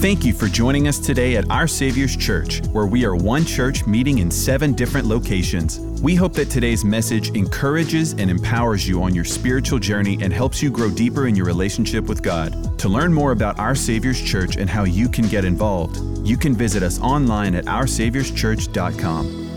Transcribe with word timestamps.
Thank 0.00 0.24
you 0.24 0.32
for 0.32 0.46
joining 0.46 0.86
us 0.86 1.00
today 1.00 1.34
at 1.34 1.50
Our 1.50 1.66
Savior's 1.66 2.16
Church, 2.16 2.64
where 2.68 2.86
we 2.86 3.04
are 3.04 3.16
one 3.16 3.44
church 3.44 3.84
meeting 3.84 4.18
in 4.18 4.30
seven 4.30 4.72
different 4.72 5.08
locations. 5.08 5.80
We 6.00 6.14
hope 6.14 6.34
that 6.34 6.50
today's 6.50 6.84
message 6.84 7.30
encourages 7.30 8.12
and 8.12 8.30
empowers 8.30 8.86
you 8.86 9.02
on 9.02 9.12
your 9.12 9.24
spiritual 9.24 9.80
journey 9.80 10.16
and 10.22 10.32
helps 10.32 10.62
you 10.62 10.70
grow 10.70 10.88
deeper 10.88 11.26
in 11.26 11.34
your 11.34 11.46
relationship 11.46 12.04
with 12.04 12.22
God. 12.22 12.78
To 12.78 12.88
learn 12.88 13.12
more 13.12 13.32
about 13.32 13.58
Our 13.58 13.74
Savior's 13.74 14.22
Church 14.22 14.56
and 14.56 14.70
how 14.70 14.84
you 14.84 15.08
can 15.08 15.26
get 15.26 15.44
involved, 15.44 15.98
you 16.24 16.36
can 16.36 16.54
visit 16.54 16.84
us 16.84 17.00
online 17.00 17.56
at 17.56 17.64
OurSaviour'sChurch.com. 17.64 19.48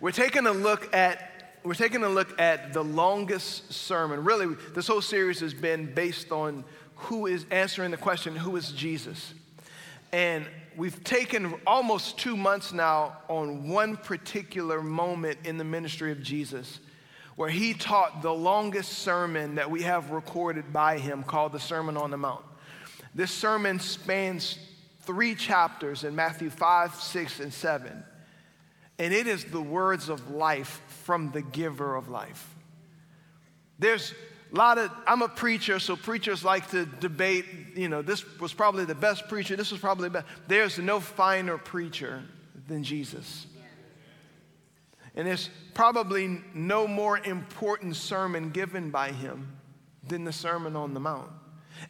We're 0.00 0.10
taking 0.10 0.48
a 0.48 0.52
look 0.52 0.92
at 0.92 1.25
we're 1.66 1.74
taking 1.74 2.04
a 2.04 2.08
look 2.08 2.40
at 2.40 2.72
the 2.72 2.84
longest 2.84 3.72
sermon. 3.72 4.22
Really, 4.22 4.54
this 4.74 4.86
whole 4.86 5.02
series 5.02 5.40
has 5.40 5.52
been 5.52 5.92
based 5.94 6.30
on 6.30 6.64
who 6.94 7.26
is 7.26 7.44
answering 7.50 7.90
the 7.90 7.96
question, 7.96 8.36
who 8.36 8.54
is 8.54 8.70
Jesus? 8.70 9.34
And 10.12 10.46
we've 10.76 11.02
taken 11.02 11.54
almost 11.66 12.18
two 12.18 12.36
months 12.36 12.72
now 12.72 13.18
on 13.28 13.68
one 13.68 13.96
particular 13.96 14.80
moment 14.80 15.38
in 15.44 15.58
the 15.58 15.64
ministry 15.64 16.12
of 16.12 16.22
Jesus 16.22 16.78
where 17.34 17.50
he 17.50 17.74
taught 17.74 18.22
the 18.22 18.32
longest 18.32 18.92
sermon 19.00 19.56
that 19.56 19.70
we 19.70 19.82
have 19.82 20.10
recorded 20.10 20.72
by 20.72 20.98
him 20.98 21.22
called 21.22 21.52
the 21.52 21.60
Sermon 21.60 21.96
on 21.96 22.10
the 22.10 22.16
Mount. 22.16 22.44
This 23.14 23.30
sermon 23.30 23.78
spans 23.78 24.58
three 25.02 25.34
chapters 25.34 26.04
in 26.04 26.14
Matthew 26.14 26.48
5, 26.48 26.94
6, 26.94 27.40
and 27.40 27.52
7. 27.52 28.04
And 28.98 29.12
it 29.12 29.26
is 29.26 29.44
the 29.44 29.60
words 29.60 30.08
of 30.08 30.30
life 30.30 30.80
from 31.04 31.30
the 31.30 31.42
giver 31.42 31.96
of 31.96 32.08
life. 32.08 32.54
There's 33.78 34.14
a 34.52 34.56
lot 34.56 34.78
of, 34.78 34.90
I'm 35.06 35.22
a 35.22 35.28
preacher, 35.28 35.78
so 35.78 35.96
preachers 35.96 36.44
like 36.44 36.70
to 36.70 36.86
debate, 36.86 37.44
you 37.74 37.88
know, 37.88 38.00
this 38.00 38.24
was 38.38 38.54
probably 38.54 38.84
the 38.84 38.94
best 38.94 39.28
preacher, 39.28 39.54
this 39.54 39.70
was 39.70 39.80
probably 39.80 40.08
the 40.08 40.22
best. 40.22 40.26
There's 40.48 40.78
no 40.78 41.00
finer 41.00 41.58
preacher 41.58 42.22
than 42.66 42.82
Jesus. 42.82 43.46
And 45.14 45.26
there's 45.26 45.50
probably 45.74 46.40
no 46.54 46.86
more 46.86 47.18
important 47.18 47.96
sermon 47.96 48.50
given 48.50 48.90
by 48.90 49.12
him 49.12 49.56
than 50.06 50.24
the 50.24 50.32
Sermon 50.32 50.76
on 50.76 50.94
the 50.94 51.00
Mount. 51.00 51.30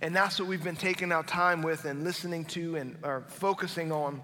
And 0.01 0.15
that's 0.15 0.39
what 0.39 0.49
we've 0.49 0.63
been 0.63 0.77
taking 0.77 1.13
our 1.13 1.25
time 1.25 1.63
with 1.63 1.85
and 1.85 2.05
listening 2.05 2.45
to 2.47 2.77
and 2.77 2.97
focusing 3.29 3.93
on. 3.93 4.23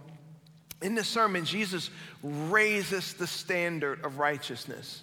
In 0.82 0.94
this 0.94 1.08
sermon, 1.08 1.44
Jesus 1.44 1.90
raises 2.22 3.14
the 3.14 3.26
standard 3.26 4.04
of 4.04 4.18
righteousness. 4.18 5.02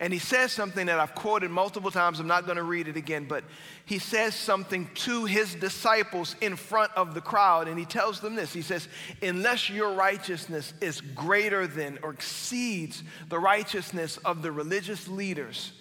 And 0.00 0.12
he 0.12 0.18
says 0.18 0.50
something 0.50 0.86
that 0.86 0.98
I've 0.98 1.14
quoted 1.14 1.50
multiple 1.50 1.92
times. 1.92 2.18
I'm 2.18 2.26
not 2.26 2.44
going 2.44 2.56
to 2.56 2.64
read 2.64 2.88
it 2.88 2.96
again, 2.96 3.26
but 3.28 3.44
he 3.84 4.00
says 4.00 4.34
something 4.34 4.90
to 4.94 5.26
his 5.26 5.54
disciples 5.54 6.34
in 6.40 6.56
front 6.56 6.90
of 6.96 7.14
the 7.14 7.20
crowd. 7.20 7.68
And 7.68 7.78
he 7.78 7.84
tells 7.84 8.20
them 8.20 8.34
this 8.34 8.52
He 8.52 8.62
says, 8.62 8.88
Unless 9.22 9.70
your 9.70 9.94
righteousness 9.94 10.74
is 10.80 11.00
greater 11.00 11.68
than 11.68 12.00
or 12.02 12.10
exceeds 12.10 13.04
the 13.28 13.38
righteousness 13.38 14.16
of 14.18 14.42
the 14.42 14.50
religious 14.50 15.06
leaders, 15.06 15.72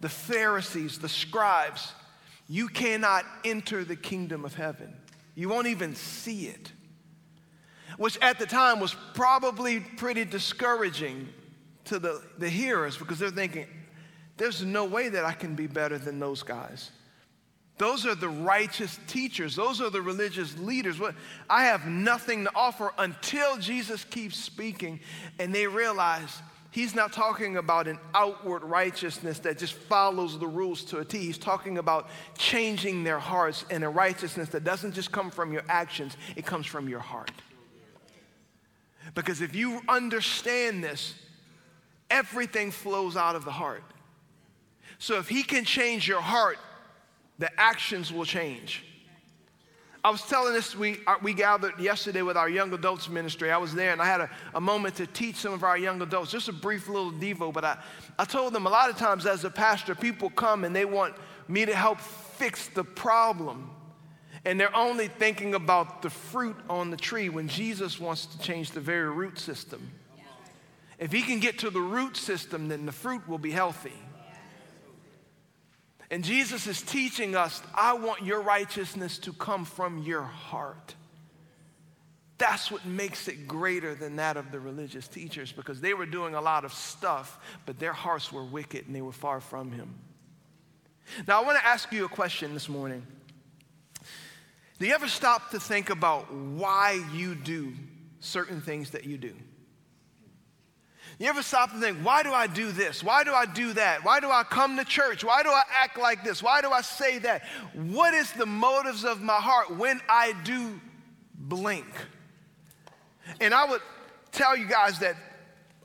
the 0.00 0.08
Pharisees, 0.08 0.98
the 0.98 1.08
scribes, 1.08 1.92
you 2.48 2.68
cannot 2.68 3.26
enter 3.44 3.84
the 3.84 3.96
kingdom 3.96 4.46
of 4.46 4.54
heaven. 4.54 4.94
You 5.34 5.50
won't 5.50 5.66
even 5.66 5.94
see 5.94 6.46
it 6.46 6.72
which 7.96 8.18
at 8.18 8.38
the 8.38 8.46
time 8.46 8.80
was 8.80 8.94
probably 9.14 9.80
pretty 9.80 10.24
discouraging 10.24 11.28
to 11.84 11.98
the, 11.98 12.22
the 12.38 12.48
hearers 12.48 12.96
because 12.96 13.18
they're 13.18 13.30
thinking, 13.30 13.66
there's 14.36 14.64
no 14.64 14.84
way 14.84 15.08
that 15.08 15.24
I 15.24 15.32
can 15.32 15.54
be 15.54 15.66
better 15.66 15.98
than 15.98 16.18
those 16.18 16.42
guys. 16.42 16.90
Those 17.76 18.06
are 18.06 18.14
the 18.14 18.28
righteous 18.28 18.98
teachers. 19.08 19.56
Those 19.56 19.80
are 19.80 19.90
the 19.90 20.00
religious 20.00 20.56
leaders. 20.58 21.00
What 21.00 21.14
I 21.50 21.64
have 21.64 21.86
nothing 21.86 22.44
to 22.44 22.50
offer 22.54 22.92
until 22.98 23.56
Jesus 23.56 24.04
keeps 24.04 24.36
speaking 24.36 25.00
and 25.40 25.52
they 25.52 25.66
realize 25.66 26.40
he's 26.70 26.94
not 26.94 27.12
talking 27.12 27.56
about 27.56 27.88
an 27.88 27.98
outward 28.14 28.62
righteousness 28.62 29.40
that 29.40 29.58
just 29.58 29.74
follows 29.74 30.38
the 30.38 30.46
rules 30.46 30.84
to 30.84 30.98
a 30.98 31.04
T. 31.04 31.18
He's 31.18 31.38
talking 31.38 31.78
about 31.78 32.08
changing 32.38 33.02
their 33.02 33.18
hearts 33.18 33.64
and 33.70 33.82
a 33.82 33.88
righteousness 33.88 34.50
that 34.50 34.62
doesn't 34.62 34.92
just 34.92 35.10
come 35.10 35.30
from 35.30 35.52
your 35.52 35.64
actions, 35.68 36.16
it 36.36 36.46
comes 36.46 36.66
from 36.66 36.88
your 36.88 37.00
heart. 37.00 37.32
Because 39.14 39.40
if 39.40 39.54
you 39.54 39.80
understand 39.88 40.82
this, 40.82 41.14
everything 42.10 42.70
flows 42.70 43.16
out 43.16 43.36
of 43.36 43.44
the 43.44 43.52
heart. 43.52 43.84
So 44.98 45.18
if 45.18 45.28
He 45.28 45.42
can 45.42 45.64
change 45.64 46.08
your 46.08 46.20
heart, 46.20 46.58
the 47.38 47.50
actions 47.60 48.12
will 48.12 48.24
change. 48.24 48.84
I 50.04 50.10
was 50.10 50.20
telling 50.20 50.52
this, 50.52 50.76
we, 50.76 50.98
uh, 51.06 51.16
we 51.22 51.32
gathered 51.32 51.78
yesterday 51.78 52.20
with 52.20 52.36
our 52.36 52.48
young 52.48 52.74
adults 52.74 53.08
ministry. 53.08 53.50
I 53.50 53.56
was 53.56 53.74
there 53.74 53.90
and 53.90 54.02
I 54.02 54.04
had 54.04 54.20
a, 54.20 54.30
a 54.54 54.60
moment 54.60 54.96
to 54.96 55.06
teach 55.06 55.36
some 55.36 55.54
of 55.54 55.64
our 55.64 55.78
young 55.78 56.02
adults, 56.02 56.30
just 56.30 56.48
a 56.48 56.52
brief 56.52 56.88
little 56.88 57.10
Devo, 57.10 57.50
but 57.50 57.64
I, 57.64 57.78
I 58.18 58.26
told 58.26 58.52
them 58.52 58.66
a 58.66 58.70
lot 58.70 58.90
of 58.90 58.98
times 58.98 59.24
as 59.24 59.44
a 59.44 59.50
pastor, 59.50 59.94
people 59.94 60.28
come 60.28 60.64
and 60.64 60.76
they 60.76 60.84
want 60.84 61.14
me 61.48 61.64
to 61.64 61.74
help 61.74 62.00
fix 62.00 62.68
the 62.68 62.84
problem 62.84 63.70
and 64.44 64.60
they're 64.60 64.74
only 64.76 65.08
thinking 65.08 65.54
about 65.54 66.02
the 66.02 66.10
fruit 66.10 66.56
on 66.68 66.90
the 66.90 66.96
tree 66.96 67.28
when 67.28 67.48
Jesus 67.48 67.98
wants 67.98 68.26
to 68.26 68.38
change 68.38 68.72
the 68.72 68.80
very 68.80 69.10
root 69.10 69.38
system. 69.38 69.90
If 70.98 71.12
he 71.12 71.22
can 71.22 71.40
get 71.40 71.58
to 71.60 71.70
the 71.70 71.80
root 71.80 72.16
system, 72.16 72.68
then 72.68 72.86
the 72.86 72.92
fruit 72.92 73.26
will 73.28 73.38
be 73.38 73.50
healthy. 73.50 73.92
And 76.10 76.22
Jesus 76.22 76.66
is 76.66 76.82
teaching 76.82 77.34
us 77.34 77.62
I 77.74 77.94
want 77.94 78.22
your 78.22 78.42
righteousness 78.42 79.18
to 79.20 79.32
come 79.32 79.64
from 79.64 79.98
your 79.98 80.22
heart. 80.22 80.94
That's 82.36 82.70
what 82.70 82.84
makes 82.84 83.28
it 83.28 83.46
greater 83.46 83.94
than 83.94 84.16
that 84.16 84.36
of 84.36 84.50
the 84.50 84.60
religious 84.60 85.08
teachers 85.08 85.52
because 85.52 85.80
they 85.80 85.94
were 85.94 86.06
doing 86.06 86.34
a 86.34 86.40
lot 86.40 86.64
of 86.64 86.72
stuff, 86.72 87.38
but 87.64 87.78
their 87.78 87.92
hearts 87.92 88.32
were 88.32 88.44
wicked 88.44 88.86
and 88.86 88.94
they 88.94 89.00
were 89.00 89.12
far 89.12 89.40
from 89.40 89.72
him. 89.72 89.94
Now, 91.28 91.40
I 91.40 91.44
want 91.44 91.58
to 91.58 91.66
ask 91.66 91.92
you 91.92 92.04
a 92.04 92.08
question 92.08 92.54
this 92.54 92.68
morning. 92.68 93.06
Do 94.78 94.86
you 94.86 94.94
ever 94.94 95.08
stop 95.08 95.50
to 95.50 95.60
think 95.60 95.90
about 95.90 96.32
why 96.32 97.00
you 97.12 97.34
do 97.34 97.72
certain 98.20 98.60
things 98.60 98.90
that 98.90 99.04
you 99.04 99.16
do? 99.18 99.34
You 101.18 101.28
ever 101.28 101.42
stop 101.42 101.70
to 101.70 101.78
think, 101.78 101.98
why 101.98 102.24
do 102.24 102.32
I 102.32 102.48
do 102.48 102.72
this? 102.72 103.04
Why 103.04 103.22
do 103.22 103.32
I 103.32 103.46
do 103.46 103.72
that? 103.74 104.04
Why 104.04 104.18
do 104.18 104.30
I 104.30 104.42
come 104.42 104.76
to 104.78 104.84
church? 104.84 105.22
Why 105.22 105.44
do 105.44 105.50
I 105.50 105.62
act 105.80 105.96
like 105.96 106.24
this? 106.24 106.42
Why 106.42 106.60
do 106.60 106.70
I 106.70 106.80
say 106.80 107.18
that? 107.18 107.44
What 107.72 108.14
is 108.14 108.32
the 108.32 108.46
motives 108.46 109.04
of 109.04 109.22
my 109.22 109.36
heart 109.36 109.76
when 109.76 110.00
I 110.08 110.34
do 110.44 110.80
blink? 111.34 111.86
And 113.40 113.54
I 113.54 113.64
would 113.64 113.80
tell 114.32 114.56
you 114.56 114.66
guys 114.66 114.98
that 114.98 115.14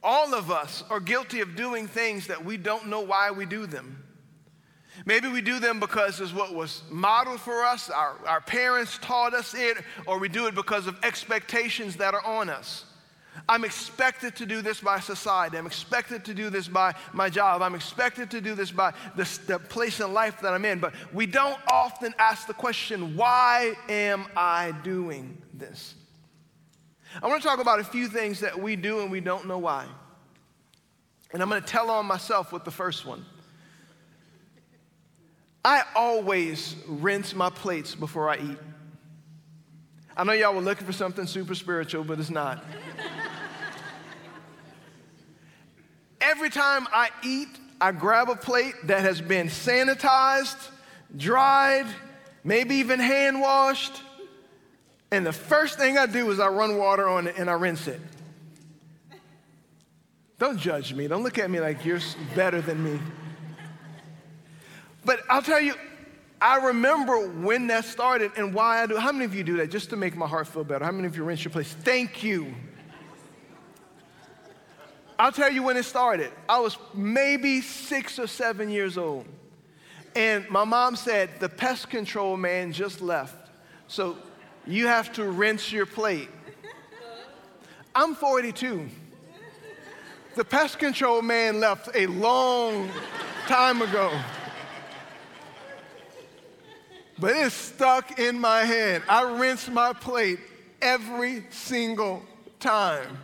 all 0.01 0.33
of 0.33 0.49
us 0.49 0.83
are 0.89 0.99
guilty 0.99 1.41
of 1.41 1.55
doing 1.55 1.87
things 1.87 2.27
that 2.27 2.43
we 2.43 2.57
don't 2.57 2.87
know 2.87 3.01
why 3.01 3.29
we 3.29 3.45
do 3.45 3.67
them. 3.67 3.98
Maybe 5.05 5.27
we 5.27 5.41
do 5.41 5.59
them 5.59 5.79
because 5.79 6.19
it's 6.19 6.33
what 6.33 6.53
was 6.53 6.83
modeled 6.89 7.39
for 7.39 7.63
us, 7.63 7.89
our, 7.89 8.15
our 8.27 8.41
parents 8.41 8.97
taught 9.01 9.33
us 9.33 9.53
it, 9.53 9.77
or 10.05 10.19
we 10.19 10.29
do 10.29 10.47
it 10.47 10.55
because 10.55 10.87
of 10.87 10.97
expectations 11.03 11.95
that 11.97 12.13
are 12.13 12.25
on 12.25 12.49
us. 12.49 12.85
I'm 13.47 13.63
expected 13.63 14.35
to 14.37 14.45
do 14.45 14.61
this 14.61 14.81
by 14.81 14.99
society. 14.99 15.57
I'm 15.57 15.65
expected 15.65 16.25
to 16.25 16.33
do 16.33 16.49
this 16.49 16.67
by 16.67 16.93
my 17.13 17.29
job. 17.29 17.61
I'm 17.61 17.75
expected 17.75 18.29
to 18.31 18.41
do 18.41 18.53
this 18.53 18.71
by 18.71 18.93
the, 19.15 19.39
the 19.47 19.59
place 19.59 19.99
in 19.99 20.13
life 20.13 20.41
that 20.41 20.53
I'm 20.53 20.65
in. 20.65 20.79
But 20.79 20.93
we 21.13 21.25
don't 21.25 21.59
often 21.71 22.13
ask 22.19 22.47
the 22.47 22.53
question, 22.53 23.15
why 23.15 23.75
am 23.87 24.25
I 24.35 24.73
doing 24.83 25.41
this? 25.53 25.95
I 27.21 27.27
want 27.27 27.41
to 27.41 27.47
talk 27.47 27.59
about 27.59 27.79
a 27.79 27.83
few 27.83 28.07
things 28.07 28.41
that 28.41 28.59
we 28.59 28.75
do 28.75 29.01
and 29.01 29.11
we 29.11 29.21
don't 29.21 29.47
know 29.47 29.57
why. 29.57 29.87
And 31.31 31.41
I'm 31.41 31.49
going 31.49 31.61
to 31.61 31.67
tell 31.67 31.89
on 31.89 32.05
myself 32.05 32.51
with 32.51 32.65
the 32.65 32.71
first 32.71 33.05
one. 33.05 33.25
I 35.69 35.83
always 35.93 36.75
rinse 36.87 37.35
my 37.35 37.51
plates 37.51 37.93
before 37.93 38.27
I 38.27 38.37
eat. 38.37 38.57
I 40.17 40.23
know 40.23 40.31
y'all 40.31 40.55
were 40.55 40.61
looking 40.61 40.87
for 40.87 40.93
something 40.93 41.27
super 41.27 41.53
spiritual, 41.53 42.03
but 42.03 42.19
it's 42.19 42.31
not. 42.31 42.65
Every 46.19 46.49
time 46.49 46.87
I 46.91 47.11
eat, 47.23 47.49
I 47.79 47.91
grab 47.91 48.29
a 48.29 48.35
plate 48.35 48.73
that 48.85 49.01
has 49.01 49.21
been 49.21 49.45
sanitized, 49.45 50.57
dried, 51.15 51.85
maybe 52.43 52.77
even 52.77 52.99
hand 52.99 53.39
washed, 53.39 54.01
and 55.11 55.23
the 55.23 55.33
first 55.33 55.77
thing 55.77 55.99
I 55.99 56.07
do 56.07 56.31
is 56.31 56.39
I 56.39 56.47
run 56.47 56.79
water 56.79 57.07
on 57.07 57.27
it 57.27 57.35
and 57.37 57.47
I 57.47 57.53
rinse 57.53 57.87
it. 57.87 58.01
Don't 60.39 60.57
judge 60.57 60.95
me. 60.95 61.07
Don't 61.07 61.21
look 61.21 61.37
at 61.37 61.51
me 61.51 61.59
like 61.59 61.85
you're 61.85 62.01
better 62.33 62.59
than 62.59 62.83
me. 62.83 62.99
But 65.09 65.23
I'll 65.27 65.41
tell 65.41 65.59
you, 65.59 65.73
I 66.39 66.67
remember 66.67 67.29
when 67.31 67.65
that 67.65 67.85
started 67.85 68.31
and 68.37 68.53
why 68.53 68.83
I 68.83 68.85
do. 68.85 68.95
How 68.95 69.11
many 69.11 69.25
of 69.25 69.33
you 69.33 69.43
do 69.43 69.57
that 69.57 69.71
just 69.71 69.89
to 69.89 69.95
make 69.95 70.15
my 70.15 70.27
heart 70.27 70.47
feel 70.47 70.63
better? 70.63 70.85
How 70.85 70.91
many 70.91 71.07
of 71.07 71.17
you 71.17 71.23
rinse 71.23 71.43
your 71.43 71.51
place? 71.51 71.73
Thank 71.73 72.23
you. 72.23 72.53
I'll 75.17 75.31
tell 75.31 75.51
you 75.51 75.63
when 75.63 75.77
it 75.77 75.85
started. 75.85 76.31
I 76.47 76.59
was 76.59 76.77
maybe 76.93 77.61
six 77.61 78.19
or 78.19 78.27
seven 78.27 78.69
years 78.69 78.99
old. 78.99 79.25
And 80.15 80.47
my 80.47 80.63
mom 80.63 80.95
said, 80.95 81.31
The 81.39 81.49
pest 81.49 81.89
control 81.89 82.37
man 82.37 82.71
just 82.71 83.01
left. 83.01 83.49
So 83.87 84.15
you 84.67 84.85
have 84.85 85.11
to 85.13 85.23
rinse 85.23 85.71
your 85.71 85.87
plate. 85.87 86.29
I'm 87.95 88.13
42. 88.13 88.87
The 90.35 90.45
pest 90.45 90.77
control 90.77 91.23
man 91.23 91.59
left 91.59 91.89
a 91.95 92.05
long 92.05 92.87
time 93.47 93.81
ago. 93.81 94.11
But 97.19 97.35
it's 97.35 97.55
stuck 97.55 98.19
in 98.19 98.39
my 98.39 98.61
head. 98.61 99.03
I 99.09 99.23
rinse 99.39 99.67
my 99.67 99.93
plate 99.93 100.39
every 100.81 101.43
single 101.49 102.23
time. 102.59 103.17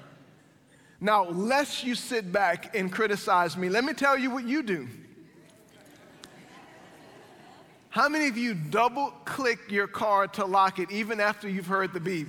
Now, 0.99 1.25
lest 1.25 1.83
you 1.83 1.95
sit 1.95 2.31
back 2.31 2.75
and 2.75 2.91
criticize 2.91 3.55
me, 3.55 3.69
let 3.69 3.83
me 3.83 3.93
tell 3.93 4.17
you 4.17 4.31
what 4.31 4.45
you 4.45 4.63
do. 4.63 4.87
How 7.89 8.09
many 8.09 8.27
of 8.27 8.37
you 8.37 8.53
double 8.53 9.11
click 9.23 9.59
your 9.69 9.87
car 9.87 10.27
to 10.29 10.45
lock 10.45 10.79
it 10.79 10.91
even 10.91 11.21
after 11.21 11.47
you've 11.47 11.67
heard 11.67 11.93
the 11.93 11.99
beep? 11.99 12.27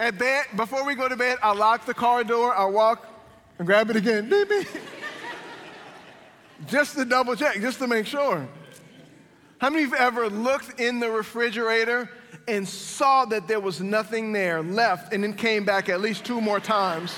At 0.00 0.18
bed, 0.18 0.46
before 0.56 0.84
we 0.84 0.96
go 0.96 1.08
to 1.08 1.14
bed, 1.14 1.38
I 1.40 1.52
lock 1.52 1.86
the 1.86 1.94
car 1.94 2.24
door, 2.24 2.52
I 2.52 2.64
walk 2.64 3.06
and 3.58 3.66
grab 3.66 3.90
it 3.90 3.96
again. 3.96 4.28
Beep, 4.28 4.48
beep. 4.48 4.66
Just 6.66 6.96
to 6.96 7.04
double 7.04 7.36
check, 7.36 7.60
just 7.60 7.78
to 7.78 7.86
make 7.86 8.06
sure. 8.06 8.48
How 9.58 9.70
many 9.70 9.84
of 9.84 9.90
you 9.90 9.96
ever 9.96 10.28
looked 10.28 10.80
in 10.80 11.00
the 11.00 11.10
refrigerator 11.10 12.10
and 12.46 12.68
saw 12.68 13.24
that 13.26 13.48
there 13.48 13.60
was 13.60 13.80
nothing 13.80 14.32
there 14.32 14.62
left 14.62 15.12
and 15.12 15.22
then 15.22 15.34
came 15.34 15.64
back 15.64 15.88
at 15.88 16.00
least 16.00 16.24
two 16.24 16.40
more 16.40 16.60
times, 16.60 17.14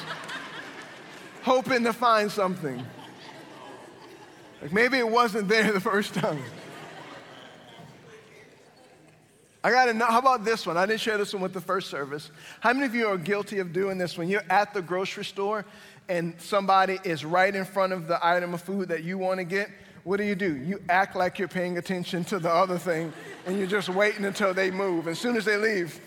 hoping 1.42 1.84
to 1.84 1.92
find 1.92 2.30
something? 2.30 2.84
Like 4.62 4.72
maybe 4.72 4.98
it 4.98 5.08
wasn't 5.08 5.48
there 5.48 5.72
the 5.72 5.80
first 5.80 6.14
time. 6.14 6.42
I 9.66 9.70
gotta 9.70 9.92
know, 9.92 10.06
how 10.06 10.20
about 10.20 10.44
this 10.44 10.64
one? 10.64 10.76
I 10.76 10.86
didn't 10.86 11.00
share 11.00 11.18
this 11.18 11.32
one 11.32 11.42
with 11.42 11.52
the 11.52 11.60
first 11.60 11.90
service. 11.90 12.30
How 12.60 12.72
many 12.72 12.86
of 12.86 12.94
you 12.94 13.08
are 13.08 13.18
guilty 13.18 13.58
of 13.58 13.72
doing 13.72 13.98
this 13.98 14.16
when 14.16 14.28
you're 14.28 14.44
at 14.48 14.72
the 14.72 14.80
grocery 14.80 15.24
store 15.24 15.64
and 16.08 16.34
somebody 16.38 16.98
is 17.04 17.24
right 17.24 17.54
in 17.54 17.64
front 17.64 17.92
of 17.92 18.06
the 18.06 18.24
item 18.24 18.54
of 18.54 18.62
food 18.62 18.88
that 18.88 19.02
you 19.02 19.18
wanna 19.18 19.44
get? 19.44 19.70
What 20.04 20.18
do 20.18 20.24
you 20.24 20.36
do? 20.36 20.56
You 20.56 20.80
act 20.88 21.16
like 21.16 21.38
you're 21.38 21.48
paying 21.48 21.78
attention 21.78 22.24
to 22.26 22.38
the 22.38 22.50
other 22.50 22.78
thing 22.78 23.12
and 23.44 23.58
you're 23.58 23.66
just 23.66 23.88
waiting 23.88 24.24
until 24.24 24.54
they 24.54 24.70
move. 24.70 25.08
As 25.08 25.18
soon 25.18 25.36
as 25.36 25.44
they 25.44 25.56
leave, 25.56 26.00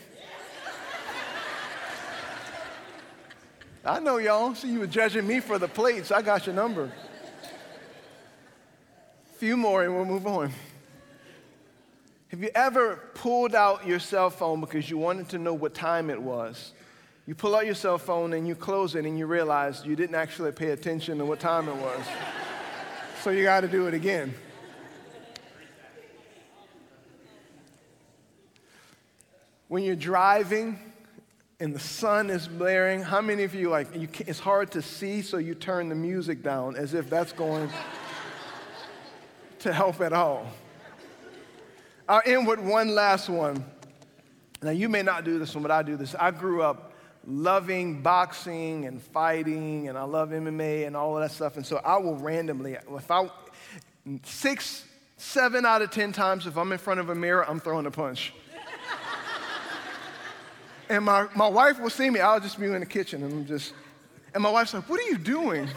I 3.84 4.00
know 4.00 4.18
y'all. 4.18 4.56
See, 4.56 4.72
you 4.72 4.80
were 4.80 4.88
judging 4.88 5.26
me 5.28 5.40
for 5.40 5.58
the 5.58 5.68
plates. 5.68 6.12
I 6.12 6.22
got 6.22 6.46
your 6.46 6.56
number. 6.56 6.92
Few 9.38 9.58
more 9.58 9.84
and 9.84 9.96
we'll 9.96 10.06
move 10.06 10.28
on. 10.28 10.52
Have 12.30 12.44
you 12.44 12.52
ever 12.54 12.98
pulled 13.16 13.56
out 13.56 13.88
your 13.88 14.00
cell 14.00 14.30
phone 14.30 14.62
because 14.62 14.90
you 14.90 14.98
wanted 14.98 15.30
to 15.30 15.40
know 15.40 15.54
what 15.54 15.74
time 15.74 16.10
it 16.10 16.22
was? 16.22 16.74
You 17.30 17.36
pull 17.36 17.56
out 17.56 17.68
your 17.68 17.76
cell 17.76 18.00
phone 18.00 18.34
and 18.34 18.48
you 18.48 18.56
close 18.56 18.96
it 18.96 19.06
and 19.06 19.16
you 19.16 19.28
realize 19.28 19.86
you 19.86 19.96
didn't 19.96 20.16
actually 20.16 20.52
pay 20.52 20.72
attention 20.72 21.20
to 21.20 21.26
what 21.26 21.40
time 21.40 21.70
it 21.70 21.76
was. 21.76 22.04
so 23.22 23.30
you 23.30 23.44
got 23.44 23.62
to 23.62 23.68
do 23.68 23.86
it 23.86 23.94
again. 23.94 24.34
When 29.68 29.84
you're 29.84 29.96
driving 29.96 30.80
and 31.60 31.76
the 31.76 31.80
sun 31.80 32.32
is 32.32 32.48
blaring, 32.48 33.04
how 33.04 33.22
many 33.22 33.44
of 33.44 33.54
you 33.54 33.70
like 33.70 33.96
you 33.96 34.08
it's 34.26 34.40
hard 34.40 34.72
to 34.72 34.82
see 34.82 35.22
so 35.22 35.38
you 35.38 35.54
turn 35.54 35.88
the 35.90 35.94
music 35.94 36.42
down 36.42 36.76
as 36.76 36.96
if 36.96 37.12
that's 37.12 37.32
going 37.32 37.70
to 39.60 39.72
help 39.72 40.02
at 40.02 40.14
all? 40.14 40.48
I'll 42.08 42.24
end 42.26 42.48
with 42.48 42.58
one 42.58 42.96
last 42.96 43.30
one. 43.30 43.64
Now, 44.64 44.72
you 44.72 44.90
may 44.90 45.04
not 45.04 45.26
do 45.26 45.38
this 45.38 45.54
one, 45.54 45.62
but 45.62 45.70
I 45.70 45.84
do 45.84 45.96
this. 45.96 46.16
I 46.20 46.32
grew 46.32 46.64
up 46.64 46.89
loving 47.30 48.02
boxing 48.02 48.86
and 48.86 49.02
fighting, 49.02 49.88
and 49.88 49.98
I 49.98 50.04
love 50.04 50.30
MMA 50.30 50.88
and 50.88 50.98
all 50.98 51.16
of 51.16 51.24
that 51.24 51.32
stuff. 51.32 51.58
And 51.58 51.66
so 51.66 51.78
I 51.78 51.98
will 51.98 52.16
randomly, 52.16 52.74
if 52.74 53.12
I, 53.12 53.30
six, 54.24 54.86
seven 55.18 55.66
out 55.66 55.82
of 55.82 55.92
10 55.92 56.12
times, 56.12 56.48
if 56.48 56.58
I'm 56.58 56.72
in 56.72 56.78
front 56.78 57.00
of 57.00 57.10
a 57.10 57.16
mirror, 57.16 57.48
I'm 57.48 57.60
throwing 57.60 57.86
a 57.86 57.92
punch. 57.92 58.34
and 60.90 61.06
my, 61.06 61.28
my 61.36 61.48
wife 61.48 61.80
will 61.80 61.92
see 61.92 62.10
me, 62.10 62.20
I'll 62.20 62.40
just 62.40 62.60
be 62.60 62.66
in 62.66 62.80
the 62.80 62.86
kitchen, 62.86 63.24
and 63.24 63.32
I'm 63.32 63.46
just, 63.46 63.74
and 64.34 64.42
my 64.42 64.50
wife's 64.50 64.74
like, 64.74 64.90
What 64.90 65.00
are 65.00 65.10
you 65.10 65.18
doing? 65.18 65.68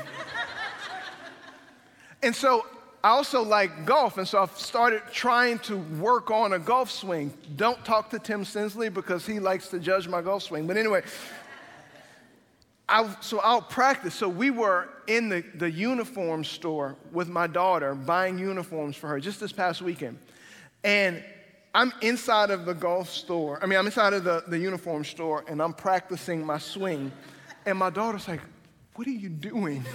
and 2.22 2.34
so 2.34 2.64
I 3.04 3.08
also 3.08 3.42
like 3.42 3.84
golf, 3.84 4.16
and 4.16 4.28
so 4.28 4.40
I've 4.40 4.56
started 4.56 5.02
trying 5.12 5.58
to 5.60 5.76
work 5.76 6.30
on 6.30 6.52
a 6.52 6.58
golf 6.58 6.88
swing. 6.88 7.32
Don't 7.56 7.84
talk 7.84 8.10
to 8.10 8.18
Tim 8.20 8.44
Sinsley 8.44 8.94
because 8.94 9.26
he 9.26 9.40
likes 9.40 9.68
to 9.68 9.80
judge 9.80 10.06
my 10.06 10.22
golf 10.22 10.44
swing. 10.44 10.68
But 10.68 10.76
anyway, 10.76 11.02
I, 12.88 13.14
so 13.20 13.40
I'll 13.40 13.62
practice. 13.62 14.14
So 14.14 14.28
we 14.28 14.50
were 14.50 14.88
in 15.06 15.28
the, 15.28 15.44
the 15.54 15.70
uniform 15.70 16.44
store 16.44 16.96
with 17.12 17.28
my 17.28 17.46
daughter 17.46 17.94
buying 17.94 18.38
uniforms 18.38 18.96
for 18.96 19.08
her 19.08 19.20
just 19.20 19.40
this 19.40 19.52
past 19.52 19.82
weekend. 19.82 20.18
And 20.84 21.22
I'm 21.74 21.92
inside 22.02 22.50
of 22.50 22.66
the 22.66 22.74
golf 22.74 23.08
store. 23.08 23.58
I 23.62 23.66
mean, 23.66 23.78
I'm 23.78 23.86
inside 23.86 24.12
of 24.12 24.24
the, 24.24 24.44
the 24.46 24.58
uniform 24.58 25.04
store 25.04 25.44
and 25.48 25.62
I'm 25.62 25.72
practicing 25.72 26.44
my 26.44 26.58
swing. 26.58 27.12
And 27.64 27.78
my 27.78 27.90
daughter's 27.90 28.28
like, 28.28 28.40
What 28.94 29.06
are 29.06 29.10
you 29.10 29.28
doing? 29.28 29.84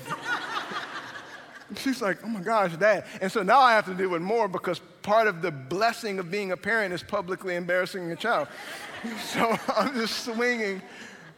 She's 1.75 2.01
like, 2.01 2.19
oh 2.23 2.27
my 2.27 2.39
gosh, 2.39 2.75
dad. 2.77 3.05
And 3.19 3.29
so 3.29 3.43
now 3.43 3.59
I 3.59 3.73
have 3.73 3.85
to 3.85 3.93
deal 3.93 4.09
with 4.09 4.21
more 4.21 4.47
because 4.47 4.79
part 5.01 5.27
of 5.27 5.41
the 5.41 5.51
blessing 5.51 6.17
of 6.17 6.31
being 6.31 6.51
a 6.53 6.57
parent 6.57 6.93
is 6.93 7.03
publicly 7.03 7.55
embarrassing 7.55 8.09
a 8.09 8.15
child. 8.15 8.47
so 9.33 9.57
I'm 9.75 9.93
just 9.95 10.23
swinging 10.23 10.81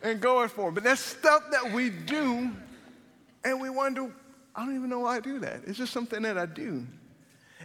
and 0.03 0.21
going 0.21 0.49
for 0.49 0.69
it. 0.69 0.73
But 0.73 0.83
that's 0.83 1.01
stuff 1.01 1.43
that 1.51 1.71
we 1.73 1.89
do, 1.89 2.51
and 3.43 3.61
we 3.61 3.69
wonder, 3.69 4.11
I 4.55 4.65
don't 4.65 4.75
even 4.75 4.89
know 4.89 4.99
why 4.99 5.17
I 5.17 5.19
do 5.19 5.39
that. 5.39 5.61
It's 5.65 5.77
just 5.77 5.93
something 5.93 6.21
that 6.23 6.37
I 6.37 6.45
do. 6.45 6.85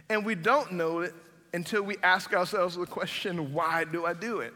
And 0.09 0.25
we 0.25 0.35
don't 0.35 0.73
know 0.73 0.99
it 0.99 1.13
until 1.53 1.83
we 1.83 1.97
ask 2.03 2.33
ourselves 2.33 2.75
the 2.75 2.85
question, 2.85 3.53
why 3.53 3.85
do 3.85 4.05
I 4.05 4.13
do 4.13 4.41
it? 4.41 4.53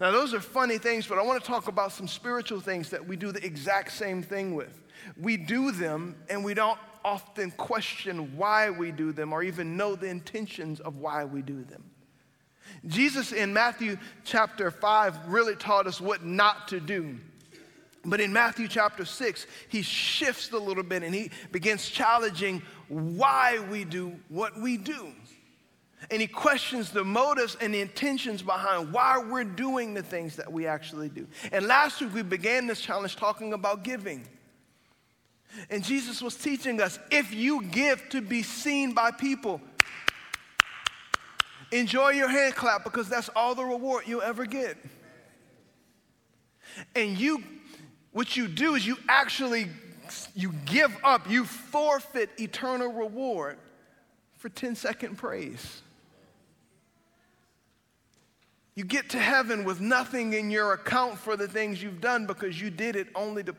Now, 0.00 0.10
those 0.10 0.32
are 0.32 0.40
funny 0.40 0.78
things, 0.78 1.06
but 1.06 1.18
I 1.18 1.22
want 1.22 1.42
to 1.42 1.46
talk 1.46 1.68
about 1.68 1.92
some 1.92 2.08
spiritual 2.08 2.60
things 2.60 2.88
that 2.90 3.06
we 3.06 3.16
do 3.16 3.32
the 3.32 3.44
exact 3.44 3.92
same 3.92 4.22
thing 4.22 4.54
with. 4.54 4.80
We 5.20 5.36
do 5.36 5.72
them 5.72 6.16
and 6.28 6.44
we 6.44 6.54
don't 6.54 6.78
often 7.04 7.50
question 7.52 8.36
why 8.36 8.70
we 8.70 8.92
do 8.92 9.12
them 9.12 9.32
or 9.32 9.42
even 9.42 9.76
know 9.76 9.96
the 9.96 10.06
intentions 10.06 10.80
of 10.80 10.96
why 10.96 11.24
we 11.24 11.42
do 11.42 11.64
them. 11.64 11.84
Jesus 12.86 13.32
in 13.32 13.52
Matthew 13.52 13.98
chapter 14.24 14.70
5 14.70 15.28
really 15.28 15.56
taught 15.56 15.86
us 15.86 16.00
what 16.00 16.24
not 16.24 16.68
to 16.68 16.80
do. 16.80 17.18
But 18.04 18.20
in 18.20 18.32
Matthew 18.32 18.66
chapter 18.66 19.04
6, 19.04 19.46
he 19.68 19.82
shifts 19.82 20.50
a 20.52 20.58
little 20.58 20.82
bit 20.82 21.02
and 21.02 21.14
he 21.14 21.30
begins 21.52 21.88
challenging 21.88 22.62
why 22.88 23.58
we 23.70 23.84
do 23.84 24.14
what 24.28 24.58
we 24.58 24.78
do. 24.78 25.12
And 26.10 26.20
he 26.20 26.26
questions 26.26 26.90
the 26.90 27.04
motives 27.04 27.58
and 27.60 27.74
the 27.74 27.80
intentions 27.80 28.40
behind 28.40 28.92
why 28.92 29.18
we're 29.18 29.44
doing 29.44 29.92
the 29.92 30.02
things 30.02 30.36
that 30.36 30.50
we 30.50 30.66
actually 30.66 31.10
do. 31.10 31.26
And 31.52 31.66
last 31.66 32.00
week 32.00 32.14
we 32.14 32.22
began 32.22 32.66
this 32.66 32.80
challenge 32.80 33.16
talking 33.16 33.52
about 33.52 33.84
giving. 33.84 34.26
And 35.68 35.84
Jesus 35.84 36.22
was 36.22 36.36
teaching 36.36 36.80
us 36.80 36.98
if 37.10 37.34
you 37.34 37.62
give 37.64 38.08
to 38.10 38.22
be 38.22 38.42
seen 38.42 38.94
by 38.94 39.10
people, 39.10 39.60
enjoy 41.72 42.10
your 42.10 42.28
hand 42.28 42.54
clap 42.54 42.84
because 42.84 43.08
that's 43.08 43.28
all 43.34 43.54
the 43.54 43.64
reward 43.64 44.04
you'll 44.06 44.22
ever 44.22 44.46
get. 44.46 44.76
And 46.94 47.18
you, 47.18 47.42
what 48.12 48.36
you 48.36 48.48
do 48.48 48.74
is 48.74 48.86
you 48.86 48.96
actually 49.08 49.68
you 50.34 50.52
give 50.66 50.96
up, 51.04 51.30
you 51.30 51.44
forfeit 51.44 52.30
eternal 52.38 52.92
reward 52.92 53.58
for 54.34 54.48
10 54.48 54.74
second 54.74 55.16
praise. 55.16 55.82
You 58.74 58.84
get 58.84 59.10
to 59.10 59.18
heaven 59.18 59.64
with 59.64 59.80
nothing 59.80 60.32
in 60.32 60.50
your 60.50 60.72
account 60.72 61.18
for 61.18 61.36
the 61.36 61.46
things 61.46 61.82
you've 61.82 62.00
done 62.00 62.26
because 62.26 62.60
you 62.60 62.70
did 62.70 62.96
it 62.96 63.08
only 63.14 63.42
to 63.44 63.54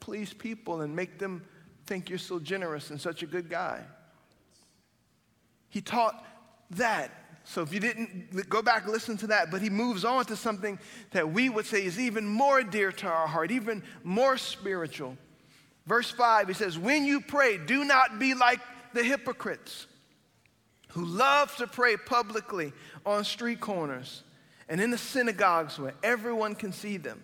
please 0.00 0.32
people 0.32 0.82
and 0.82 0.94
make 0.94 1.18
them 1.18 1.42
think 1.86 2.10
you're 2.10 2.18
so 2.18 2.38
generous 2.38 2.90
and 2.90 3.00
such 3.00 3.22
a 3.22 3.26
good 3.26 3.48
guy. 3.48 3.82
He 5.68 5.80
taught 5.80 6.24
that. 6.72 7.10
So 7.48 7.62
if 7.62 7.72
you 7.72 7.78
didn't 7.78 8.48
go 8.48 8.60
back 8.60 8.88
listen 8.88 9.16
to 9.18 9.28
that, 9.28 9.52
but 9.52 9.62
he 9.62 9.70
moves 9.70 10.04
on 10.04 10.24
to 10.26 10.36
something 10.36 10.80
that 11.12 11.32
we 11.32 11.48
would 11.48 11.64
say 11.64 11.84
is 11.84 11.98
even 11.98 12.26
more 12.26 12.62
dear 12.62 12.90
to 12.90 13.06
our 13.06 13.28
heart, 13.28 13.52
even 13.52 13.84
more 14.02 14.36
spiritual. 14.36 15.16
Verse 15.86 16.10
5, 16.10 16.48
he 16.48 16.54
says, 16.54 16.76
When 16.76 17.04
you 17.04 17.20
pray, 17.20 17.56
do 17.56 17.84
not 17.84 18.18
be 18.18 18.34
like 18.34 18.58
the 18.94 19.04
hypocrites 19.04 19.86
who 20.88 21.04
love 21.04 21.54
to 21.56 21.68
pray 21.68 21.96
publicly 21.96 22.72
on 23.04 23.22
street 23.22 23.60
corners 23.60 24.24
and 24.68 24.80
in 24.80 24.90
the 24.90 24.98
synagogues 24.98 25.78
where 25.78 25.94
everyone 26.02 26.56
can 26.56 26.72
see 26.72 26.96
them. 26.96 27.22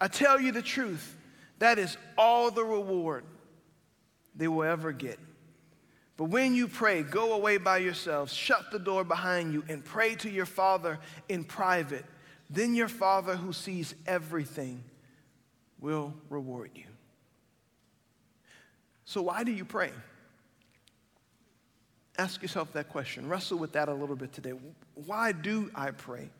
I 0.00 0.08
tell 0.08 0.40
you 0.40 0.50
the 0.52 0.62
truth, 0.62 1.14
that 1.58 1.78
is 1.78 1.98
all 2.16 2.50
the 2.50 2.64
reward. 2.64 3.24
they 4.34 4.48
will 4.48 4.64
ever 4.64 4.92
get. 4.92 5.18
But 6.22 6.30
when 6.30 6.54
you 6.54 6.68
pray, 6.68 7.02
go 7.02 7.32
away 7.32 7.56
by 7.56 7.78
yourselves, 7.78 8.32
shut 8.32 8.70
the 8.70 8.78
door 8.78 9.02
behind 9.02 9.52
you, 9.52 9.64
and 9.68 9.84
pray 9.84 10.14
to 10.14 10.30
your 10.30 10.46
Father 10.46 11.00
in 11.28 11.42
private. 11.42 12.04
Then 12.48 12.76
your 12.76 12.86
Father 12.86 13.34
who 13.34 13.52
sees 13.52 13.92
everything 14.06 14.84
will 15.80 16.14
reward 16.30 16.70
you. 16.76 16.84
So, 19.04 19.22
why 19.22 19.42
do 19.42 19.50
you 19.50 19.64
pray? 19.64 19.90
Ask 22.16 22.40
yourself 22.40 22.72
that 22.74 22.88
question. 22.88 23.28
Wrestle 23.28 23.58
with 23.58 23.72
that 23.72 23.88
a 23.88 23.92
little 23.92 24.14
bit 24.14 24.32
today. 24.32 24.52
Why 24.94 25.32
do 25.32 25.72
I 25.74 25.90
pray? 25.90 26.30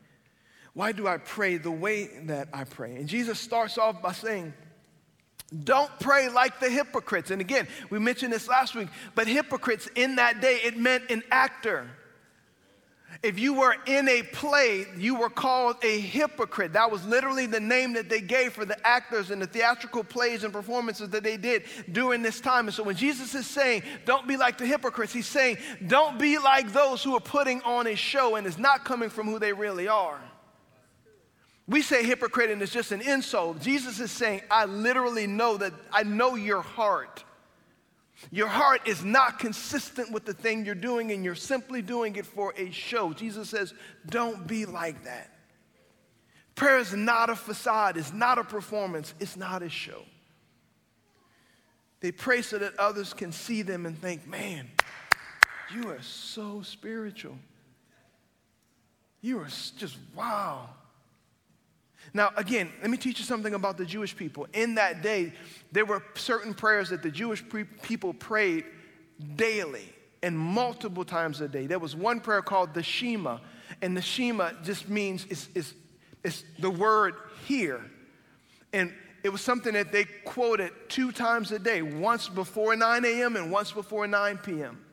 Why 0.74 0.92
do 0.92 1.08
I 1.08 1.16
pray 1.16 1.56
the 1.56 1.72
way 1.72 2.06
that 2.26 2.50
I 2.52 2.62
pray? 2.62 2.94
And 2.94 3.08
Jesus 3.08 3.40
starts 3.40 3.78
off 3.78 4.00
by 4.00 4.12
saying, 4.12 4.54
don't 5.64 5.90
pray 6.00 6.28
like 6.28 6.60
the 6.60 6.70
hypocrites. 6.70 7.30
And 7.30 7.40
again, 7.40 7.68
we 7.90 7.98
mentioned 7.98 8.32
this 8.32 8.48
last 8.48 8.74
week, 8.74 8.88
but 9.14 9.26
hypocrites 9.26 9.88
in 9.94 10.16
that 10.16 10.40
day, 10.40 10.60
it 10.64 10.76
meant 10.76 11.10
an 11.10 11.22
actor. 11.30 11.86
If 13.22 13.38
you 13.38 13.54
were 13.54 13.76
in 13.86 14.08
a 14.08 14.22
play, 14.22 14.86
you 14.96 15.14
were 15.14 15.28
called 15.28 15.76
a 15.82 16.00
hypocrite. 16.00 16.72
That 16.72 16.90
was 16.90 17.04
literally 17.04 17.46
the 17.46 17.60
name 17.60 17.92
that 17.92 18.08
they 18.08 18.20
gave 18.20 18.54
for 18.54 18.64
the 18.64 18.86
actors 18.86 19.30
in 19.30 19.38
the 19.38 19.46
theatrical 19.46 20.02
plays 20.02 20.44
and 20.44 20.52
performances 20.52 21.10
that 21.10 21.22
they 21.22 21.36
did 21.36 21.64
during 21.92 22.22
this 22.22 22.40
time. 22.40 22.66
And 22.66 22.74
so 22.74 22.82
when 22.82 22.96
Jesus 22.96 23.34
is 23.34 23.46
saying, 23.46 23.82
don't 24.06 24.26
be 24.26 24.36
like 24.36 24.58
the 24.58 24.66
hypocrites, 24.66 25.12
he's 25.12 25.26
saying, 25.26 25.58
don't 25.86 26.18
be 26.18 26.38
like 26.38 26.72
those 26.72 27.04
who 27.04 27.14
are 27.14 27.20
putting 27.20 27.60
on 27.62 27.86
a 27.86 27.94
show 27.94 28.36
and 28.36 28.46
is 28.46 28.58
not 28.58 28.84
coming 28.84 29.10
from 29.10 29.26
who 29.26 29.38
they 29.38 29.52
really 29.52 29.88
are. 29.88 30.18
We 31.68 31.82
say 31.82 32.04
hypocrite 32.04 32.50
and 32.50 32.60
it's 32.60 32.72
just 32.72 32.92
an 32.92 33.00
insult. 33.00 33.60
Jesus 33.60 34.00
is 34.00 34.10
saying, 34.10 34.42
I 34.50 34.64
literally 34.64 35.26
know 35.26 35.56
that 35.56 35.72
I 35.92 36.02
know 36.02 36.34
your 36.34 36.60
heart. 36.60 37.24
Your 38.30 38.48
heart 38.48 38.86
is 38.86 39.04
not 39.04 39.38
consistent 39.38 40.12
with 40.12 40.24
the 40.24 40.32
thing 40.32 40.64
you're 40.64 40.74
doing, 40.74 41.10
and 41.10 41.24
you're 41.24 41.34
simply 41.34 41.82
doing 41.82 42.14
it 42.16 42.26
for 42.26 42.54
a 42.56 42.70
show. 42.70 43.12
Jesus 43.12 43.50
says, 43.50 43.74
Don't 44.08 44.46
be 44.46 44.64
like 44.64 45.04
that. 45.04 45.30
Prayer 46.54 46.78
is 46.78 46.94
not 46.94 47.30
a 47.30 47.36
facade, 47.36 47.96
it's 47.96 48.12
not 48.12 48.38
a 48.38 48.44
performance, 48.44 49.14
it's 49.18 49.36
not 49.36 49.62
a 49.62 49.68
show. 49.68 50.02
They 52.00 52.12
pray 52.12 52.42
so 52.42 52.58
that 52.58 52.78
others 52.78 53.14
can 53.14 53.32
see 53.32 53.62
them 53.62 53.86
and 53.86 53.98
think, 53.98 54.26
Man, 54.26 54.68
you 55.74 55.88
are 55.88 56.02
so 56.02 56.62
spiritual. 56.62 57.36
You 59.20 59.38
are 59.38 59.48
just 59.76 59.96
wow. 60.14 60.68
Now, 62.14 62.30
again, 62.36 62.70
let 62.80 62.90
me 62.90 62.98
teach 62.98 63.18
you 63.18 63.24
something 63.24 63.54
about 63.54 63.78
the 63.78 63.86
Jewish 63.86 64.14
people. 64.14 64.46
In 64.52 64.74
that 64.74 65.02
day, 65.02 65.32
there 65.70 65.86
were 65.86 66.02
certain 66.14 66.52
prayers 66.52 66.90
that 66.90 67.02
the 67.02 67.10
Jewish 67.10 67.42
people 67.82 68.12
prayed 68.12 68.64
daily 69.36 69.88
and 70.22 70.38
multiple 70.38 71.04
times 71.04 71.40
a 71.40 71.48
day. 71.48 71.66
There 71.66 71.78
was 71.78 71.96
one 71.96 72.20
prayer 72.20 72.42
called 72.42 72.74
the 72.74 72.82
Shema, 72.82 73.38
and 73.80 73.96
the 73.96 74.02
Shema 74.02 74.52
just 74.62 74.88
means 74.88 75.26
it's, 75.30 75.48
it's, 75.54 75.74
it's 76.22 76.44
the 76.58 76.70
word 76.70 77.14
here. 77.46 77.82
And 78.72 78.92
it 79.24 79.30
was 79.30 79.40
something 79.40 79.72
that 79.74 79.90
they 79.90 80.04
quoted 80.04 80.72
two 80.88 81.12
times 81.12 81.50
a 81.52 81.58
day, 81.58 81.80
once 81.80 82.28
before 82.28 82.76
9 82.76 83.04
a.m. 83.04 83.36
and 83.36 83.50
once 83.50 83.72
before 83.72 84.06
9 84.06 84.38
p.m. 84.38 84.84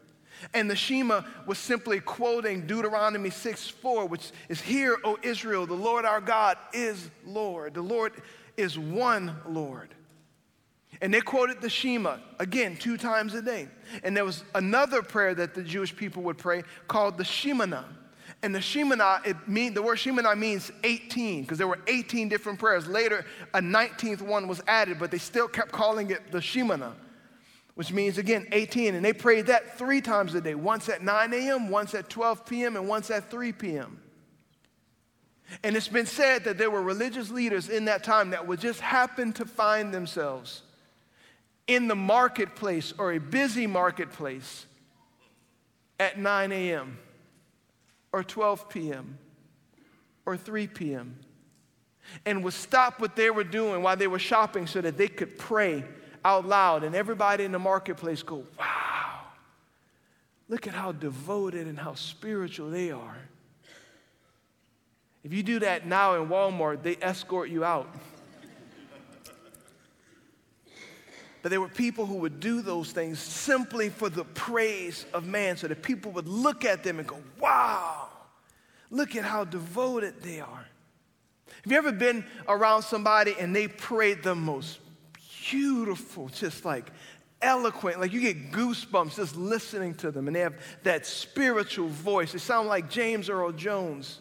And 0.54 0.70
the 0.70 0.76
Shema 0.76 1.24
was 1.46 1.58
simply 1.58 2.00
quoting 2.00 2.66
Deuteronomy 2.66 3.30
6 3.30 3.70
4, 3.70 4.06
which 4.06 4.32
is, 4.48 4.62
Hear, 4.62 4.98
O 5.04 5.18
Israel, 5.22 5.66
the 5.66 5.74
Lord 5.74 6.06
our 6.06 6.22
God 6.22 6.58
is 6.74 7.10
Lord. 7.26 7.74
The 7.74 7.82
Lord 7.82 8.14
is 8.58 8.78
one 8.78 9.36
Lord. 9.48 9.94
And 11.02 11.14
they 11.14 11.22
quoted 11.22 11.62
the 11.62 11.70
Shema 11.70 12.18
again 12.40 12.76
two 12.76 12.98
times 12.98 13.34
a 13.34 13.42
day. 13.42 13.68
And 14.04 14.16
there 14.16 14.26
was 14.26 14.44
another 14.56 15.02
prayer 15.02 15.34
that 15.36 15.54
the 15.54 15.64
Jewish 15.64 15.96
people 15.96 16.24
would 16.24 16.38
pray 16.38 16.64
called 16.88 17.18
the 17.18 17.24
Shemoneh. 17.24 17.86
And 18.42 18.56
the 18.56 18.60
Shemoneh, 18.60 19.26
it 19.26 19.48
mean, 19.48 19.74
the 19.74 19.82
word 19.82 19.98
Shemoneh 19.98 20.38
means 20.38 20.72
18, 20.84 21.42
because 21.42 21.58
there 21.58 21.68
were 21.68 21.80
18 21.88 22.30
different 22.30 22.58
prayers. 22.58 22.88
Later, 22.88 23.26
a 23.54 23.60
19th 23.60 24.22
one 24.22 24.48
was 24.48 24.62
added, 24.68 24.98
but 25.00 25.12
they 25.12 25.18
still 25.18 25.48
kept 25.48 25.72
calling 25.72 26.10
it 26.12 26.32
the 26.32 26.40
Shemoneh 26.40 26.94
which 27.80 27.94
means 27.94 28.18
again 28.18 28.46
18. 28.52 28.94
And 28.94 29.06
they 29.06 29.14
prayed 29.14 29.46
that 29.46 29.78
three 29.78 30.02
times 30.02 30.36
a 30.36 30.42
day 30.42 30.54
once 30.54 30.90
at 30.90 31.02
9 31.02 31.34
a.m., 31.34 31.70
once 31.70 31.96
at 31.96 32.10
12 32.10 32.46
p.m., 32.46 32.76
and 32.76 32.90
once 32.90 33.10
at 33.10 33.32
3 33.32 33.54
p.m. 33.54 34.02
And 35.64 35.78
it's 35.78 35.88
been 35.88 36.06
said 36.06 36.44
that 36.44 36.58
there 36.58 36.70
were 36.70 36.82
religious 36.82 37.32
leaders 37.32 37.70
in 37.70 37.86
that 37.86 38.04
time 38.04 38.32
that 38.32 38.46
would 38.46 38.60
just 38.60 38.82
happen 38.82 39.32
to 39.32 39.46
find 39.46 39.94
themselves 39.94 40.62
in 41.68 41.88
the 41.88 41.96
marketplace 41.96 42.94
or 42.98 43.14
a 43.14 43.18
busy 43.18 43.66
marketplace 43.66 44.66
at 46.02 46.20
9 46.20 46.52
a.m. 46.52 46.98
or 48.12 48.26
12 48.26 48.68
p.m. 48.68 49.18
or 50.26 50.36
3 50.36 50.68
p.m. 50.68 51.16
and 52.26 52.44
would 52.44 52.52
stop 52.52 53.00
what 53.00 53.16
they 53.16 53.30
were 53.30 53.46
doing 53.46 53.82
while 53.82 53.96
they 53.96 54.08
were 54.08 54.20
shopping 54.20 54.68
so 54.68 54.82
that 54.82 54.98
they 54.98 55.08
could 55.08 55.40
pray 55.40 55.86
out 56.24 56.46
loud, 56.46 56.84
and 56.84 56.96
everybody 56.96 57.44
in 57.44 57.52
the 57.52 57.60
marketplace 57.60 58.24
go, 58.24 58.44
wow, 58.58 59.22
look 60.48 60.68
at 60.68 60.74
how 60.74 60.92
devoted 60.92 61.68
and 61.68 61.78
how 61.78 61.94
spiritual 61.94 62.70
they 62.70 62.92
are. 62.92 63.18
If 65.24 65.34
you 65.34 65.44
do 65.44 65.60
that 65.60 65.86
now 65.86 66.22
in 66.22 66.30
Walmart, 66.30 66.82
they 66.82 66.98
escort 67.02 67.50
you 67.50 67.64
out. 67.64 67.90
But 71.42 71.52
there 71.52 71.62
were 71.62 71.70
people 71.70 72.06
who 72.06 72.16
would 72.16 72.42
do 72.42 72.62
those 72.62 72.92
things 72.92 73.18
simply 73.18 73.88
for 73.88 74.10
the 74.10 74.26
praise 74.26 75.06
of 75.14 75.26
man, 75.26 75.56
so 75.56 75.70
that 75.70 75.82
people 75.82 76.12
would 76.12 76.28
look 76.28 76.66
at 76.66 76.84
them 76.84 77.00
and 77.00 77.08
go, 77.08 77.18
wow, 77.40 78.10
look 78.92 79.16
at 79.16 79.24
how 79.24 79.46
devoted 79.46 80.22
they 80.22 80.42
are. 80.42 80.66
Have 81.64 81.72
you 81.72 81.78
ever 81.78 81.94
been 81.94 82.26
around 82.48 82.82
somebody 82.82 83.36
and 83.40 83.56
they 83.56 83.70
prayed 83.70 84.22
the 84.22 84.36
most 84.36 84.80
beautiful, 85.50 86.30
just 86.30 86.66
like 86.66 86.92
eloquent. 87.42 88.00
Like 88.00 88.14
you 88.14 88.22
get 88.22 88.52
goosebumps 88.52 89.16
just 89.16 89.36
listening 89.36 89.96
to 89.96 90.12
them, 90.12 90.28
and 90.28 90.36
they 90.36 90.42
have 90.42 90.56
that 90.84 91.06
spiritual 91.06 91.88
voice. 91.88 92.32
They 92.32 92.40
sound 92.40 92.68
like 92.68 92.90
James 92.90 93.30
Earl 93.30 93.52
Jones. 93.52 94.20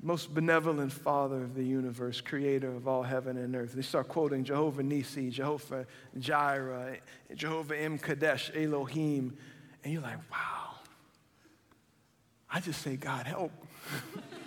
Most 0.00 0.32
benevolent 0.32 0.92
Father 0.92 1.42
of 1.42 1.56
the 1.56 1.64
universe, 1.64 2.20
creator 2.20 2.70
of 2.70 2.86
all 2.86 3.02
heaven 3.02 3.36
and 3.36 3.56
earth. 3.56 3.72
They 3.72 3.82
start 3.82 4.06
quoting 4.06 4.44
Jehovah 4.44 4.84
Nissi, 4.84 5.28
Jehovah 5.28 5.86
Jireh, 6.16 6.98
Jehovah 7.34 7.74
M'Kaddesh, 7.74 8.54
Elohim. 8.54 9.36
And 9.82 9.92
you're 9.92 10.02
like, 10.02 10.18
wow. 10.30 10.76
I 12.48 12.60
just 12.60 12.80
say, 12.80 12.94
God, 12.94 13.26
help. 13.26 13.50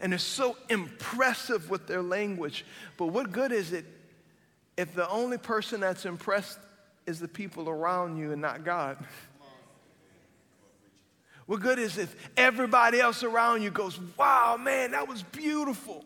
And 0.00 0.12
they're 0.12 0.18
so 0.18 0.56
impressive 0.68 1.70
with 1.70 1.86
their 1.86 2.02
language. 2.02 2.64
But 2.96 3.06
what 3.06 3.32
good 3.32 3.52
is 3.52 3.72
it 3.72 3.84
if 4.76 4.94
the 4.94 5.08
only 5.08 5.38
person 5.38 5.80
that's 5.80 6.04
impressed 6.04 6.58
is 7.06 7.20
the 7.20 7.28
people 7.28 7.68
around 7.68 8.16
you 8.18 8.32
and 8.32 8.42
not 8.42 8.64
God? 8.64 8.98
What 11.46 11.60
good 11.60 11.78
is 11.78 11.96
it 11.96 12.02
if 12.02 12.30
everybody 12.36 13.00
else 13.00 13.22
around 13.22 13.62
you 13.62 13.70
goes, 13.70 13.98
wow, 14.16 14.56
man, 14.60 14.90
that 14.90 15.06
was 15.08 15.22
beautiful? 15.22 16.04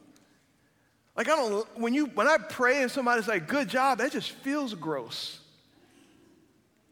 Like 1.17 1.29
I 1.29 1.37
don't 1.37 1.79
when 1.79 1.93
you 1.93 2.07
when 2.07 2.29
I 2.29 2.37
pray 2.39 2.83
and 2.83 2.91
somebody's 2.91 3.27
like, 3.29 3.49
good 3.49 3.69
job, 3.69 3.99
that 3.99 4.13
just 4.13 4.31
feels 4.31 4.75
gross. 4.75 5.41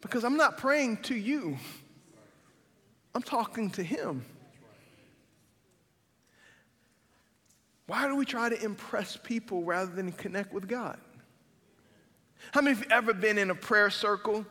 Because 0.01 0.25
I'm 0.25 0.37
not 0.37 0.59
praying 0.59 0.99
to 1.05 1.15
you. 1.15 1.59
I'm 3.15 3.23
talking 3.23 3.71
to 3.71 3.83
him. 3.83 4.25
Why 7.89 8.07
do 8.07 8.15
we 8.15 8.27
try 8.27 8.51
to 8.51 8.63
impress 8.63 9.17
people 9.17 9.65
rather 9.65 9.91
than 9.91 10.13
connect 10.13 10.53
with 10.53 10.69
God? 10.69 10.99
How 12.53 12.61
many 12.61 12.77
of 12.77 12.85
you 12.85 12.91
ever 12.91 13.15
been 13.15 13.39
in 13.39 13.49
a 13.51 13.55
prayer 13.55 13.89
circle 13.89 14.45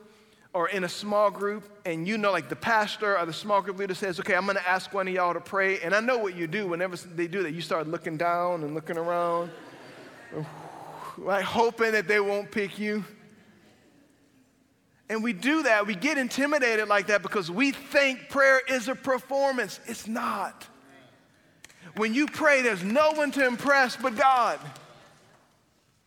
or 0.53 0.69
in 0.69 0.83
a 0.83 0.89
small 0.89 1.29
group 1.29 1.69
and 1.85 2.07
you 2.07 2.17
know, 2.17 2.31
like 2.31 2.49
the 2.49 2.55
pastor 2.55 3.15
or 3.15 3.27
the 3.27 3.33
small 3.33 3.61
group 3.61 3.77
leader 3.77 3.93
says, 3.93 4.19
okay, 4.19 4.33
I'm 4.33 4.47
to 4.47 4.67
ask 4.67 4.91
one 4.91 5.07
of 5.07 5.13
y'all 5.13 5.35
to 5.35 5.39
pray. 5.39 5.79
And 5.81 5.93
I 5.93 5.99
know 5.99 6.17
what 6.17 6.35
you 6.35 6.47
do 6.47 6.67
whenever 6.67 6.97
they 6.97 7.27
do 7.27 7.43
that. 7.43 7.53
You 7.53 7.61
start 7.61 7.87
looking 7.87 8.17
down 8.17 8.63
and 8.63 8.73
looking 8.73 8.97
around, 8.97 9.51
like 11.19 11.43
hoping 11.43 11.91
that 11.91 12.07
they 12.07 12.19
won't 12.19 12.49
pick 12.49 12.79
you. 12.79 13.05
And 15.09 15.23
we 15.23 15.31
do 15.31 15.61
that. 15.61 15.85
We 15.85 15.93
get 15.93 16.17
intimidated 16.17 16.87
like 16.87 17.05
that 17.07 17.21
because 17.21 17.51
we 17.51 17.69
think 17.69 18.29
prayer 18.29 18.61
is 18.67 18.87
a 18.87 18.95
performance. 18.95 19.79
It's 19.85 20.07
not. 20.07 20.67
When 21.97 22.13
you 22.13 22.27
pray, 22.27 22.61
there's 22.61 22.83
no 22.83 23.11
one 23.11 23.31
to 23.31 23.45
impress 23.45 23.97
but 23.97 24.15
God. 24.15 24.59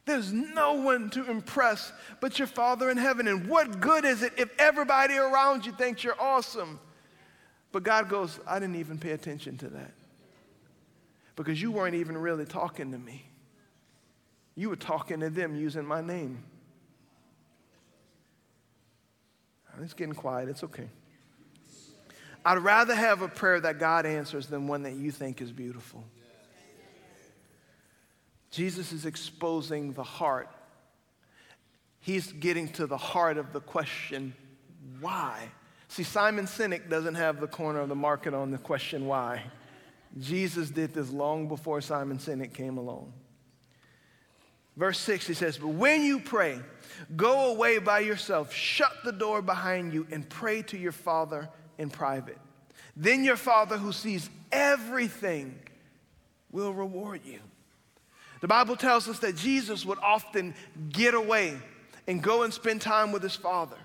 There's 0.06 0.32
no 0.32 0.74
one 0.74 1.10
to 1.10 1.30
impress 1.30 1.92
but 2.20 2.38
your 2.38 2.48
Father 2.48 2.90
in 2.90 2.96
heaven. 2.96 3.28
And 3.28 3.46
what 3.48 3.80
good 3.80 4.04
is 4.04 4.22
it 4.22 4.32
if 4.38 4.50
everybody 4.58 5.16
around 5.16 5.66
you 5.66 5.72
thinks 5.72 6.02
you're 6.02 6.20
awesome? 6.20 6.80
But 7.72 7.82
God 7.82 8.08
goes, 8.08 8.40
I 8.46 8.58
didn't 8.58 8.76
even 8.76 8.98
pay 8.98 9.10
attention 9.12 9.58
to 9.58 9.68
that 9.68 9.92
because 11.36 11.60
you 11.60 11.70
weren't 11.70 11.94
even 11.94 12.16
really 12.18 12.44
talking 12.44 12.92
to 12.92 12.98
me. 12.98 13.24
you 14.56 14.68
were 14.68 14.76
talking 14.76 15.20
to 15.20 15.30
them 15.30 15.54
using 15.54 15.86
my 15.86 16.00
name. 16.00 16.42
It's 19.82 19.94
getting 19.94 20.14
quiet. 20.14 20.48
It's 20.48 20.62
okay. 20.64 20.88
I'd 22.44 22.58
rather 22.58 22.94
have 22.94 23.22
a 23.22 23.28
prayer 23.28 23.60
that 23.60 23.78
God 23.78 24.06
answers 24.06 24.46
than 24.46 24.66
one 24.66 24.84
that 24.84 24.94
you 24.94 25.10
think 25.10 25.42
is 25.42 25.52
beautiful. 25.52 26.04
Jesus 28.50 28.92
is 28.92 29.06
exposing 29.06 29.92
the 29.92 30.02
heart. 30.02 30.48
He's 32.00 32.32
getting 32.32 32.68
to 32.72 32.86
the 32.86 32.96
heart 32.96 33.36
of 33.36 33.52
the 33.52 33.60
question, 33.60 34.34
why? 35.00 35.48
See, 35.88 36.02
Simon 36.02 36.46
Sinek 36.46 36.88
doesn't 36.88 37.16
have 37.16 37.40
the 37.40 37.46
corner 37.46 37.80
of 37.80 37.88
the 37.88 37.94
market 37.94 38.32
on 38.32 38.50
the 38.50 38.58
question 38.58 39.06
why. 39.06 39.42
Jesus 40.18 40.70
did 40.70 40.94
this 40.94 41.10
long 41.10 41.46
before 41.46 41.80
Simon 41.80 42.18
Sinek 42.18 42.54
came 42.54 42.78
along. 42.78 43.12
Verse 44.76 44.98
6, 45.00 45.26
he 45.26 45.34
says, 45.34 45.58
But 45.58 45.68
when 45.68 46.02
you 46.02 46.20
pray, 46.20 46.58
go 47.14 47.52
away 47.52 47.78
by 47.78 48.00
yourself, 48.00 48.52
shut 48.52 48.92
the 49.04 49.12
door 49.12 49.42
behind 49.42 49.92
you, 49.92 50.06
and 50.10 50.28
pray 50.28 50.62
to 50.62 50.78
your 50.78 50.92
Father 50.92 51.48
in 51.80 51.88
private. 51.88 52.38
Then 52.94 53.24
your 53.24 53.36
Father 53.36 53.78
who 53.78 53.90
sees 53.90 54.28
everything 54.52 55.58
will 56.52 56.74
reward 56.74 57.22
you. 57.24 57.40
The 58.42 58.48
Bible 58.48 58.76
tells 58.76 59.08
us 59.08 59.18
that 59.20 59.36
Jesus 59.36 59.84
would 59.86 59.98
often 59.98 60.54
get 60.90 61.14
away 61.14 61.56
and 62.06 62.22
go 62.22 62.42
and 62.42 62.52
spend 62.52 62.82
time 62.82 63.12
with 63.12 63.22
his 63.22 63.34
Father. 63.34 63.76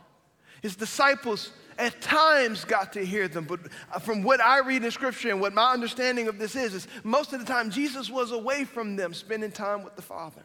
His 0.62 0.76
disciples 0.76 1.52
at 1.78 2.02
times 2.02 2.66
got 2.66 2.94
to 2.94 3.06
hear 3.06 3.28
them, 3.28 3.46
but 3.46 3.60
uh, 3.94 4.00
from 4.00 4.24
what 4.24 4.42
I 4.42 4.60
read 4.60 4.84
in 4.84 4.92
Scripture 4.92 5.30
and 5.30 5.40
what 5.40 5.54
my 5.54 5.72
understanding 5.72 6.28
of 6.28 6.38
this 6.38 6.56
is, 6.56 6.74
is 6.74 6.88
most 7.04 7.34
of 7.34 7.40
the 7.40 7.46
time 7.46 7.70
Jesus 7.70 8.10
was 8.10 8.32
away 8.32 8.66
from 8.66 8.96
them, 8.96 9.14
spending 9.14 9.52
time 9.52 9.84
with 9.84 9.96
the 9.96 10.02
Father. 10.02 10.44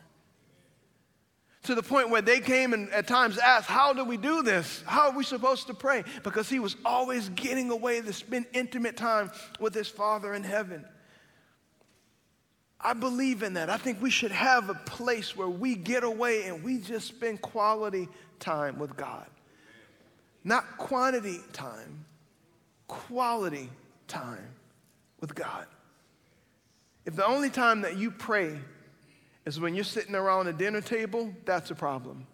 To 1.64 1.74
the 1.74 1.82
point 1.82 2.08
where 2.08 2.22
they 2.22 2.40
came 2.40 2.72
and 2.72 2.90
at 2.90 3.06
times 3.06 3.36
asked, 3.38 3.68
How 3.68 3.92
do 3.92 4.04
we 4.04 4.16
do 4.16 4.42
this? 4.42 4.82
How 4.86 5.10
are 5.10 5.16
we 5.16 5.24
supposed 5.24 5.66
to 5.66 5.74
pray? 5.74 6.04
Because 6.22 6.48
he 6.48 6.58
was 6.58 6.76
always 6.84 7.28
getting 7.30 7.70
away 7.70 8.00
to 8.00 8.12
spend 8.12 8.46
intimate 8.52 8.96
time 8.96 9.30
with 9.58 9.74
his 9.74 9.88
Father 9.88 10.32
in 10.32 10.42
heaven. 10.42 10.86
I 12.80 12.94
believe 12.94 13.42
in 13.42 13.54
that. 13.54 13.68
I 13.68 13.76
think 13.76 14.00
we 14.00 14.10
should 14.10 14.30
have 14.30 14.70
a 14.70 14.74
place 14.74 15.36
where 15.36 15.48
we 15.48 15.74
get 15.74 16.02
away 16.02 16.46
and 16.46 16.64
we 16.64 16.78
just 16.78 17.08
spend 17.08 17.42
quality 17.42 18.08
time 18.38 18.78
with 18.78 18.96
God. 18.96 19.26
Not 20.44 20.78
quantity 20.78 21.40
time, 21.52 22.06
quality 22.88 23.68
time 24.08 24.48
with 25.20 25.34
God. 25.34 25.66
If 27.04 27.16
the 27.16 27.26
only 27.26 27.50
time 27.50 27.82
that 27.82 27.98
you 27.98 28.10
pray 28.10 28.58
is 29.46 29.58
when 29.58 29.74
you're 29.74 29.84
sitting 29.84 30.14
around 30.14 30.46
a 30.48 30.52
dinner 30.52 30.80
table, 30.80 31.34
that's 31.44 31.70
a 31.70 31.74
problem. 31.74 32.26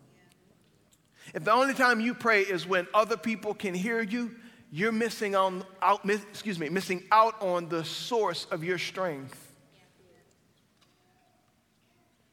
If 1.34 1.44
the 1.44 1.52
only 1.52 1.74
time 1.74 2.00
you 2.00 2.14
pray 2.14 2.42
is 2.42 2.66
when 2.66 2.86
other 2.94 3.16
people 3.16 3.54
can 3.54 3.74
hear 3.74 4.00
you, 4.00 4.34
you're 4.70 4.92
missing 4.92 5.34
on 5.34 5.64
out, 5.80 6.04
miss, 6.04 6.22
excuse 6.30 6.58
me, 6.58 6.68
missing 6.68 7.04
out 7.10 7.40
on 7.40 7.68
the 7.68 7.84
source 7.84 8.46
of 8.50 8.64
your 8.64 8.78
strength. 8.78 9.42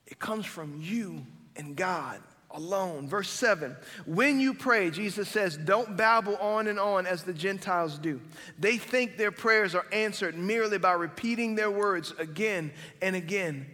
It 0.07 0.19
comes 0.19 0.45
from 0.45 0.79
you 0.81 1.25
and 1.55 1.75
God 1.75 2.21
alone. 2.51 3.07
Verse 3.07 3.29
7 3.29 3.75
When 4.05 4.39
you 4.39 4.53
pray, 4.53 4.89
Jesus 4.89 5.27
says, 5.27 5.57
don't 5.57 5.97
babble 5.97 6.35
on 6.37 6.67
and 6.67 6.79
on 6.79 7.05
as 7.05 7.23
the 7.23 7.33
Gentiles 7.33 7.97
do. 7.97 8.21
They 8.59 8.77
think 8.77 9.17
their 9.17 9.31
prayers 9.31 9.75
are 9.75 9.85
answered 9.91 10.37
merely 10.37 10.77
by 10.77 10.93
repeating 10.93 11.55
their 11.55 11.71
words 11.71 12.13
again 12.19 12.71
and 13.01 13.15
again. 13.15 13.65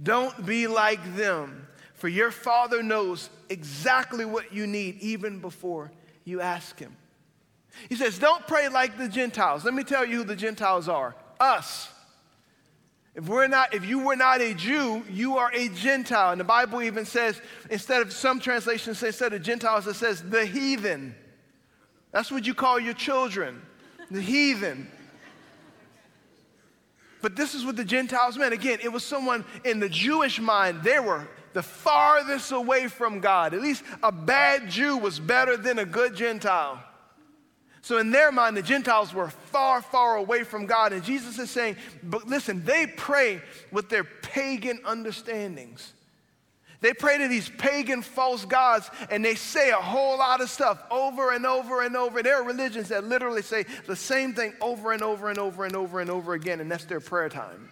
Don't 0.00 0.46
be 0.46 0.66
like 0.66 1.16
them, 1.16 1.66
for 1.94 2.08
your 2.08 2.30
Father 2.30 2.82
knows 2.82 3.30
exactly 3.48 4.24
what 4.24 4.52
you 4.52 4.66
need 4.66 5.00
even 5.00 5.40
before 5.40 5.90
you 6.24 6.40
ask 6.40 6.78
Him. 6.78 6.96
He 7.88 7.96
says, 7.96 8.18
Don't 8.18 8.46
pray 8.46 8.68
like 8.68 8.98
the 8.98 9.08
Gentiles. 9.08 9.64
Let 9.64 9.74
me 9.74 9.84
tell 9.84 10.04
you 10.04 10.18
who 10.18 10.24
the 10.24 10.36
Gentiles 10.36 10.88
are 10.88 11.14
us. 11.40 11.88
If, 13.14 13.28
we're 13.28 13.48
not, 13.48 13.74
if 13.74 13.84
you 13.84 13.98
were 13.98 14.16
not 14.16 14.40
a 14.40 14.54
Jew, 14.54 15.02
you 15.10 15.36
are 15.36 15.50
a 15.52 15.68
Gentile. 15.68 16.32
And 16.32 16.40
the 16.40 16.44
Bible 16.44 16.82
even 16.82 17.04
says, 17.04 17.40
instead 17.68 18.00
of 18.00 18.12
some 18.12 18.40
translations 18.40 18.98
say 18.98 19.08
instead 19.08 19.34
of 19.34 19.42
Gentiles, 19.42 19.86
it 19.86 19.94
says 19.94 20.22
the 20.22 20.46
heathen. 20.46 21.14
That's 22.10 22.30
what 22.30 22.46
you 22.46 22.54
call 22.54 22.80
your 22.80 22.94
children, 22.94 23.60
the 24.10 24.20
heathen. 24.20 24.90
But 27.22 27.36
this 27.36 27.54
is 27.54 27.64
what 27.64 27.76
the 27.76 27.84
Gentiles 27.84 28.36
meant. 28.36 28.52
Again, 28.52 28.78
it 28.82 28.92
was 28.92 29.04
someone 29.04 29.44
in 29.64 29.80
the 29.80 29.88
Jewish 29.88 30.40
mind, 30.40 30.82
they 30.82 30.98
were 30.98 31.26
the 31.52 31.62
farthest 31.62 32.52
away 32.52 32.88
from 32.88 33.20
God. 33.20 33.54
At 33.54 33.62
least 33.62 33.84
a 34.02 34.10
bad 34.12 34.68
Jew 34.68 34.96
was 34.96 35.20
better 35.20 35.56
than 35.56 35.78
a 35.78 35.84
good 35.84 36.16
Gentile. 36.16 36.82
So, 37.84 37.98
in 37.98 38.12
their 38.12 38.30
mind, 38.30 38.56
the 38.56 38.62
Gentiles 38.62 39.12
were 39.12 39.28
far, 39.28 39.82
far 39.82 40.16
away 40.16 40.44
from 40.44 40.66
God. 40.66 40.92
And 40.92 41.02
Jesus 41.02 41.38
is 41.38 41.50
saying, 41.50 41.76
but 42.02 42.28
listen, 42.28 42.64
they 42.64 42.86
pray 42.86 43.42
with 43.72 43.88
their 43.88 44.04
pagan 44.04 44.80
understandings. 44.84 45.92
They 46.82 46.92
pray 46.92 47.16
to 47.18 47.28
these 47.28 47.48
pagan 47.48 48.02
false 48.02 48.44
gods 48.44 48.90
and 49.08 49.24
they 49.24 49.36
say 49.36 49.70
a 49.70 49.76
whole 49.76 50.18
lot 50.18 50.40
of 50.40 50.50
stuff 50.50 50.82
over 50.90 51.30
and 51.30 51.46
over 51.46 51.82
and 51.82 51.96
over. 51.96 52.24
There 52.24 52.42
are 52.42 52.44
religions 52.44 52.88
that 52.88 53.04
literally 53.04 53.42
say 53.42 53.66
the 53.86 53.94
same 53.94 54.34
thing 54.34 54.52
over 54.60 54.90
and 54.90 55.00
over 55.00 55.30
and 55.30 55.38
over 55.38 55.64
and 55.64 55.76
over 55.76 56.00
and 56.00 56.10
over 56.10 56.34
again, 56.34 56.60
and 56.60 56.70
that's 56.70 56.84
their 56.84 57.00
prayer 57.00 57.28
time. 57.28 57.70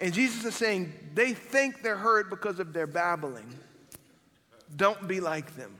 And 0.00 0.14
Jesus 0.14 0.44
is 0.44 0.54
saying 0.54 0.92
they 1.14 1.34
think 1.34 1.82
they're 1.82 1.96
heard 1.96 2.30
because 2.30 2.60
of 2.60 2.72
their 2.72 2.86
babbling. 2.86 3.52
Don't 4.74 5.08
be 5.08 5.18
like 5.18 5.56
them. 5.56 5.74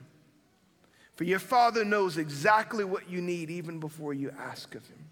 For 1.14 1.24
your 1.24 1.38
Father 1.38 1.84
knows 1.84 2.18
exactly 2.18 2.84
what 2.84 3.08
you 3.08 3.20
need 3.20 3.50
even 3.50 3.78
before 3.78 4.12
you 4.12 4.32
ask 4.36 4.74
of 4.74 4.86
Him. 4.86 5.04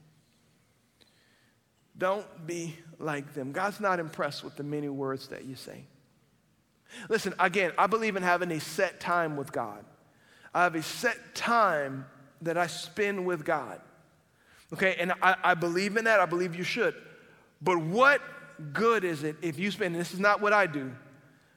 Don't 1.96 2.26
be 2.44 2.76
like 2.98 3.34
them. 3.34 3.52
God's 3.52 3.78
not 3.78 4.00
impressed 4.00 4.42
with 4.42 4.56
the 4.56 4.64
many 4.64 4.88
words 4.88 5.28
that 5.28 5.44
you 5.44 5.54
say. 5.54 5.84
Listen, 7.08 7.34
again, 7.38 7.72
I 7.78 7.86
believe 7.86 8.16
in 8.16 8.22
having 8.22 8.50
a 8.50 8.60
set 8.60 9.00
time 9.00 9.36
with 9.36 9.52
God. 9.52 9.84
I 10.54 10.62
have 10.62 10.74
a 10.74 10.82
set 10.82 11.34
time 11.34 12.06
that 12.42 12.56
I 12.56 12.66
spend 12.66 13.26
with 13.26 13.44
God. 13.44 13.80
Okay, 14.72 14.96
and 14.98 15.12
I, 15.22 15.36
I 15.42 15.54
believe 15.54 15.96
in 15.96 16.04
that. 16.04 16.20
I 16.20 16.26
believe 16.26 16.54
you 16.54 16.64
should. 16.64 16.94
But 17.60 17.78
what 17.78 18.20
good 18.72 19.04
is 19.04 19.24
it 19.24 19.36
if 19.42 19.58
you 19.58 19.70
spend, 19.70 19.94
this 19.94 20.12
is 20.12 20.20
not 20.20 20.40
what 20.40 20.52
I 20.52 20.66
do, 20.66 20.92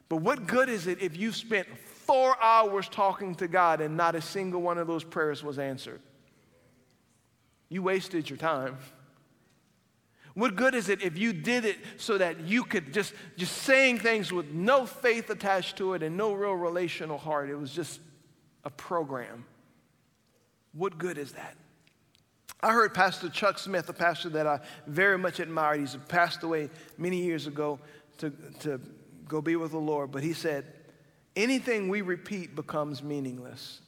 but 0.08 0.16
what 0.16 0.46
good 0.46 0.68
is 0.68 0.86
it 0.86 1.02
if 1.02 1.16
you 1.16 1.32
spent 1.32 1.68
four 2.06 2.42
hours 2.42 2.88
talking 2.88 3.34
to 3.36 3.48
God 3.48 3.80
and 3.80 3.96
not 3.96 4.14
a 4.14 4.22
single 4.22 4.62
one 4.62 4.78
of 4.78 4.86
those 4.86 5.04
prayers 5.04 5.42
was 5.42 5.58
answered? 5.58 6.00
You 7.68 7.82
wasted 7.82 8.28
your 8.30 8.38
time. 8.38 8.78
What 10.34 10.56
good 10.56 10.74
is 10.74 10.88
it 10.88 11.02
if 11.02 11.18
you 11.18 11.32
did 11.32 11.64
it 11.64 11.78
so 11.96 12.18
that 12.18 12.40
you 12.40 12.64
could 12.64 12.92
just, 12.92 13.12
just 13.36 13.56
saying 13.58 13.98
things 13.98 14.32
with 14.32 14.52
no 14.52 14.86
faith 14.86 15.30
attached 15.30 15.76
to 15.78 15.94
it 15.94 16.02
and 16.02 16.16
no 16.16 16.32
real 16.32 16.52
relational 16.52 17.18
heart? 17.18 17.50
It 17.50 17.56
was 17.56 17.72
just 17.72 18.00
a 18.64 18.70
program. 18.70 19.44
What 20.72 20.98
good 20.98 21.18
is 21.18 21.32
that? 21.32 21.56
I 22.60 22.72
heard 22.72 22.92
Pastor 22.92 23.28
Chuck 23.28 23.58
Smith, 23.58 23.88
a 23.88 23.92
pastor 23.92 24.28
that 24.30 24.46
I 24.46 24.60
very 24.86 25.16
much 25.16 25.38
admired. 25.38 25.80
He's 25.80 25.96
passed 26.08 26.42
away 26.42 26.70
many 26.96 27.22
years 27.22 27.46
ago 27.46 27.78
to, 28.18 28.30
to 28.60 28.80
go 29.28 29.40
be 29.40 29.56
with 29.56 29.70
the 29.70 29.78
Lord, 29.78 30.10
but 30.10 30.22
he 30.22 30.32
said, 30.32 30.66
anything 31.36 31.88
we 31.88 32.02
repeat 32.02 32.56
becomes 32.56 33.02
meaningless. 33.02 33.80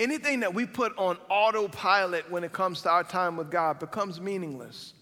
Anything 0.00 0.40
that 0.40 0.54
we 0.54 0.64
put 0.64 0.96
on 0.96 1.18
autopilot 1.28 2.30
when 2.30 2.42
it 2.42 2.52
comes 2.52 2.80
to 2.82 2.90
our 2.90 3.04
time 3.04 3.36
with 3.36 3.50
God 3.50 3.78
becomes 3.78 4.18
meaningless. 4.18 4.94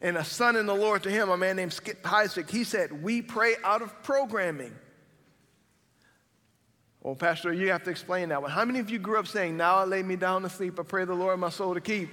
And 0.00 0.16
a 0.16 0.24
son 0.24 0.56
in 0.56 0.64
the 0.64 0.74
Lord 0.74 1.02
to 1.02 1.10
him, 1.10 1.28
a 1.28 1.36
man 1.36 1.56
named 1.56 1.74
Skip 1.74 2.02
Heitzig, 2.02 2.48
he 2.48 2.64
said, 2.64 3.02
We 3.02 3.20
pray 3.20 3.54
out 3.62 3.82
of 3.82 4.02
programming. 4.02 4.72
Well, 7.02 7.14
Pastor, 7.16 7.52
you 7.52 7.70
have 7.70 7.84
to 7.84 7.90
explain 7.90 8.30
that 8.30 8.40
one. 8.40 8.50
How 8.50 8.64
many 8.64 8.78
of 8.78 8.88
you 8.88 8.98
grew 8.98 9.18
up 9.18 9.26
saying, 9.26 9.58
Now 9.58 9.76
I 9.76 9.84
lay 9.84 10.02
me 10.02 10.16
down 10.16 10.40
to 10.42 10.48
sleep, 10.48 10.80
I 10.80 10.84
pray 10.84 11.04
the 11.04 11.14
Lord 11.14 11.38
my 11.38 11.50
soul 11.50 11.74
to 11.74 11.80
keep? 11.80 12.08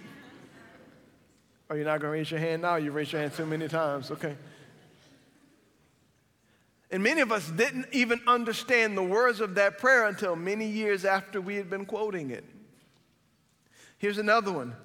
Or 1.69 1.77
you're 1.77 1.85
not 1.85 2.01
going 2.01 2.11
to 2.11 2.17
raise 2.17 2.29
your 2.29 2.41
hand 2.41 2.61
now? 2.61 2.75
You 2.75 2.91
raised 2.91 3.13
your 3.13 3.21
hand 3.21 3.33
too 3.33 3.45
many 3.45 3.69
times. 3.69 4.11
Okay. 4.11 4.35
And 6.91 7.04
many 7.04 7.21
of 7.21 7.32
us 7.32 7.49
didn't 7.49 7.88
even 7.91 8.19
understand 8.25 8.97
the 8.97 9.04
words 9.04 9.41
of 9.41 9.56
that 9.56 9.78
prayer 9.78 10.08
until 10.08 10.36
many 10.36 10.65
years 10.65 11.06
after 11.06 11.39
we 11.39 11.56
had 11.56 11.69
been 11.69 11.86
quoting 11.86 12.32
it. 12.32 12.43
Here's 13.97 14.17
another 14.17 14.52
one 14.52 14.75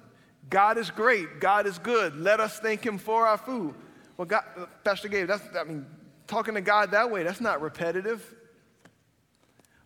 God 0.49 0.77
is 0.77 0.91
great, 0.91 1.39
God 1.39 1.65
is 1.65 1.79
good. 1.79 2.15
Let 2.15 2.39
us 2.39 2.59
thank 2.59 2.85
Him 2.85 2.97
for 2.97 3.25
our 3.25 3.37
food. 3.37 3.73
Well, 4.17 4.25
God, 4.25 4.43
Pastor 4.83 5.07
Gabe, 5.07 5.27
that's, 5.27 5.43
I 5.59 5.63
mean, 5.63 5.85
talking 6.27 6.53
to 6.53 6.61
God 6.61 6.91
that 6.91 7.09
way, 7.09 7.23
that's 7.23 7.41
not 7.41 7.61
repetitive. 7.61 8.33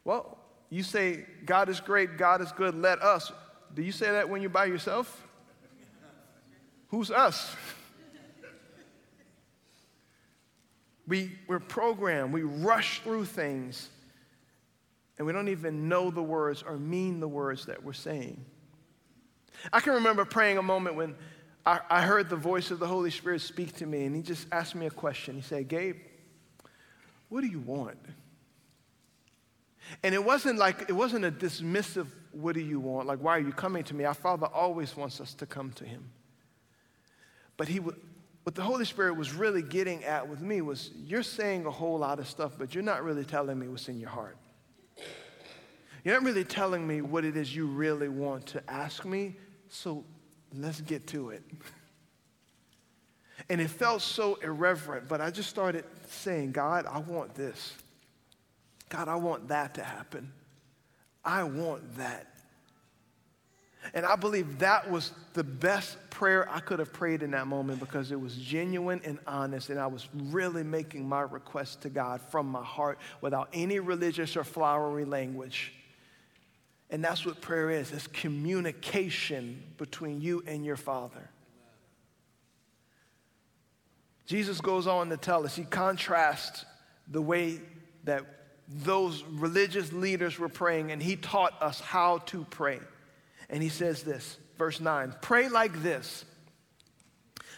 Well, 0.04 0.38
you 0.70 0.84
say, 0.84 1.26
God 1.46 1.70
is 1.70 1.80
great, 1.80 2.18
God 2.18 2.42
is 2.42 2.52
good, 2.52 2.76
let 2.76 3.02
us. 3.02 3.32
Do 3.74 3.82
you 3.82 3.92
say 3.92 4.12
that 4.12 4.30
when 4.30 4.42
you're 4.42 4.50
by 4.50 4.66
yourself? 4.66 5.26
Who's 6.90 7.12
us? 7.12 7.56
We, 11.10 11.32
we're 11.48 11.60
programmed, 11.60 12.32
we 12.32 12.43
rush 12.43 13.02
through 13.02 13.26
things, 13.26 13.89
and 15.17 15.26
we 15.26 15.34
don't 15.34 15.50
even 15.50 15.89
know 15.89 16.12
the 16.12 16.22
words 16.22 16.63
or 16.63 16.78
mean 16.78 17.19
the 17.19 17.28
words 17.28 17.65
that 17.65 17.84
we're 17.84 17.93
saying. 17.93 18.45
I 19.74 19.80
can 19.80 19.93
remember 19.93 20.24
praying 20.24 20.60
a 20.60 20.62
moment 20.62 20.95
when 20.95 21.15
I, 21.65 21.80
I 21.89 22.02
heard 22.04 22.30
the 22.30 22.36
voice 22.36 22.69
of 22.72 22.80
the 22.80 22.88
Holy 22.88 23.10
Spirit 23.10 23.41
speak 23.41 23.76
to 23.78 23.86
me, 23.86 24.06
and 24.06 24.15
he 24.15 24.22
just 24.22 24.48
asked 24.52 24.76
me 24.76 24.86
a 24.86 24.91
question. 24.91 25.36
He 25.36 25.41
said, 25.41 25.67
Gabe, 25.67 25.98
what 27.28 27.41
do 27.41 27.48
you 27.48 27.60
want? 27.60 27.98
And 30.04 30.13
it 30.13 30.24
wasn't 30.24 30.60
like, 30.60 30.86
it 30.89 30.93
wasn't 30.93 31.26
a 31.26 31.32
dismissive, 31.32 32.08
what 32.32 32.54
do 32.54 32.62
you 32.62 32.80
want? 32.80 33.08
Like, 33.08 33.19
why 33.19 33.36
are 33.38 33.41
you 33.41 33.52
coming 33.52 33.84
to 33.86 33.95
me? 33.95 34.06
Our 34.06 34.13
Father 34.13 34.45
always 34.45 34.95
wants 34.95 35.19
us 35.19 35.34
to 35.36 35.48
come 35.48 35.72
to 35.74 35.86
him. 35.86 36.12
But 37.58 37.67
he 37.67 37.80
would, 37.80 38.00
what 38.50 38.56
the 38.56 38.64
Holy 38.64 38.86
Spirit 38.86 39.16
was 39.16 39.32
really 39.32 39.62
getting 39.62 40.04
at 40.06 40.28
with 40.28 40.42
me 40.42 40.62
was, 40.62 40.90
you're 41.06 41.22
saying 41.22 41.68
a 41.68 41.70
whole 41.70 42.00
lot 42.00 42.18
of 42.18 42.28
stuff, 42.28 42.54
but 42.58 42.74
you're 42.74 42.84
not 42.84 43.04
really 43.04 43.24
telling 43.24 43.60
me 43.60 43.68
what's 43.68 43.88
in 43.88 44.00
your 44.00 44.10
heart. 44.10 44.38
You're 46.04 46.16
not 46.16 46.24
really 46.24 46.44
telling 46.44 46.88
me 46.88 47.02
what 47.02 47.26
it 47.26 47.38
is 47.38 47.56
you 47.56 47.68
really 47.68 48.10
want 48.10 48.48
to 48.48 48.64
ask 48.68 49.06
me, 49.06 49.36
so 49.70 50.04
let's 50.52 50.82
get 50.82 51.06
to 51.10 51.30
it. 51.30 51.44
And 53.52 53.62
it 53.62 53.70
felt 53.70 54.02
so 54.02 54.40
irreverent, 54.42 55.08
but 55.08 55.22
I 55.22 55.30
just 55.30 55.52
started 55.52 55.86
saying, 56.08 56.52
God, 56.52 56.88
I 56.88 56.98
want 56.98 57.36
this. 57.36 57.76
God, 58.90 59.08
I 59.08 59.16
want 59.18 59.50
that 59.50 59.76
to 59.76 59.84
happen. 59.84 60.34
I 61.24 61.44
want 61.44 61.98
that. 61.98 62.38
And 63.94 64.06
I 64.06 64.15
believe 64.15 64.60
that 64.60 64.89
was 64.89 65.13
the 65.34 65.44
best 65.44 65.98
prayer 66.10 66.50
I 66.52 66.60
could 66.60 66.80
have 66.80 66.92
prayed 66.92 67.24
in 67.24 67.32
that 67.32 67.48
moment 67.48 67.80
because 67.80 68.12
it 68.12 68.20
was 68.20 68.36
genuine 68.36 69.02
and 69.06 69.20
honest, 69.26 69.70
and 69.70 69.80
I 69.80 69.88
was 69.88 70.08
really 70.13 70.63
making 70.63 71.08
my 71.08 71.22
request 71.22 71.82
to 71.84 71.89
God 71.89 72.22
from 72.22 72.48
my 72.48 72.63
heart 72.63 73.00
without 73.22 73.50
any 73.54 73.80
religious 73.80 74.36
or 74.36 74.44
flowery 74.44 75.06
language. 75.06 75.74
And 76.89 77.04
that's 77.04 77.26
what 77.26 77.39
prayer 77.39 77.70
is 77.70 77.92
it's 77.92 78.08
communication 78.08 79.63
between 79.78 80.22
you 80.22 80.44
and 80.46 80.65
your 80.65 80.78
Father. 80.78 81.30
Jesus 84.26 84.62
goes 84.62 84.86
on 84.88 85.10
to 85.10 85.18
tell 85.18 85.46
us, 85.46 85.56
he 85.56 85.63
contrasts 85.63 86.65
the 87.08 87.22
way 87.22 87.60
that 88.04 88.24
those 88.68 89.24
religious 89.24 89.92
leaders 89.92 90.38
were 90.38 90.50
praying, 90.50 90.92
and 90.92 91.02
he 91.02 91.15
taught 91.15 91.60
us 91.62 91.80
how 91.80 92.20
to 92.20 92.46
pray. 92.52 92.80
And 93.50 93.64
he 93.64 93.70
says 93.70 94.04
this, 94.04 94.38
verse 94.58 94.80
9 94.80 95.16
Pray 95.22 95.50
like 95.50 95.82
this 95.82 96.26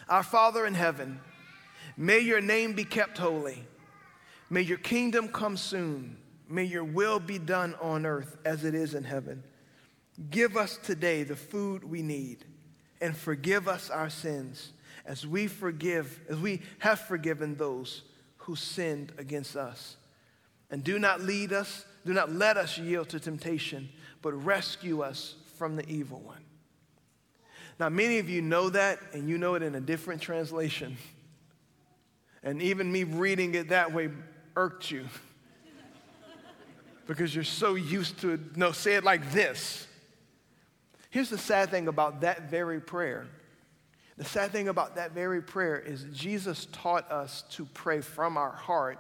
Our 0.08 0.23
Father 0.23 0.65
in 0.65 0.73
heaven, 0.73 1.19
may 1.97 2.19
your 2.19 2.41
name 2.41 2.73
be 2.73 2.86
kept 2.86 3.17
holy, 3.17 3.65
may 4.49 4.62
your 4.62 4.77
kingdom 4.77 5.27
come 5.30 5.58
soon. 5.58 6.17
May 6.51 6.65
your 6.65 6.84
will 6.84 7.19
be 7.21 7.39
done 7.39 7.75
on 7.82 8.06
earth 8.06 8.36
as 8.43 8.65
it 8.65 8.75
is 8.75 8.93
in 8.93 9.06
heaven. 9.06 9.41
Give 10.30 10.58
us 10.58 10.77
today 10.84 11.23
the 11.23 11.38
food 11.38 11.86
we 11.86 12.01
need 12.01 12.43
and 12.99 13.15
forgive 13.15 13.69
us 13.69 13.89
our 13.89 14.10
sins 14.10 14.73
as 15.06 15.25
we 15.25 15.47
forgive, 15.47 16.19
as 16.30 16.38
we 16.38 16.62
have 16.80 16.99
forgiven 16.99 17.56
those 17.56 18.04
who 18.38 18.58
sinned 18.58 19.13
against 19.17 19.56
us. 19.56 19.95
And 20.69 20.84
do 20.84 20.99
not 20.99 21.21
lead 21.21 21.54
us, 21.54 21.86
do 22.06 22.13
not 22.13 22.32
let 22.32 22.58
us 22.58 22.77
yield 22.77 23.08
to 23.10 23.19
temptation, 23.19 23.88
but 24.21 24.34
rescue 24.34 25.01
us 25.01 25.36
from 25.62 25.76
the 25.76 25.88
evil 25.88 26.19
one. 26.21 26.43
Now, 27.80 27.89
many 27.89 28.17
of 28.17 28.28
you 28.28 28.41
know 28.41 28.71
that, 28.71 28.97
and 29.13 29.30
you 29.30 29.38
know 29.38 29.54
it 29.54 29.62
in 29.62 29.76
a 29.76 29.80
different 29.80 30.19
translation. 30.19 30.97
And 32.41 32.60
even 32.63 32.91
me 32.91 33.04
reading 33.04 33.54
it 33.54 33.69
that 33.69 33.93
way 33.93 34.10
irked 34.56 34.89
you 34.89 35.06
because 37.06 37.36
you're 37.36 37.43
so 37.43 37.76
used 37.76 38.19
to. 38.21 38.39
No, 38.56 38.71
say 38.71 38.95
it 38.95 39.04
like 39.04 39.34
this. 39.34 39.86
Here's 41.12 41.30
the 41.30 41.38
sad 41.38 41.69
thing 41.69 41.88
about 41.88 42.21
that 42.21 42.50
very 42.50 42.82
prayer. 42.82 43.28
The 44.17 44.26
sad 44.26 44.50
thing 44.50 44.67
about 44.67 44.95
that 44.95 45.12
very 45.12 45.43
prayer 45.43 45.78
is 45.78 46.08
Jesus 46.12 46.65
taught 46.71 47.12
us 47.12 47.43
to 47.52 47.65
pray 47.65 48.02
from 48.02 48.36
our 48.36 48.52
heart, 48.52 48.97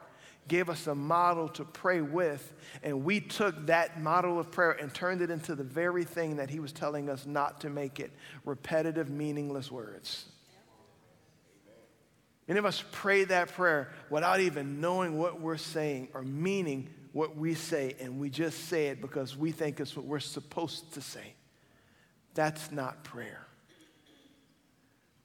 gave 0.47 0.69
us 0.69 0.87
a 0.87 0.95
model 0.95 1.47
to 1.49 1.63
pray 1.63 2.01
with, 2.01 2.53
and 2.83 3.03
we 3.03 3.19
took 3.19 3.67
that 3.67 4.01
model 4.01 4.39
of 4.39 4.51
prayer 4.51 4.71
and 4.71 4.93
turned 4.93 5.21
it 5.21 5.29
into 5.29 5.55
the 5.55 5.63
very 5.63 6.03
thing 6.03 6.37
that 6.37 6.49
he 6.49 6.59
was 6.59 6.71
telling 6.71 7.09
us 7.09 7.25
not 7.25 7.61
to 7.61 7.69
make 7.69 7.99
it 7.99 8.11
repetitive, 8.45 9.09
meaningless 9.09 9.71
words. 9.71 10.25
Many 12.47 12.59
of 12.59 12.65
us 12.65 12.83
pray 12.91 13.23
that 13.25 13.53
prayer 13.53 13.93
without 14.09 14.41
even 14.41 14.81
knowing 14.81 15.17
what 15.17 15.39
we're 15.39 15.57
saying 15.57 16.09
or 16.13 16.21
meaning 16.21 16.89
what 17.13 17.37
we 17.37 17.53
say, 17.53 17.95
and 17.99 18.19
we 18.19 18.29
just 18.29 18.67
say 18.67 18.87
it 18.87 18.99
because 18.99 19.37
we 19.37 19.51
think 19.51 19.79
it's 19.79 19.95
what 19.95 20.05
we're 20.05 20.19
supposed 20.19 20.93
to 20.93 21.01
say. 21.01 21.33
That's 22.33 22.71
not 22.71 23.03
prayer. 23.03 23.45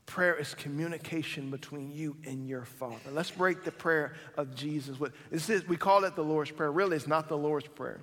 Prayer 0.06 0.36
is 0.36 0.54
communication 0.54 1.50
between 1.50 1.90
you 1.90 2.16
and 2.24 2.48
your 2.48 2.64
Father. 2.64 3.10
Let's 3.10 3.32
break 3.32 3.64
the 3.64 3.72
prayer 3.72 4.14
of 4.36 4.54
Jesus. 4.54 4.96
This 5.30 5.50
is, 5.50 5.66
we 5.66 5.76
call 5.76 6.04
it 6.04 6.14
the 6.14 6.22
Lord's 6.22 6.52
Prayer. 6.52 6.70
Really, 6.70 6.96
it's 6.96 7.08
not 7.08 7.28
the 7.28 7.36
Lord's 7.36 7.66
Prayer. 7.66 8.00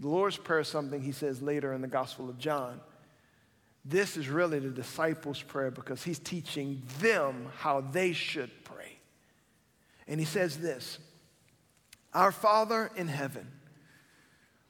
The 0.00 0.08
Lord's 0.08 0.36
Prayer 0.36 0.60
is 0.60 0.68
something 0.68 1.00
he 1.00 1.12
says 1.12 1.40
later 1.40 1.72
in 1.72 1.80
the 1.80 1.88
Gospel 1.88 2.28
of 2.28 2.36
John. 2.36 2.80
This 3.84 4.16
is 4.16 4.28
really 4.28 4.58
the 4.58 4.70
disciples' 4.70 5.40
prayer 5.40 5.70
because 5.70 6.02
he's 6.02 6.18
teaching 6.18 6.82
them 6.98 7.48
how 7.56 7.80
they 7.80 8.12
should 8.12 8.50
pray. 8.64 8.98
And 10.08 10.18
he 10.18 10.26
says 10.26 10.58
this 10.58 10.98
Our 12.12 12.32
Father 12.32 12.90
in 12.96 13.06
heaven, 13.06 13.46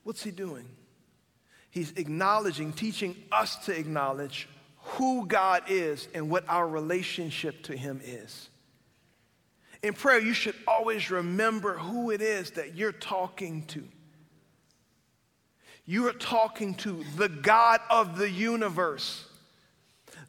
what's 0.02 0.22
he 0.22 0.30
doing? 0.30 0.66
He's 1.70 1.92
acknowledging, 1.92 2.72
teaching 2.72 3.16
us 3.32 3.56
to 3.64 3.78
acknowledge 3.78 4.48
who 4.86 5.26
God 5.26 5.64
is 5.68 6.08
and 6.14 6.30
what 6.30 6.44
our 6.48 6.66
relationship 6.66 7.62
to 7.64 7.76
Him 7.76 8.00
is. 8.04 8.48
In 9.82 9.92
prayer, 9.92 10.20
you 10.20 10.32
should 10.32 10.54
always 10.66 11.10
remember 11.10 11.76
who 11.76 12.10
it 12.10 12.22
is 12.22 12.52
that 12.52 12.76
you're 12.76 12.92
talking 12.92 13.64
to. 13.66 13.84
You 15.84 16.08
are 16.08 16.12
talking 16.12 16.74
to 16.76 17.04
the 17.16 17.28
God 17.28 17.80
of 17.90 18.16
the 18.16 18.30
universe. 18.30 19.24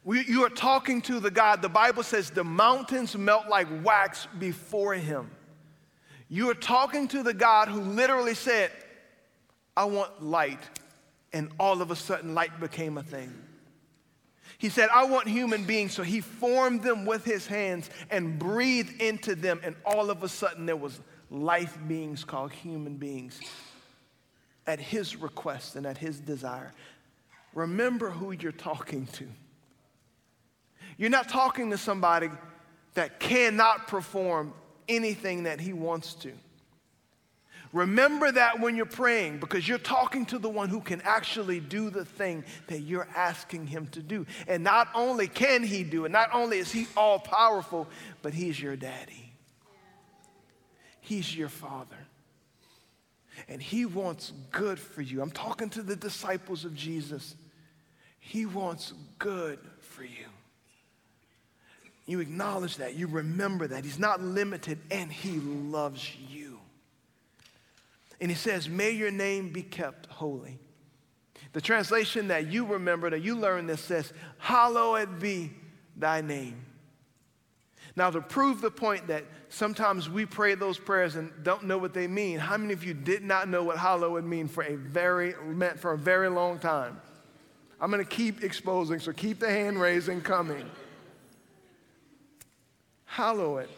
You 0.04 0.44
are 0.44 0.50
talking 0.50 1.02
to 1.02 1.20
the 1.20 1.30
God, 1.30 1.62
the 1.62 1.68
Bible 1.68 2.02
says 2.02 2.30
the 2.30 2.44
mountains 2.44 3.16
melt 3.16 3.48
like 3.48 3.66
wax 3.84 4.26
before 4.38 4.94
Him. 4.94 5.30
You 6.28 6.50
are 6.50 6.54
talking 6.54 7.08
to 7.08 7.22
the 7.22 7.34
God 7.34 7.68
who 7.68 7.80
literally 7.80 8.34
said, 8.34 8.70
I 9.76 9.84
want 9.84 10.22
light. 10.22 10.60
And 11.32 11.50
all 11.60 11.82
of 11.82 11.90
a 11.90 11.96
sudden, 11.96 12.34
light 12.34 12.58
became 12.58 12.98
a 12.98 13.02
thing. 13.02 13.32
He 14.58 14.68
said, 14.68 14.88
I 14.92 15.04
want 15.04 15.28
human 15.28 15.64
beings. 15.64 15.92
So 15.92 16.02
he 16.02 16.20
formed 16.20 16.82
them 16.82 17.06
with 17.06 17.24
his 17.24 17.46
hands 17.46 17.88
and 18.10 18.38
breathed 18.38 19.00
into 19.00 19.34
them. 19.34 19.60
And 19.62 19.76
all 19.84 20.10
of 20.10 20.22
a 20.24 20.28
sudden, 20.28 20.66
there 20.66 20.76
was 20.76 21.00
life 21.30 21.78
beings 21.86 22.24
called 22.24 22.52
human 22.52 22.96
beings 22.96 23.40
at 24.66 24.80
his 24.80 25.16
request 25.16 25.76
and 25.76 25.86
at 25.86 25.96
his 25.96 26.18
desire. 26.18 26.72
Remember 27.54 28.10
who 28.10 28.32
you're 28.32 28.52
talking 28.52 29.06
to. 29.06 29.26
You're 30.96 31.10
not 31.10 31.28
talking 31.28 31.70
to 31.70 31.78
somebody 31.78 32.28
that 32.94 33.20
cannot 33.20 33.86
perform 33.86 34.52
anything 34.88 35.44
that 35.44 35.60
he 35.60 35.72
wants 35.72 36.14
to. 36.14 36.32
Remember 37.72 38.32
that 38.32 38.60
when 38.60 38.76
you're 38.76 38.86
praying 38.86 39.40
because 39.40 39.68
you're 39.68 39.78
talking 39.78 40.24
to 40.26 40.38
the 40.38 40.48
one 40.48 40.68
who 40.68 40.80
can 40.80 41.00
actually 41.02 41.60
do 41.60 41.90
the 41.90 42.04
thing 42.04 42.44
that 42.68 42.80
you're 42.80 43.08
asking 43.14 43.66
him 43.66 43.86
to 43.88 44.00
do. 44.00 44.26
And 44.46 44.64
not 44.64 44.88
only 44.94 45.28
can 45.28 45.62
he 45.62 45.84
do 45.84 46.04
it, 46.04 46.10
not 46.10 46.30
only 46.32 46.58
is 46.58 46.72
he 46.72 46.86
all 46.96 47.18
powerful, 47.18 47.86
but 48.22 48.32
he's 48.32 48.60
your 48.60 48.76
daddy. 48.76 49.32
He's 51.00 51.34
your 51.36 51.48
father. 51.48 51.96
And 53.48 53.62
he 53.62 53.84
wants 53.84 54.32
good 54.50 54.78
for 54.78 55.02
you. 55.02 55.22
I'm 55.22 55.30
talking 55.30 55.70
to 55.70 55.82
the 55.82 55.96
disciples 55.96 56.64
of 56.64 56.74
Jesus. 56.74 57.36
He 58.18 58.46
wants 58.46 58.92
good 59.18 59.58
for 59.80 60.04
you. 60.04 60.26
You 62.06 62.20
acknowledge 62.20 62.78
that. 62.78 62.94
You 62.94 63.06
remember 63.06 63.66
that. 63.68 63.84
He's 63.84 63.98
not 63.98 64.22
limited 64.22 64.78
and 64.90 65.12
he 65.12 65.38
loves 65.38 66.10
you. 66.30 66.47
And 68.20 68.30
he 68.30 68.36
says, 68.36 68.68
May 68.68 68.90
your 68.90 69.10
name 69.10 69.50
be 69.50 69.62
kept 69.62 70.06
holy. 70.06 70.58
The 71.52 71.60
translation 71.60 72.28
that 72.28 72.48
you 72.48 72.66
remember, 72.66 73.10
that 73.10 73.22
you 73.22 73.36
learned 73.36 73.68
this 73.68 73.80
says, 73.80 74.12
Hallowed 74.38 75.20
be 75.20 75.52
thy 75.96 76.20
name. 76.20 76.64
Now, 77.96 78.10
to 78.10 78.20
prove 78.20 78.60
the 78.60 78.70
point 78.70 79.08
that 79.08 79.24
sometimes 79.48 80.08
we 80.08 80.24
pray 80.24 80.54
those 80.54 80.78
prayers 80.78 81.16
and 81.16 81.32
don't 81.42 81.64
know 81.64 81.78
what 81.78 81.94
they 81.94 82.06
mean, 82.06 82.38
how 82.38 82.56
many 82.56 82.72
of 82.72 82.84
you 82.84 82.94
did 82.94 83.24
not 83.24 83.48
know 83.48 83.64
what 83.64 83.76
hallowed 83.76 84.24
mean 84.24 84.46
for 84.46 84.62
a 84.62 84.76
very 84.76 85.34
meant 85.46 85.80
for 85.80 85.92
a 85.92 85.98
very 85.98 86.28
long 86.28 86.60
time? 86.60 87.00
I'm 87.80 87.90
going 87.90 88.04
to 88.04 88.08
keep 88.08 88.44
exposing, 88.44 89.00
so 89.00 89.12
keep 89.12 89.40
the 89.40 89.48
hand 89.50 89.80
raising 89.80 90.20
coming. 90.20 90.68
Hallowed 93.04 93.68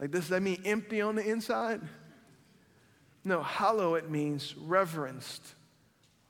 Like, 0.00 0.10
does 0.10 0.28
that 0.28 0.42
mean 0.42 0.60
empty 0.64 1.00
on 1.00 1.14
the 1.14 1.24
inside? 1.24 1.80
No, 3.24 3.42
hallowed 3.42 4.10
means 4.10 4.56
reverenced, 4.56 5.54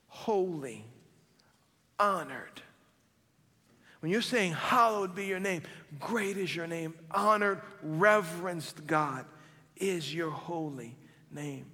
holy, 0.09 0.85
honored. 1.99 2.63
When 4.01 4.11
you're 4.11 4.21
saying, 4.21 4.53
Hallowed 4.53 5.15
be 5.15 5.27
your 5.27 5.39
name, 5.39 5.63
great 6.01 6.37
is 6.37 6.55
your 6.55 6.67
name, 6.67 6.95
honored, 7.11 7.61
reverenced 7.83 8.87
God 8.87 9.25
is 9.77 10.13
your 10.13 10.31
holy 10.31 10.97
name. 11.31 11.67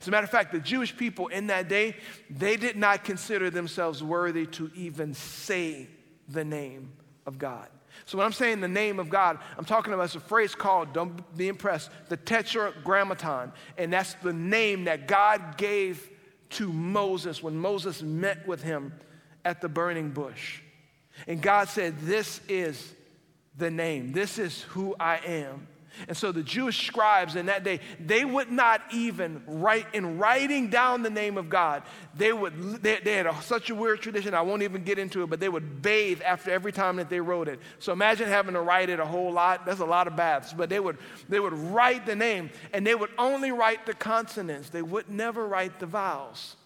As 0.00 0.08
a 0.08 0.10
matter 0.10 0.24
of 0.24 0.30
fact, 0.30 0.52
the 0.52 0.60
Jewish 0.60 0.96
people 0.96 1.28
in 1.28 1.48
that 1.48 1.68
day, 1.68 1.96
they 2.30 2.56
did 2.56 2.76
not 2.76 3.04
consider 3.04 3.50
themselves 3.50 4.02
worthy 4.02 4.46
to 4.46 4.70
even 4.74 5.14
say 5.14 5.88
the 6.28 6.44
name 6.44 6.92
of 7.26 7.38
God. 7.38 7.68
So 8.04 8.18
when 8.18 8.24
I'm 8.24 8.32
saying 8.32 8.60
the 8.60 8.68
name 8.68 8.98
of 8.98 9.08
God, 9.08 9.38
I'm 9.56 9.64
talking 9.64 9.92
about 9.92 10.04
it's 10.04 10.14
a 10.14 10.20
phrase 10.20 10.54
called, 10.54 10.92
don't 10.92 11.36
be 11.36 11.48
impressed, 11.48 11.90
the 12.08 12.16
Tetragrammaton. 12.16 13.52
And 13.78 13.92
that's 13.92 14.14
the 14.14 14.32
name 14.32 14.84
that 14.84 15.06
God 15.06 15.56
gave 15.56 16.10
to 16.50 16.72
Moses 16.72 17.42
when 17.42 17.56
Moses 17.56 18.02
met 18.02 18.46
with 18.46 18.62
him 18.62 18.92
at 19.44 19.60
the 19.60 19.68
burning 19.68 20.10
bush. 20.10 20.60
And 21.26 21.40
God 21.40 21.68
said, 21.68 21.98
This 22.00 22.40
is 22.48 22.94
the 23.56 23.70
name. 23.70 24.12
This 24.12 24.38
is 24.38 24.62
who 24.62 24.94
I 24.98 25.18
am. 25.18 25.68
And 26.08 26.16
so 26.16 26.32
the 26.32 26.42
Jewish 26.42 26.86
scribes 26.86 27.36
in 27.36 27.46
that 27.46 27.64
day, 27.64 27.80
they 28.00 28.24
would 28.24 28.50
not 28.50 28.82
even 28.92 29.42
write, 29.46 29.86
in 29.92 30.18
writing 30.18 30.68
down 30.68 31.02
the 31.02 31.10
name 31.10 31.36
of 31.36 31.48
God, 31.48 31.82
they 32.16 32.32
would, 32.32 32.82
they, 32.82 32.98
they 32.98 33.14
had 33.14 33.26
a, 33.26 33.42
such 33.42 33.70
a 33.70 33.74
weird 33.74 34.00
tradition, 34.00 34.34
I 34.34 34.42
won't 34.42 34.62
even 34.62 34.84
get 34.84 34.98
into 34.98 35.22
it, 35.22 35.30
but 35.30 35.40
they 35.40 35.48
would 35.48 35.82
bathe 35.82 36.22
after 36.22 36.50
every 36.50 36.72
time 36.72 36.96
that 36.96 37.10
they 37.10 37.20
wrote 37.20 37.48
it. 37.48 37.60
So 37.78 37.92
imagine 37.92 38.28
having 38.28 38.54
to 38.54 38.60
write 38.60 38.88
it 38.88 39.00
a 39.00 39.06
whole 39.06 39.32
lot. 39.32 39.66
That's 39.66 39.80
a 39.80 39.84
lot 39.84 40.06
of 40.06 40.16
baths. 40.16 40.52
But 40.52 40.68
they 40.68 40.80
would, 40.80 40.98
they 41.28 41.40
would 41.40 41.54
write 41.54 42.06
the 42.06 42.16
name, 42.16 42.50
and 42.72 42.86
they 42.86 42.94
would 42.94 43.10
only 43.18 43.52
write 43.52 43.86
the 43.86 43.94
consonants. 43.94 44.70
They 44.70 44.82
would 44.82 45.10
never 45.10 45.46
write 45.46 45.78
the 45.78 45.86
vowels 45.86 46.56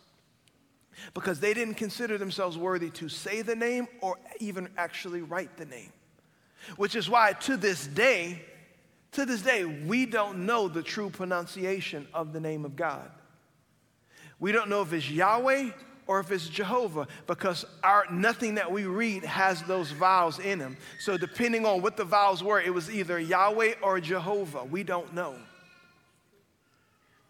because 1.14 1.40
they 1.40 1.54
didn't 1.54 1.74
consider 1.74 2.18
themselves 2.18 2.56
worthy 2.56 2.90
to 2.90 3.08
say 3.08 3.42
the 3.42 3.56
name 3.56 3.86
or 4.00 4.18
even 4.40 4.68
actually 4.76 5.22
write 5.22 5.56
the 5.56 5.66
name. 5.66 5.92
Which 6.76 6.96
is 6.96 7.08
why 7.08 7.32
to 7.40 7.56
this 7.56 7.86
day, 7.86 8.44
to 9.16 9.24
this 9.24 9.40
day, 9.40 9.64
we 9.64 10.04
don't 10.04 10.44
know 10.44 10.68
the 10.68 10.82
true 10.82 11.08
pronunciation 11.08 12.06
of 12.12 12.32
the 12.34 12.40
name 12.40 12.64
of 12.66 12.76
God. 12.76 13.10
We 14.38 14.52
don't 14.52 14.68
know 14.68 14.82
if 14.82 14.92
it's 14.92 15.10
Yahweh 15.10 15.70
or 16.06 16.20
if 16.20 16.30
it's 16.30 16.48
Jehovah 16.48 17.08
because 17.26 17.64
our, 17.82 18.04
nothing 18.10 18.56
that 18.56 18.70
we 18.70 18.84
read 18.84 19.24
has 19.24 19.62
those 19.62 19.90
vowels 19.90 20.38
in 20.38 20.58
them. 20.58 20.76
So, 21.00 21.16
depending 21.16 21.64
on 21.64 21.80
what 21.80 21.96
the 21.96 22.04
vowels 22.04 22.44
were, 22.44 22.60
it 22.60 22.72
was 22.72 22.90
either 22.90 23.18
Yahweh 23.18 23.74
or 23.82 24.00
Jehovah. 24.00 24.64
We 24.64 24.82
don't 24.82 25.14
know. 25.14 25.34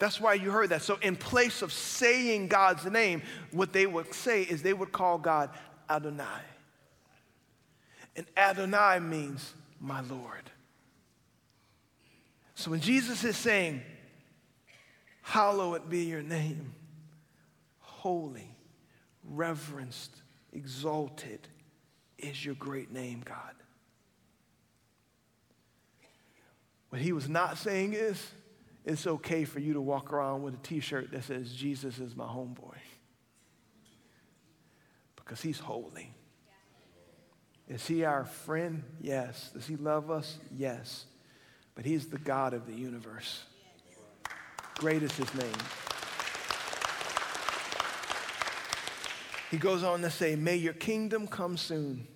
That's 0.01 0.21
why 0.21 0.35
you 0.35 0.51
heard 0.51 0.71
that. 0.71 0.83
So, 0.83 0.99
in 1.03 1.15
place 1.15 1.63
of 1.63 1.73
saying 1.73 2.49
God's 2.49 2.85
name, 2.85 3.23
what 3.53 3.73
they 3.73 3.87
would 3.87 4.13
say 4.13 4.43
is 4.43 4.61
they 4.61 4.75
would 4.75 4.91
call 4.91 5.19
God 5.19 5.51
Adonai. 5.89 6.43
And 8.17 8.27
Adonai 8.37 8.99
means 8.99 9.55
my 9.81 10.01
Lord. 10.01 10.51
So 12.57 12.71
when 12.71 12.81
Jesus 12.81 13.23
is 13.23 13.37
saying, 13.37 13.83
Hallowed 15.21 15.91
be 15.91 16.05
your 16.05 16.23
name, 16.23 16.73
holy, 17.81 18.49
reverenced, 19.25 20.23
exalted 20.53 21.49
is 22.17 22.45
your 22.45 22.55
great 22.55 22.91
name, 22.91 23.23
God. 23.25 23.53
What 26.89 27.03
he 27.03 27.13
was 27.13 27.29
not 27.29 27.59
saying 27.59 27.93
is, 27.93 28.25
it's 28.87 29.07
okay 29.07 29.45
for 29.45 29.59
you 29.61 29.75
to 29.75 29.81
walk 29.81 30.13
around 30.13 30.43
with 30.43 30.55
a 30.55 30.59
t 30.59 30.81
shirt 30.81 31.11
that 31.13 31.25
says, 31.25 31.53
Jesus 31.53 31.99
is 31.99 32.17
my 32.17 32.25
homeboy. 32.25 32.79
Because 35.17 35.43
he's 35.43 35.59
holy. 35.59 36.15
Is 37.69 37.87
he 37.87 38.05
our 38.05 38.25
friend? 38.25 38.83
Yes. 39.01 39.51
Does 39.53 39.67
he 39.67 39.77
love 39.77 40.11
us? 40.11 40.39
Yes 40.57 41.05
but 41.77 41.85
He's 41.85 42.07
the 42.07 42.19
God 42.19 42.55
of 42.55 42.67
the 42.67 42.75
universe. 42.75 43.45
Great 44.79 45.05
is 45.05 45.13
His 45.13 45.33
name. 45.35 45.55
He 49.51 49.59
goes 49.59 49.85
on 49.85 50.01
to 50.03 50.11
say, 50.11 50.35
May 50.35 50.57
your 50.57 50.73
kingdom 50.73 51.29
come 51.29 51.57
soon. 51.57 52.09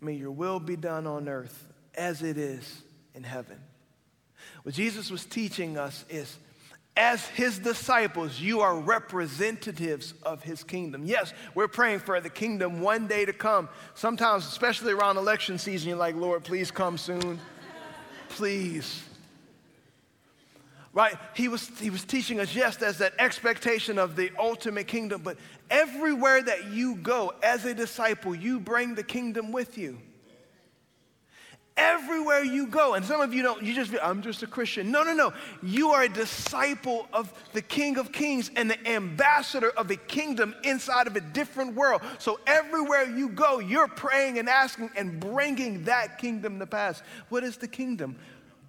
May 0.00 0.14
your 0.14 0.30
will 0.30 0.58
be 0.58 0.76
done 0.76 1.06
on 1.06 1.28
earth 1.28 1.68
as 1.94 2.22
it 2.22 2.38
is 2.38 2.82
in 3.14 3.22
heaven. 3.22 3.58
What 4.62 4.74
Jesus 4.74 5.10
was 5.10 5.24
teaching 5.24 5.76
us 5.76 6.04
is 6.08 6.38
as 6.96 7.26
his 7.28 7.58
disciples, 7.58 8.38
you 8.38 8.60
are 8.60 8.78
representatives 8.78 10.12
of 10.24 10.42
his 10.42 10.62
kingdom. 10.62 11.04
Yes, 11.06 11.32
we're 11.54 11.68
praying 11.68 12.00
for 12.00 12.20
the 12.20 12.28
kingdom 12.28 12.80
one 12.80 13.06
day 13.06 13.24
to 13.24 13.32
come. 13.32 13.68
Sometimes, 13.94 14.46
especially 14.46 14.92
around 14.92 15.16
election 15.16 15.58
season, 15.58 15.88
you're 15.88 15.98
like, 15.98 16.16
Lord, 16.16 16.44
please 16.44 16.70
come 16.70 16.98
soon 16.98 17.38
please. 18.32 19.02
Right? 20.92 21.16
He 21.34 21.48
was, 21.48 21.66
he 21.78 21.88
was 21.88 22.04
teaching 22.04 22.38
us, 22.38 22.54
yes, 22.54 22.76
there's 22.76 22.98
that 22.98 23.14
expectation 23.18 23.98
of 23.98 24.14
the 24.14 24.30
ultimate 24.38 24.88
kingdom, 24.88 25.22
but 25.24 25.38
everywhere 25.70 26.42
that 26.42 26.66
you 26.66 26.96
go 26.96 27.32
as 27.42 27.64
a 27.64 27.74
disciple, 27.74 28.34
you 28.34 28.60
bring 28.60 28.94
the 28.94 29.02
kingdom 29.02 29.52
with 29.52 29.78
you. 29.78 29.98
Everywhere 31.74 32.44
you 32.44 32.66
go, 32.66 32.94
and 32.94 33.04
some 33.04 33.22
of 33.22 33.32
you 33.32 33.42
don't, 33.42 33.62
you 33.62 33.74
just, 33.74 33.94
I'm 34.02 34.20
just 34.20 34.42
a 34.42 34.46
Christian. 34.46 34.90
No, 34.90 35.02
no, 35.04 35.14
no. 35.14 35.32
You 35.62 35.90
are 35.92 36.02
a 36.02 36.08
disciple 36.08 37.08
of 37.14 37.32
the 37.54 37.62
King 37.62 37.96
of 37.96 38.12
Kings 38.12 38.50
and 38.56 38.70
the 38.70 38.88
ambassador 38.88 39.70
of 39.70 39.90
a 39.90 39.96
kingdom 39.96 40.54
inside 40.64 41.06
of 41.06 41.16
a 41.16 41.20
different 41.20 41.74
world. 41.74 42.02
So 42.18 42.40
everywhere 42.46 43.04
you 43.04 43.30
go, 43.30 43.58
you're 43.58 43.88
praying 43.88 44.38
and 44.38 44.50
asking 44.50 44.90
and 44.96 45.18
bringing 45.18 45.84
that 45.84 46.18
kingdom 46.18 46.58
to 46.58 46.66
pass. 46.66 47.02
What 47.30 47.42
is 47.42 47.56
the 47.56 47.68
kingdom? 47.68 48.16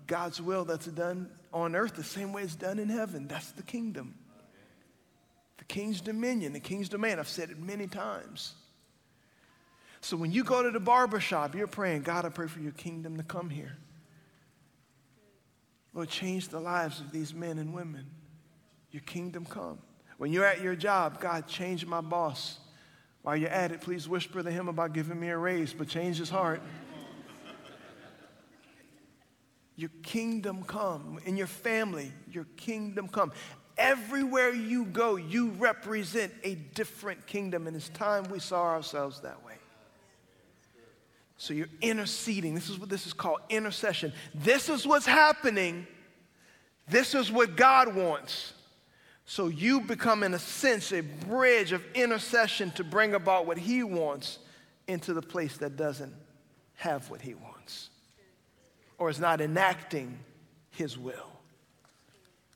God's 0.08 0.42
will 0.42 0.64
that's 0.64 0.86
done 0.86 1.30
on 1.52 1.76
earth 1.76 1.96
the 1.96 2.04
same 2.04 2.32
way 2.32 2.44
it's 2.44 2.56
done 2.56 2.80
in 2.80 2.88
heaven. 2.88 3.28
That's 3.28 3.52
the 3.52 3.64
kingdom. 3.64 4.16
The 5.58 5.66
king's 5.66 6.00
dominion, 6.00 6.54
the 6.54 6.60
king's 6.60 6.88
domain. 6.90 7.20
I've 7.20 7.28
said 7.28 7.50
it 7.50 7.60
many 7.60 7.88
times. 7.88 8.54
So 10.04 10.18
when 10.18 10.34
you 10.34 10.44
go 10.44 10.62
to 10.62 10.70
the 10.70 10.82
barber 10.82 11.22
shop, 11.22 11.56
you're 11.56 11.66
praying, 11.66 12.02
God, 12.02 12.26
I 12.26 12.30
pray 12.30 12.48
for 12.48 12.60
your 12.60 12.74
kingdom 12.74 13.16
to 13.16 13.24
come 13.24 13.50
here. 13.50 13.78
Lord, 15.94 16.10
change 16.10 16.50
the 16.50 16.60
lives 16.60 17.00
of 17.00 17.14
these 17.14 17.34
men 17.34 17.58
and 17.58 17.74
women. 17.74 18.08
Your 18.92 19.02
kingdom 19.04 19.46
come. 19.46 19.78
When 20.18 20.34
you're 20.34 20.44
at 20.44 20.62
your 20.62 20.76
job, 20.76 21.22
God, 21.22 21.48
change 21.48 21.86
my 21.86 22.02
boss. 22.02 22.60
While 23.22 23.38
you're 23.38 23.50
at 23.50 23.72
it, 23.72 23.80
please 23.80 24.10
whisper 24.10 24.44
to 24.44 24.52
him 24.52 24.68
about 24.68 24.92
giving 24.92 25.18
me 25.18 25.30
a 25.30 25.38
raise, 25.38 25.72
but 25.72 25.88
change 25.88 26.18
his 26.18 26.30
heart. 26.30 26.62
your 29.78 29.92
kingdom 30.04 30.66
come. 30.66 31.18
In 31.26 31.38
your 31.38 31.48
family, 31.48 32.12
your 32.30 32.46
kingdom 32.58 33.08
come. 33.08 33.32
Everywhere 33.78 34.54
you 34.54 34.84
go, 34.84 35.16
you 35.16 35.52
represent 35.52 36.34
a 36.44 36.56
different 36.56 37.26
kingdom, 37.26 37.68
and 37.68 37.76
it's 37.78 37.88
time 37.88 38.26
we 38.26 38.40
saw 38.40 38.64
ourselves 38.64 39.22
that 39.22 39.46
way. 39.46 39.53
So 41.38 41.54
you're 41.54 41.68
interceding. 41.82 42.56
This 42.56 42.70
is 42.70 42.80
what 42.80 42.90
this 42.90 43.08
is 43.08 43.14
called 43.14 43.40
intercession. 43.50 44.14
This 44.34 44.70
is 44.70 44.86
what's 44.86 45.06
happening. 45.06 45.88
This 46.88 47.16
is 47.16 47.32
what 47.32 47.56
God 47.56 47.96
wants. 47.96 48.54
So 49.26 49.48
you 49.48 49.82
become, 49.82 50.24
in 50.24 50.34
a 50.34 50.40
sense, 50.40 50.92
a 50.92 51.02
bridge 51.02 51.72
of 51.72 51.84
intercession 51.94 52.72
to 52.72 52.84
bring 52.84 53.14
about 53.14 53.46
what 53.46 53.58
He 53.58 53.84
wants 53.84 54.40
into 54.88 55.14
the 55.14 55.22
place 55.22 55.58
that 55.58 55.78
doesn't 55.78 56.14
have 56.76 57.10
what 57.10 57.22
He 57.22 57.34
wants 57.34 57.90
or 58.98 59.10
is 59.10 59.20
not 59.20 59.42
enacting 59.42 60.20
His 60.72 60.98
will. 60.98 61.30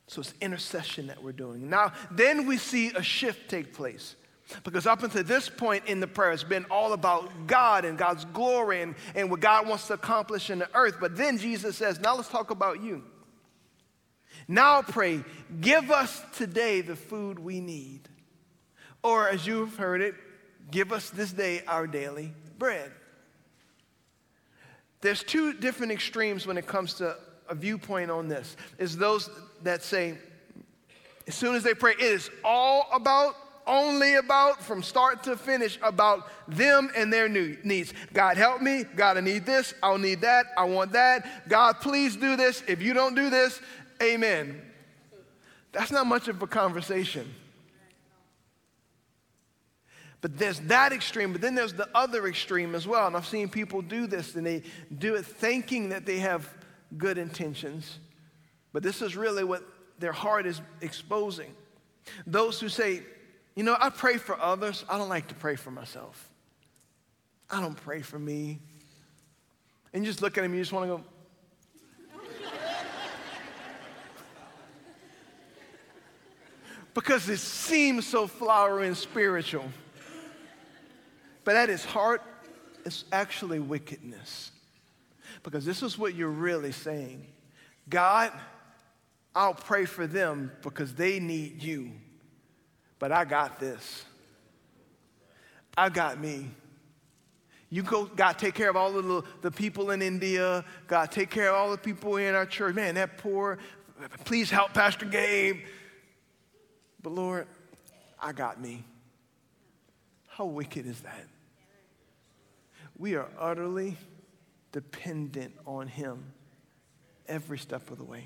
So 0.07 0.21
it's 0.21 0.33
intercession 0.39 1.07
that 1.07 1.21
we're 1.21 1.33
doing. 1.33 1.69
Now, 1.69 1.91
then 2.11 2.47
we 2.47 2.57
see 2.57 2.89
a 2.89 3.03
shift 3.03 3.49
take 3.49 3.73
place. 3.73 4.15
Because 4.63 4.87
up 4.87 5.03
until 5.03 5.23
this 5.23 5.49
point 5.49 5.85
in 5.87 5.99
the 5.99 6.07
prayer, 6.07 6.31
it's 6.31 6.43
been 6.43 6.65
all 6.71 6.93
about 6.93 7.47
God 7.47 7.85
and 7.85 7.97
God's 7.97 8.25
glory 8.25 8.81
and, 8.81 8.95
and 9.15 9.29
what 9.29 9.39
God 9.39 9.67
wants 9.67 9.87
to 9.87 9.93
accomplish 9.93 10.49
in 10.49 10.59
the 10.59 10.69
earth. 10.73 10.97
But 10.99 11.17
then 11.17 11.37
Jesus 11.37 11.75
says, 11.75 11.99
Now 11.99 12.15
let's 12.15 12.29
talk 12.29 12.49
about 12.49 12.81
you. 12.81 13.03
Now 14.47 14.81
pray, 14.81 15.23
give 15.59 15.91
us 15.91 16.21
today 16.35 16.81
the 16.81 16.95
food 16.95 17.39
we 17.39 17.59
need. 17.59 18.07
Or 19.03 19.27
as 19.27 19.45
you've 19.45 19.75
heard 19.75 20.01
it, 20.01 20.15
give 20.71 20.91
us 20.91 21.09
this 21.09 21.31
day 21.31 21.61
our 21.67 21.87
daily 21.87 22.33
bread. 22.57 22.91
There's 25.01 25.23
two 25.23 25.53
different 25.53 25.91
extremes 25.91 26.47
when 26.47 26.57
it 26.57 26.65
comes 26.65 26.95
to 26.95 27.15
a 27.49 27.55
viewpoint 27.55 28.11
on 28.11 28.27
this. 28.27 28.55
Is 28.77 28.97
those 28.97 29.29
that 29.63 29.83
say, 29.83 30.17
as 31.27 31.35
soon 31.35 31.55
as 31.55 31.63
they 31.63 31.73
pray, 31.73 31.93
it 31.93 32.01
is 32.01 32.29
all 32.43 32.87
about 32.93 33.35
only 33.67 34.15
about, 34.15 34.63
from 34.63 34.81
start 34.81 35.23
to 35.23 35.37
finish, 35.37 35.77
about 35.83 36.29
them 36.47 36.89
and 36.95 37.11
their 37.11 37.29
needs. 37.29 37.93
God, 38.13 38.37
help 38.37 38.61
me. 38.61 38.85
God, 38.95 39.17
I 39.17 39.21
need 39.21 39.45
this. 39.45 39.73
I'll 39.83 39.97
need 39.97 40.21
that. 40.21 40.47
I 40.57 40.63
want 40.63 40.93
that. 40.93 41.47
God, 41.49 41.81
please 41.81 42.15
do 42.15 42.35
this. 42.35 42.63
If 42.67 42.81
you 42.81 42.93
don't 42.93 43.13
do 43.13 43.29
this, 43.29 43.59
amen. 44.01 44.61
That's 45.71 45.91
not 45.91 46.07
much 46.07 46.27
of 46.27 46.41
a 46.41 46.47
conversation. 46.47 47.31
But 50.21 50.37
there's 50.37 50.59
that 50.61 50.93
extreme, 50.93 51.31
but 51.31 51.41
then 51.41 51.53
there's 51.53 51.73
the 51.73 51.87
other 51.93 52.27
extreme 52.27 52.73
as 52.73 52.87
well. 52.87 53.05
And 53.05 53.15
I've 53.15 53.27
seen 53.27 53.49
people 53.49 53.81
do 53.81 54.07
this 54.07 54.35
and 54.35 54.45
they 54.45 54.63
do 54.97 55.15
it 55.15 55.25
thinking 55.25 55.89
that 55.89 56.05
they 56.05 56.17
have 56.17 56.51
good 56.97 57.17
intentions. 57.17 57.99
But 58.73 58.81
this 58.81 59.01
is 59.01 59.15
really 59.15 59.43
what 59.43 59.63
their 59.99 60.11
heart 60.11 60.45
is 60.45 60.61
exposing. 60.81 61.53
Those 62.25 62.59
who 62.59 62.69
say, 62.69 63.01
you 63.57 63.63
know, 63.63 63.75
I 63.79 63.89
pray 63.89 64.17
for 64.17 64.39
others, 64.39 64.85
I 64.87 64.99
don't 64.99 65.09
like 65.09 65.29
to 65.29 65.33
pray 65.33 65.55
for 65.55 65.71
myself. 65.71 66.29
I 67.49 67.59
don't 67.59 67.73
pray 67.73 68.03
for 68.03 68.19
me. 68.19 68.59
And 69.91 70.05
you 70.05 70.11
just 70.11 70.21
look 70.21 70.37
at 70.37 70.43
him, 70.43 70.53
you 70.53 70.61
just 70.61 70.71
want 70.71 70.83
to 70.83 70.97
go, 70.97 71.03
because 76.93 77.27
it 77.29 77.39
seems 77.39 78.05
so 78.05 78.27
flowery 78.27 78.85
and 78.85 78.95
spiritual. 78.95 79.65
But 81.43 81.55
at 81.55 81.71
its 81.71 81.83
heart, 81.83 82.21
it's 82.85 83.05
actually 83.11 83.59
wickedness. 83.59 84.51
Because 85.41 85.65
this 85.65 85.81
is 85.81 85.97
what 85.97 86.13
you're 86.13 86.29
really 86.29 86.71
saying 86.71 87.25
God, 87.89 88.31
I'll 89.33 89.55
pray 89.55 89.85
for 89.85 90.05
them 90.05 90.51
because 90.61 90.93
they 90.93 91.19
need 91.19 91.63
you, 91.63 91.93
but 92.99 93.11
I 93.11 93.25
got 93.25 93.59
this. 93.59 94.05
I 95.77 95.89
got 95.89 96.19
me. 96.19 96.49
You 97.69 97.83
go, 97.83 98.05
God, 98.05 98.39
take 98.39 98.55
care 98.55 98.69
of 98.69 98.75
all 98.75 98.91
the, 98.93 99.23
the 99.41 99.51
people 99.51 99.91
in 99.91 100.01
India. 100.01 100.63
God, 100.87 101.11
take 101.11 101.29
care 101.29 101.49
of 101.49 101.55
all 101.55 101.71
the 101.71 101.77
people 101.77 102.15
in 102.17 102.33
our 102.33 102.45
church. 102.45 102.73
Man, 102.73 102.95
that 102.95 103.17
poor, 103.17 103.59
please 104.23 104.49
help 104.49 104.73
Pastor 104.73 105.05
Gabe. 105.05 105.57
But 107.03 107.11
Lord, 107.11 107.47
I 108.19 108.31
got 108.31 108.59
me. 108.59 108.83
How 110.27 110.45
wicked 110.45 110.85
is 110.85 111.01
that? 111.01 111.27
We 112.97 113.15
are 113.15 113.27
utterly 113.37 113.97
dependent 114.71 115.53
on 115.65 115.87
Him 115.87 116.23
every 117.27 117.57
step 117.57 117.91
of 117.91 117.97
the 117.97 118.03
way. 118.03 118.25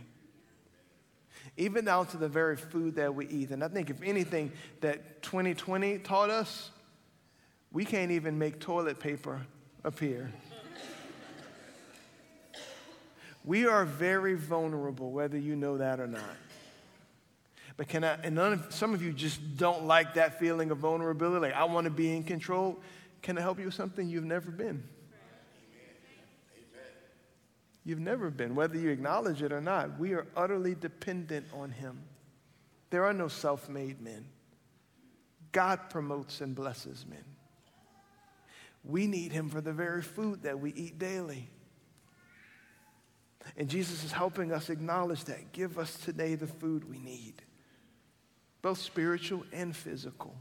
Even 1.57 1.85
down 1.85 2.07
to 2.07 2.17
the 2.17 2.29
very 2.29 2.55
food 2.55 2.95
that 2.95 3.13
we 3.13 3.27
eat. 3.27 3.51
And 3.51 3.63
I 3.63 3.67
think, 3.67 3.89
if 3.89 4.01
anything, 4.01 4.51
that 4.79 5.21
2020 5.21 5.99
taught 5.99 6.29
us, 6.29 6.71
we 7.71 7.85
can't 7.85 8.11
even 8.11 8.37
make 8.37 8.59
toilet 8.59 8.99
paper 8.99 9.41
appear. 9.83 10.31
we 13.45 13.65
are 13.65 13.85
very 13.85 14.35
vulnerable, 14.35 15.11
whether 15.11 15.37
you 15.37 15.55
know 15.55 15.77
that 15.77 15.99
or 15.99 16.07
not. 16.07 16.37
But 17.77 17.87
can 17.87 18.03
I, 18.03 18.13
and 18.23 18.37
of, 18.37 18.67
some 18.69 18.93
of 18.93 19.01
you 19.01 19.11
just 19.13 19.57
don't 19.57 19.85
like 19.85 20.13
that 20.15 20.39
feeling 20.39 20.71
of 20.71 20.77
vulnerability, 20.77 21.47
like 21.47 21.55
I 21.55 21.63
want 21.63 21.85
to 21.85 21.91
be 21.91 22.15
in 22.15 22.23
control. 22.23 22.79
Can 23.21 23.37
I 23.37 23.41
help 23.41 23.59
you 23.59 23.65
with 23.65 23.73
something 23.73 24.07
you've 24.07 24.25
never 24.25 24.51
been? 24.51 24.83
You've 27.83 27.99
never 27.99 28.29
been, 28.29 28.53
whether 28.53 28.77
you 28.77 28.89
acknowledge 28.89 29.41
it 29.41 29.51
or 29.51 29.61
not. 29.61 29.99
We 29.99 30.13
are 30.13 30.27
utterly 30.35 30.75
dependent 30.75 31.47
on 31.53 31.71
Him. 31.71 32.03
There 32.91 33.05
are 33.05 33.13
no 33.13 33.27
self 33.27 33.69
made 33.69 34.01
men. 34.01 34.25
God 35.51 35.89
promotes 35.89 36.41
and 36.41 36.55
blesses 36.55 37.05
men. 37.09 37.23
We 38.83 39.07
need 39.07 39.31
Him 39.31 39.49
for 39.49 39.61
the 39.61 39.73
very 39.73 40.01
food 40.01 40.43
that 40.43 40.59
we 40.59 40.73
eat 40.73 40.99
daily. 40.99 41.49
And 43.57 43.67
Jesus 43.67 44.03
is 44.03 44.11
helping 44.11 44.51
us 44.51 44.69
acknowledge 44.69 45.23
that. 45.25 45.51
Give 45.51 45.79
us 45.79 45.97
today 45.97 46.35
the 46.35 46.47
food 46.47 46.87
we 46.87 46.99
need, 46.99 47.41
both 48.61 48.77
spiritual 48.77 49.43
and 49.51 49.75
physical. 49.75 50.35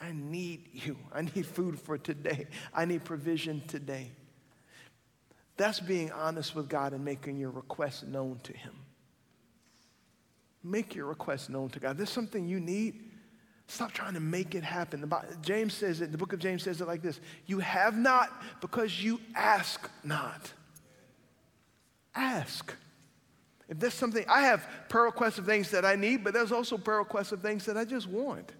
I 0.00 0.12
need 0.12 0.68
you. 0.72 0.96
I 1.12 1.22
need 1.22 1.46
food 1.46 1.78
for 1.78 1.98
today. 1.98 2.46
I 2.74 2.86
need 2.86 3.04
provision 3.04 3.62
today. 3.68 4.10
That's 5.62 5.78
being 5.78 6.10
honest 6.10 6.56
with 6.56 6.68
God 6.68 6.92
and 6.92 7.04
making 7.04 7.36
your 7.36 7.50
request 7.50 8.04
known 8.04 8.40
to 8.42 8.52
Him. 8.52 8.74
Make 10.64 10.96
your 10.96 11.06
request 11.06 11.50
known 11.50 11.68
to 11.68 11.78
God. 11.78 11.96
There's 11.96 12.10
something 12.10 12.48
you 12.48 12.58
need. 12.58 12.98
Stop 13.68 13.92
trying 13.92 14.14
to 14.14 14.20
make 14.20 14.56
it 14.56 14.64
happen. 14.64 15.08
James 15.40 15.72
says 15.72 16.00
it, 16.00 16.10
the 16.10 16.18
book 16.18 16.32
of 16.32 16.40
James 16.40 16.64
says 16.64 16.80
it 16.80 16.88
like 16.88 17.00
this 17.00 17.20
You 17.46 17.60
have 17.60 17.96
not 17.96 18.42
because 18.60 19.04
you 19.04 19.20
ask 19.36 19.88
not. 20.02 20.52
Ask. 22.12 22.74
If 23.68 23.78
there's 23.78 23.94
something, 23.94 24.24
I 24.28 24.40
have 24.40 24.66
prayer 24.88 25.04
requests 25.04 25.38
of 25.38 25.46
things 25.46 25.70
that 25.70 25.84
I 25.84 25.94
need, 25.94 26.24
but 26.24 26.34
there's 26.34 26.50
also 26.50 26.76
prayer 26.76 26.98
requests 26.98 27.30
of 27.30 27.40
things 27.40 27.66
that 27.66 27.76
I 27.76 27.84
just 27.84 28.08
want. 28.08 28.50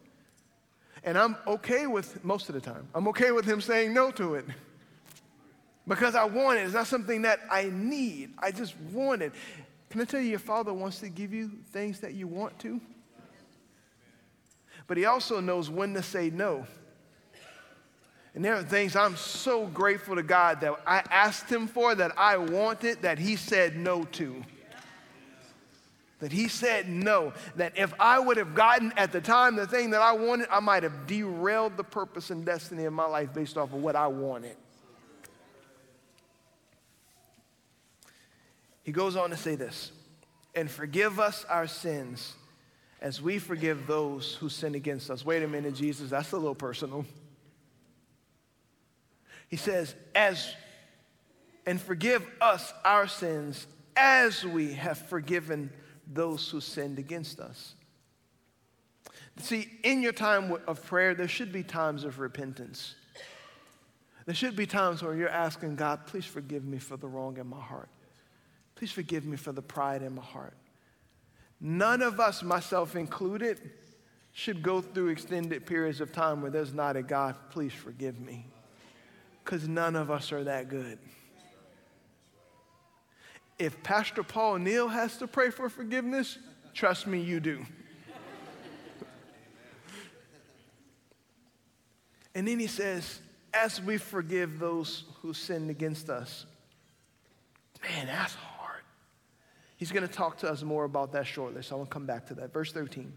And 1.03 1.19
I'm 1.19 1.35
okay 1.49 1.88
with, 1.88 2.25
most 2.25 2.49
of 2.49 2.55
the 2.55 2.61
time, 2.61 2.87
I'm 2.95 3.09
okay 3.09 3.33
with 3.33 3.45
him 3.45 3.61
saying 3.61 3.93
no 3.93 4.12
to 4.12 4.37
it. 4.37 4.45
Because 5.87 6.14
I 6.14 6.25
want 6.25 6.59
it. 6.59 6.62
It's 6.62 6.75
not 6.75 6.87
something 6.87 7.23
that 7.23 7.40
I 7.51 7.71
need. 7.73 8.35
I 8.38 8.53
just 8.53 8.77
want 8.92 9.23
it. 9.23 9.33
Can 9.90 10.01
I 10.01 10.05
tell 10.05 10.21
you, 10.21 10.31
your 10.31 10.38
father 10.38 10.73
wants 10.73 11.01
to 11.01 11.09
give 11.09 11.33
you 11.33 11.51
things 11.73 12.01
that 12.01 12.14
you 12.14 12.27
want 12.27 12.59
to? 12.61 12.81
But 14.87 14.97
he 14.97 15.05
also 15.05 15.40
knows 15.40 15.71
when 15.71 15.95
to 15.95 16.03
say 16.03 16.31
no. 16.31 16.66
And 18.35 18.45
there 18.45 18.55
are 18.55 18.62
things 18.62 18.97
I'm 18.97 19.16
so 19.16 19.66
grateful 19.66 20.16
to 20.16 20.23
God 20.23 20.61
that 20.62 20.75
I 20.87 21.03
asked 21.11 21.51
him 21.51 21.66
for, 21.66 21.95
that 21.95 22.12
I 22.16 22.38
wanted, 22.38 23.03
that 23.03 23.18
he 23.18 23.37
said 23.37 23.77
no 23.77 24.05
to 24.05 24.42
that 26.23 26.31
he 26.31 26.47
said 26.47 26.88
no. 26.88 27.33
That 27.57 27.77
if 27.77 27.92
I 27.99 28.21
would 28.21 28.37
have 28.37 28.55
gotten 28.55 28.92
at 28.97 29.11
the 29.11 29.21
time 29.21 29.57
the 29.57 29.66
thing 29.66 29.90
that 29.90 30.01
I 30.01 30.12
wanted, 30.12 30.47
I 30.53 30.61
might 30.61 30.85
have 30.85 31.09
derailed 31.09 31.77
the 31.77 31.83
purpose 31.83 32.31
and 32.31 32.47
destiny 32.47 32.85
of 32.85 32.92
my 32.92 33.07
life 33.07 33.35
based 33.35 33.59
off 33.59 33.73
of 33.73 33.83
what 33.83 33.97
I 33.97 34.07
wanted. 34.07 34.57
He 38.83 38.92
goes 38.92 39.16
on 39.16 39.31
to 39.31 39.37
say 39.37 39.55
this 39.55 39.92
and 40.55 40.71
forgive 40.71 41.18
us 41.21 41.45
our 41.49 41.66
sins 41.66 42.35
as 43.01 43.21
we 43.21 43.38
forgive 43.38 43.87
those 43.87 44.35
who 44.35 44.49
sin 44.49 44.75
against 44.75 45.11
us. 45.11 45.25
Wait 45.25 45.42
a 45.42 45.49
minute, 45.49 45.75
Jesus, 45.75 46.11
that's 46.11 46.33
a 46.33 46.37
little 46.37 46.55
personal. 46.55 47.05
He 49.49 49.57
says, 49.57 49.95
as 50.14 50.55
and 51.66 51.81
forgive 51.81 52.27
us 52.40 52.73
our 52.85 53.07
sins 53.07 53.66
as 53.97 54.45
we 54.45 54.73
have 54.73 54.99
forgiven 54.99 55.71
those 56.07 56.49
who 56.49 56.61
sinned 56.61 56.99
against 56.99 57.38
us. 57.40 57.75
See, 59.38 59.68
in 59.83 60.03
your 60.03 60.12
time 60.12 60.57
of 60.66 60.85
prayer, 60.85 61.14
there 61.14 61.29
should 61.29 61.53
be 61.53 61.62
times 61.62 62.05
of 62.05 62.18
repentance. 62.18 62.95
There 64.27 64.35
should 64.35 64.57
be 64.57 64.66
times 64.66 65.03
where 65.03 65.14
you're 65.14 65.29
asking 65.29 65.77
God, 65.77 66.07
please 66.07 66.25
forgive 66.25 66.64
me 66.64 66.79
for 66.79 66.97
the 66.97 67.09
wrong 67.09 67.38
in 67.38 67.47
my 67.47 67.61
heart. 67.61 67.88
Please 68.83 68.90
forgive 68.90 69.25
me 69.25 69.37
for 69.37 69.53
the 69.53 69.62
pride 69.62 70.03
in 70.03 70.16
my 70.16 70.23
heart. 70.23 70.57
None 71.61 72.03
of 72.03 72.18
us, 72.18 72.42
myself 72.42 72.97
included, 72.97 73.61
should 74.33 74.61
go 74.61 74.81
through 74.81 75.11
extended 75.11 75.64
periods 75.66 76.01
of 76.01 76.11
time 76.11 76.42
where 76.42 76.51
there's 76.51 76.75
not 76.75 76.97
a 76.97 77.03
God, 77.05 77.37
please 77.51 77.73
forgive 77.73 78.18
me. 78.18 78.45
Because 79.45 79.68
none 79.68 79.95
of 79.95 80.11
us 80.11 80.33
are 80.33 80.42
that 80.42 80.68
good 80.68 80.99
if 83.57 83.81
Pastor 83.85 84.25
Paul 84.25 84.59
Neal 84.59 84.88
has 84.88 85.16
to 85.18 85.29
pray 85.29 85.51
for 85.51 85.68
forgiveness, 85.68 86.38
trust 86.75 87.07
me, 87.07 87.21
you 87.21 87.38
do. 87.38 87.64
and 92.35 92.49
then 92.49 92.59
he 92.59 92.66
says, 92.66 93.21
as 93.55 93.81
we 93.81 93.99
forgive 93.99 94.59
those 94.59 95.05
who 95.21 95.33
sinned 95.33 95.71
against 95.71 96.11
us. 96.11 96.47
Man, 97.85 98.09
that's 98.09 98.35
hard. 98.35 98.51
He's 99.83 99.91
going 99.91 100.07
to 100.07 100.14
talk 100.14 100.39
to 100.39 100.49
us 100.49 100.62
more 100.62 100.85
about 100.85 101.11
that 101.11 101.26
shortly, 101.26 101.61
so 101.61 101.74
I 101.74 101.78
want 101.78 101.91
to 101.91 101.93
come 101.93 102.07
back 102.07 102.26
to 102.26 102.35
that. 102.35 102.53
Verse 102.53 102.70
13. 102.70 103.12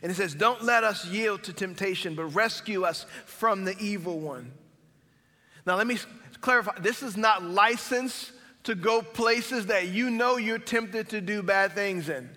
And 0.00 0.12
it 0.12 0.14
says, 0.14 0.36
Don't 0.36 0.62
let 0.62 0.84
us 0.84 1.04
yield 1.04 1.42
to 1.42 1.52
temptation, 1.52 2.14
but 2.14 2.26
rescue 2.26 2.84
us 2.84 3.06
from 3.26 3.64
the 3.64 3.76
evil 3.80 4.20
one. 4.20 4.52
Now, 5.66 5.74
let 5.74 5.88
me 5.88 5.98
clarify 6.42 6.78
this 6.78 7.02
is 7.02 7.16
not 7.16 7.42
license 7.42 8.30
to 8.62 8.76
go 8.76 9.02
places 9.02 9.66
that 9.66 9.88
you 9.88 10.10
know 10.10 10.36
you're 10.36 10.60
tempted 10.60 11.08
to 11.08 11.20
do 11.20 11.42
bad 11.42 11.72
things 11.72 12.08
in. 12.08 12.30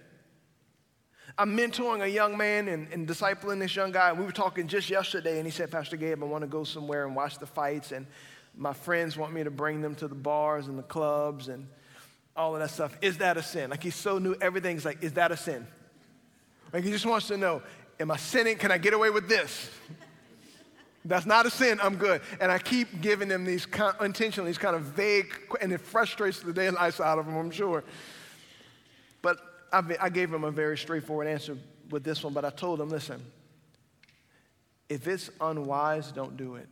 I'm 1.38 1.56
mentoring 1.56 2.02
a 2.02 2.10
young 2.10 2.36
man 2.36 2.68
and, 2.68 2.92
and, 2.92 3.08
discipling 3.08 3.60
this 3.60 3.76
young 3.76 3.92
guy. 3.92 4.10
And 4.10 4.18
we 4.18 4.26
were 4.26 4.32
talking 4.32 4.68
just 4.68 4.90
yesterday, 4.90 5.38
and 5.38 5.46
he 5.46 5.52
said, 5.52 5.70
Pastor 5.70 5.96
Gabe, 5.96 6.24
I 6.24 6.26
want 6.26 6.42
to 6.42 6.48
go 6.48 6.64
somewhere 6.64 7.06
and 7.06 7.16
watch 7.16 7.38
the 7.38 7.46
fights, 7.46 7.92
and 7.92 8.08
my 8.58 8.74
friends 8.74 9.16
want 9.16 9.32
me 9.32 9.44
to 9.44 9.52
bring 9.52 9.82
them 9.82 9.94
to 9.94 10.08
the 10.08 10.16
bars 10.16 10.66
and 10.66 10.80
the 10.80 10.84
clubs 10.84 11.50
and 11.50 11.68
all 12.36 12.56
of 12.56 12.62
that 12.62 12.72
stuff. 12.72 12.98
Is 13.02 13.18
that 13.20 13.38
a 13.38 13.44
sin? 13.44 13.70
Like 13.70 13.84
he's 13.84 13.96
so 13.96 14.18
new, 14.18 14.36
everything's 14.42 14.86
like, 14.86 15.04
is 15.04 15.14
that 15.14 15.32
a 15.32 15.38
sin? 15.38 15.66
Like 16.74 16.84
he 16.84 16.92
just 16.92 17.06
wants 17.06 17.28
to 17.28 17.38
know, 17.38 17.62
Am 18.00 18.12
I 18.12 18.18
sinning? 18.18 18.58
Can 18.58 18.72
I 18.72 18.78
get 18.78 18.94
away 18.94 19.10
with 19.10 19.30
this? 19.30 19.70
That's 21.06 21.26
not 21.26 21.46
a 21.46 21.50
sin. 21.50 21.80
I'm 21.82 21.96
good. 21.96 22.22
And 22.42 22.52
I 22.52 22.58
keep 22.58 23.02
giving 23.02 23.28
them 23.28 23.46
these 23.46 23.66
kind, 23.66 23.96
intentionally, 24.02 24.50
these 24.50 24.58
kind 24.58 24.76
of 24.76 24.82
vague, 24.82 25.34
and 25.62 25.72
it 25.72 25.80
frustrates 25.80 26.40
the 26.40 26.52
daylights 26.52 27.00
out 27.00 27.20
of 27.20 27.26
them, 27.26 27.38
I'm 27.38 27.52
sure. 27.52 27.84
But 29.22 29.38
I, 29.72 29.84
I 30.02 30.10
gave 30.10 30.32
them 30.32 30.44
a 30.44 30.52
very 30.52 30.78
straightforward 30.78 31.28
answer 31.28 31.58
with 31.90 32.04
this 32.04 32.24
one, 32.24 32.34
but 32.34 32.44
I 32.44 32.50
told 32.50 32.80
them, 32.80 32.90
listen, 32.90 33.24
if 34.90 35.08
it's 35.08 35.30
unwise, 35.40 36.12
don't 36.12 36.36
do 36.36 36.56
it. 36.56 36.68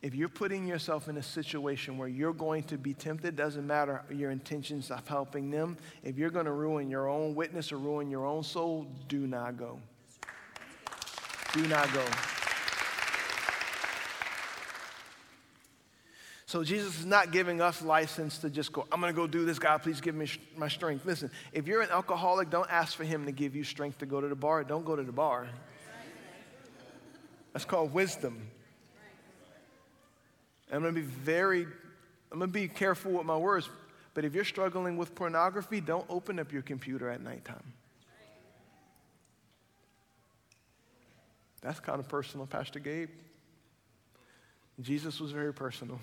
If 0.00 0.14
you're 0.14 0.28
putting 0.28 0.66
yourself 0.66 1.08
in 1.08 1.16
a 1.16 1.22
situation 1.22 1.98
where 1.98 2.06
you're 2.06 2.32
going 2.32 2.62
to 2.64 2.78
be 2.78 2.94
tempted, 2.94 3.34
doesn't 3.34 3.66
matter 3.66 4.04
your 4.10 4.30
intentions 4.30 4.92
of 4.92 5.06
helping 5.08 5.50
them. 5.50 5.76
If 6.04 6.16
you're 6.16 6.30
going 6.30 6.46
to 6.46 6.52
ruin 6.52 6.88
your 6.88 7.08
own 7.08 7.34
witness 7.34 7.72
or 7.72 7.78
ruin 7.78 8.08
your 8.08 8.24
own 8.24 8.44
soul, 8.44 8.86
do 9.08 9.26
not 9.26 9.56
go. 9.56 9.80
Do 11.52 11.66
not 11.66 11.92
go. 11.92 12.04
So 16.46 16.64
Jesus 16.64 17.00
is 17.00 17.04
not 17.04 17.32
giving 17.32 17.60
us 17.60 17.82
license 17.82 18.38
to 18.38 18.48
just 18.48 18.72
go, 18.72 18.86
I'm 18.90 19.00
going 19.00 19.12
to 19.12 19.16
go 19.16 19.26
do 19.26 19.44
this, 19.44 19.58
God, 19.58 19.82
please 19.82 20.00
give 20.00 20.14
me 20.14 20.26
sh- 20.26 20.40
my 20.56 20.68
strength. 20.68 21.04
Listen, 21.04 21.30
if 21.52 21.66
you're 21.66 21.82
an 21.82 21.90
alcoholic, 21.90 22.48
don't 22.48 22.70
ask 22.70 22.96
for 22.96 23.04
him 23.04 23.26
to 23.26 23.32
give 23.32 23.54
you 23.54 23.64
strength 23.64 23.98
to 23.98 24.06
go 24.06 24.20
to 24.20 24.28
the 24.28 24.34
bar. 24.34 24.64
Don't 24.64 24.86
go 24.86 24.96
to 24.96 25.02
the 25.02 25.12
bar. 25.12 25.48
That's 27.52 27.66
called 27.66 27.92
wisdom. 27.92 28.48
I'm 30.70 30.82
going 30.82 30.94
to 30.94 31.00
be 31.00 31.06
very, 31.06 31.62
I'm 32.30 32.38
going 32.38 32.50
to 32.50 32.52
be 32.52 32.68
careful 32.68 33.12
with 33.12 33.26
my 33.26 33.36
words, 33.36 33.68
but 34.14 34.24
if 34.24 34.34
you're 34.34 34.44
struggling 34.44 34.96
with 34.96 35.14
pornography, 35.14 35.80
don't 35.80 36.04
open 36.08 36.38
up 36.38 36.52
your 36.52 36.62
computer 36.62 37.08
at 37.08 37.22
nighttime. 37.22 37.72
That's 41.60 41.80
kind 41.80 41.98
of 41.98 42.08
personal, 42.08 42.46
Pastor 42.46 42.78
Gabe. 42.78 43.10
Jesus 44.80 45.18
was 45.18 45.32
very 45.32 45.52
personal. 45.52 45.98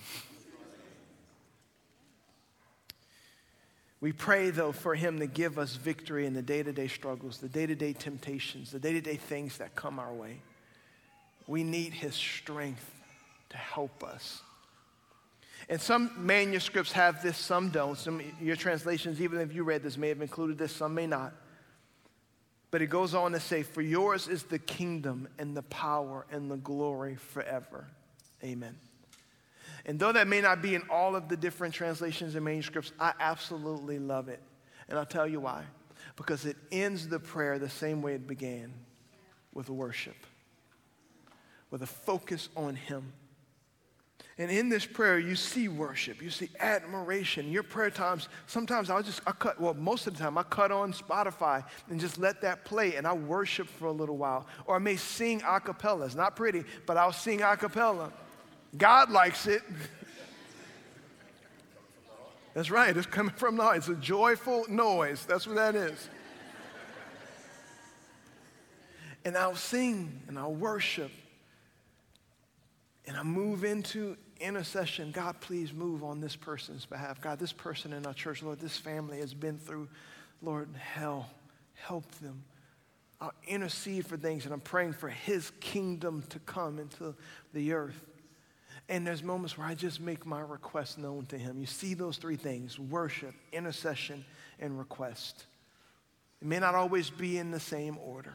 we 4.01 4.11
pray, 4.11 4.49
though, 4.49 4.73
for 4.73 4.95
him 4.95 5.19
to 5.19 5.27
give 5.27 5.57
us 5.57 5.75
victory 5.75 6.25
in 6.25 6.33
the 6.33 6.41
day 6.41 6.61
to 6.61 6.73
day 6.73 6.87
struggles, 6.87 7.37
the 7.37 7.47
day 7.47 7.65
to 7.65 7.75
day 7.75 7.93
temptations, 7.93 8.71
the 8.71 8.79
day 8.79 8.93
to 8.93 9.01
day 9.01 9.15
things 9.15 9.57
that 9.59 9.75
come 9.75 9.97
our 9.97 10.13
way. 10.13 10.39
We 11.47 11.63
need 11.63 11.93
his 11.93 12.15
strength 12.15 12.91
to 13.49 13.57
help 13.57 14.03
us. 14.03 14.41
And 15.67 15.81
some 15.81 16.11
manuscripts 16.17 16.91
have 16.91 17.23
this, 17.23 17.37
some 17.37 17.69
don't. 17.69 17.97
Some 17.97 18.21
your 18.39 18.55
translations, 18.55 19.19
even 19.19 19.39
if 19.39 19.53
you 19.53 19.63
read 19.63 19.83
this, 19.83 19.97
may 19.97 20.09
have 20.09 20.21
included 20.21 20.57
this, 20.57 20.71
some 20.71 20.93
may 20.93 21.07
not. 21.07 21.33
But 22.71 22.81
it 22.81 22.87
goes 22.87 23.13
on 23.15 23.31
to 23.31 23.39
say, 23.39 23.63
For 23.63 23.81
yours 23.81 24.27
is 24.27 24.43
the 24.43 24.59
kingdom 24.59 25.27
and 25.39 25.55
the 25.55 25.63
power 25.63 26.25
and 26.31 26.51
the 26.51 26.57
glory 26.57 27.15
forever. 27.15 27.87
Amen. 28.43 28.77
And 29.85 29.99
though 29.99 30.11
that 30.11 30.27
may 30.27 30.41
not 30.41 30.61
be 30.61 30.75
in 30.75 30.81
all 30.89 31.15
of 31.15 31.29
the 31.29 31.37
different 31.37 31.73
translations 31.73 32.35
and 32.35 32.43
manuscripts, 32.43 32.91
I 32.99 33.13
absolutely 33.19 33.99
love 33.99 34.29
it. 34.29 34.41
And 34.89 34.97
I'll 34.97 35.05
tell 35.05 35.27
you 35.27 35.39
why. 35.39 35.63
Because 36.15 36.45
it 36.45 36.57
ends 36.71 37.07
the 37.07 37.19
prayer 37.19 37.59
the 37.59 37.69
same 37.69 38.01
way 38.01 38.13
it 38.13 38.27
began 38.27 38.73
with 39.53 39.69
worship, 39.69 40.15
with 41.71 41.81
a 41.81 41.87
focus 41.87 42.49
on 42.55 42.75
Him. 42.75 43.13
And 44.37 44.51
in 44.51 44.67
this 44.67 44.85
prayer, 44.85 45.17
you 45.17 45.35
see 45.35 45.69
worship, 45.69 46.21
you 46.21 46.29
see 46.29 46.49
admiration. 46.59 47.49
Your 47.49 47.63
prayer 47.63 47.89
times, 47.89 48.27
sometimes 48.47 48.89
I'll 48.89 49.01
just, 49.01 49.21
I 49.25 49.31
cut, 49.31 49.61
well, 49.61 49.73
most 49.73 50.07
of 50.07 50.17
the 50.17 50.19
time, 50.19 50.37
I 50.37 50.43
cut 50.43 50.73
on 50.73 50.91
Spotify 50.91 51.63
and 51.89 52.01
just 52.01 52.17
let 52.17 52.41
that 52.41 52.65
play 52.65 52.95
and 52.95 53.07
I 53.07 53.13
worship 53.13 53.69
for 53.69 53.85
a 53.85 53.93
little 53.93 54.17
while. 54.17 54.45
Or 54.65 54.75
I 54.75 54.79
may 54.79 54.97
sing 54.97 55.41
a 55.47 55.61
cappella. 55.61 56.05
It's 56.05 56.15
not 56.15 56.35
pretty, 56.35 56.65
but 56.85 56.97
I'll 56.97 57.13
sing 57.13 57.41
a 57.41 57.55
cappella. 57.55 58.11
God 58.77 59.09
likes 59.09 59.47
it. 59.47 59.61
That's 62.53 62.69
right, 62.69 62.95
it's 62.95 63.07
coming 63.07 63.33
from 63.35 63.55
the 63.55 63.63
heart. 63.63 63.77
It's 63.77 63.87
a 63.87 63.95
joyful 63.95 64.65
noise. 64.67 65.25
That's 65.25 65.47
what 65.47 65.55
that 65.55 65.75
is. 65.75 66.09
And 69.23 69.37
I'll 69.37 69.55
sing 69.55 70.21
and 70.27 70.37
I'll 70.37 70.53
worship 70.53 71.11
and 73.07 73.17
I 73.17 73.23
move 73.23 73.63
into 73.63 74.17
intercession. 74.39 75.11
God, 75.11 75.39
please 75.39 75.73
move 75.73 76.03
on 76.03 76.19
this 76.19 76.35
person's 76.35 76.85
behalf. 76.85 77.21
God, 77.21 77.39
this 77.39 77.53
person 77.53 77.93
in 77.93 78.05
our 78.05 78.13
church, 78.13 78.43
Lord, 78.43 78.59
this 78.59 78.77
family 78.77 79.19
has 79.19 79.33
been 79.33 79.57
through, 79.57 79.87
Lord, 80.41 80.69
hell. 80.77 81.29
Help 81.73 82.09
them. 82.15 82.43
I'll 83.21 83.33
intercede 83.47 84.05
for 84.05 84.17
things, 84.17 84.45
and 84.45 84.53
I'm 84.53 84.59
praying 84.59 84.93
for 84.93 85.09
His 85.09 85.51
kingdom 85.59 86.23
to 86.29 86.39
come 86.39 86.79
into 86.79 87.15
the 87.53 87.73
earth. 87.73 87.99
And 88.87 89.07
there's 89.07 89.23
moments 89.23 89.57
where 89.57 89.67
I 89.67 89.73
just 89.73 89.99
make 89.99 90.25
my 90.25 90.41
request 90.41 90.97
known 90.97 91.25
to 91.27 91.37
Him. 91.37 91.59
You 91.59 91.65
see 91.65 91.93
those 91.93 92.17
three 92.17 92.35
things 92.35 92.77
worship, 92.77 93.33
intercession, 93.51 94.25
and 94.59 94.77
request. 94.77 95.45
It 96.41 96.47
may 96.47 96.59
not 96.59 96.75
always 96.75 97.09
be 97.09 97.37
in 97.37 97.51
the 97.51 97.59
same 97.59 97.97
order. 97.97 98.33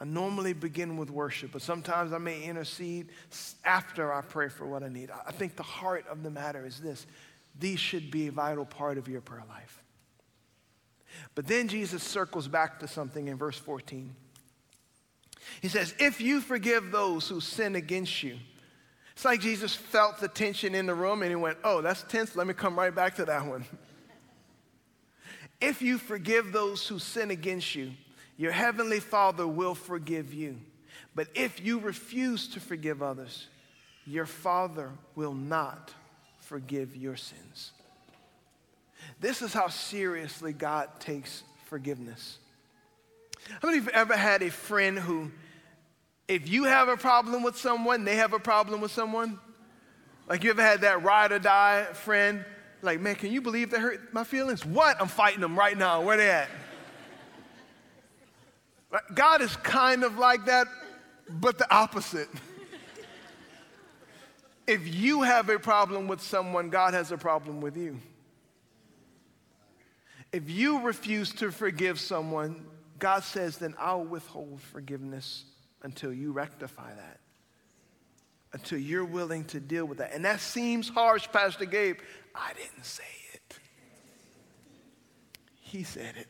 I 0.00 0.04
normally 0.04 0.54
begin 0.54 0.96
with 0.96 1.10
worship, 1.10 1.52
but 1.52 1.60
sometimes 1.60 2.12
I 2.12 2.18
may 2.18 2.42
intercede 2.42 3.10
after 3.64 4.12
I 4.12 4.22
pray 4.22 4.48
for 4.48 4.66
what 4.66 4.82
I 4.82 4.88
need. 4.88 5.10
I 5.10 5.30
think 5.30 5.56
the 5.56 5.62
heart 5.62 6.06
of 6.10 6.22
the 6.22 6.30
matter 6.30 6.64
is 6.64 6.80
this 6.80 7.06
these 7.58 7.80
should 7.80 8.10
be 8.10 8.28
a 8.28 8.32
vital 8.32 8.64
part 8.64 8.96
of 8.96 9.08
your 9.08 9.20
prayer 9.20 9.44
life. 9.48 9.82
But 11.34 11.46
then 11.46 11.68
Jesus 11.68 12.02
circles 12.02 12.48
back 12.48 12.80
to 12.80 12.88
something 12.88 13.28
in 13.28 13.36
verse 13.36 13.58
14. 13.58 14.14
He 15.60 15.68
says, 15.68 15.94
If 15.98 16.20
you 16.20 16.40
forgive 16.40 16.90
those 16.90 17.28
who 17.28 17.40
sin 17.40 17.76
against 17.76 18.22
you, 18.22 18.38
it's 19.12 19.24
like 19.24 19.40
Jesus 19.40 19.74
felt 19.74 20.18
the 20.18 20.28
tension 20.28 20.74
in 20.74 20.86
the 20.86 20.94
room 20.94 21.22
and 21.22 21.30
he 21.30 21.36
went, 21.36 21.58
Oh, 21.64 21.82
that's 21.82 22.02
tense. 22.04 22.36
Let 22.36 22.46
me 22.46 22.54
come 22.54 22.78
right 22.78 22.94
back 22.94 23.16
to 23.16 23.24
that 23.26 23.44
one. 23.44 23.66
if 25.60 25.82
you 25.82 25.98
forgive 25.98 26.52
those 26.52 26.86
who 26.86 26.98
sin 26.98 27.30
against 27.30 27.74
you, 27.74 27.92
your 28.40 28.52
heavenly 28.52 29.00
Father 29.00 29.46
will 29.46 29.74
forgive 29.74 30.32
you. 30.32 30.56
But 31.14 31.28
if 31.34 31.62
you 31.62 31.78
refuse 31.78 32.48
to 32.54 32.60
forgive 32.60 33.02
others, 33.02 33.46
your 34.06 34.24
Father 34.24 34.88
will 35.14 35.34
not 35.34 35.92
forgive 36.38 36.96
your 36.96 37.16
sins. 37.16 37.72
This 39.20 39.42
is 39.42 39.52
how 39.52 39.68
seriously 39.68 40.54
God 40.54 40.88
takes 41.00 41.42
forgiveness. 41.66 42.38
How 43.60 43.68
many 43.68 43.80
of 43.80 43.84
you 43.84 43.90
ever 43.90 44.16
had 44.16 44.42
a 44.42 44.50
friend 44.50 44.98
who, 44.98 45.30
if 46.26 46.48
you 46.48 46.64
have 46.64 46.88
a 46.88 46.96
problem 46.96 47.42
with 47.42 47.58
someone, 47.58 48.04
they 48.04 48.16
have 48.16 48.32
a 48.32 48.38
problem 48.38 48.80
with 48.80 48.90
someone? 48.90 49.38
Like 50.30 50.44
you 50.44 50.50
ever 50.50 50.62
had 50.62 50.80
that 50.80 51.02
ride 51.02 51.32
or 51.32 51.40
die 51.40 51.84
friend? 51.92 52.46
Like, 52.80 53.00
man, 53.00 53.16
can 53.16 53.32
you 53.32 53.42
believe 53.42 53.70
they 53.70 53.78
hurt 53.78 54.14
my 54.14 54.24
feelings? 54.24 54.64
What? 54.64 54.98
I'm 54.98 55.08
fighting 55.08 55.42
them 55.42 55.58
right 55.58 55.76
now. 55.76 56.00
Where 56.00 56.16
they 56.16 56.30
at? 56.30 56.48
God 59.14 59.40
is 59.40 59.54
kind 59.56 60.02
of 60.02 60.18
like 60.18 60.46
that, 60.46 60.66
but 61.28 61.58
the 61.58 61.72
opposite. 61.72 62.28
if 64.66 64.92
you 64.92 65.22
have 65.22 65.48
a 65.48 65.58
problem 65.58 66.08
with 66.08 66.20
someone, 66.20 66.70
God 66.70 66.94
has 66.94 67.12
a 67.12 67.16
problem 67.16 67.60
with 67.60 67.76
you. 67.76 67.98
If 70.32 70.48
you 70.48 70.80
refuse 70.80 71.32
to 71.34 71.50
forgive 71.50 71.98
someone, 71.98 72.64
God 72.98 73.24
says, 73.24 73.58
then 73.58 73.74
I'll 73.78 74.04
withhold 74.04 74.60
forgiveness 74.60 75.44
until 75.82 76.12
you 76.12 76.32
rectify 76.32 76.94
that, 76.94 77.20
until 78.52 78.78
you're 78.78 79.04
willing 79.04 79.44
to 79.46 79.60
deal 79.60 79.86
with 79.86 79.98
that. 79.98 80.12
And 80.12 80.24
that 80.24 80.40
seems 80.40 80.88
harsh, 80.88 81.26
Pastor 81.32 81.64
Gabe. 81.64 81.98
I 82.34 82.52
didn't 82.52 82.84
say 82.84 83.02
it, 83.34 83.58
He 85.60 85.82
said 85.82 86.14
it. 86.16 86.28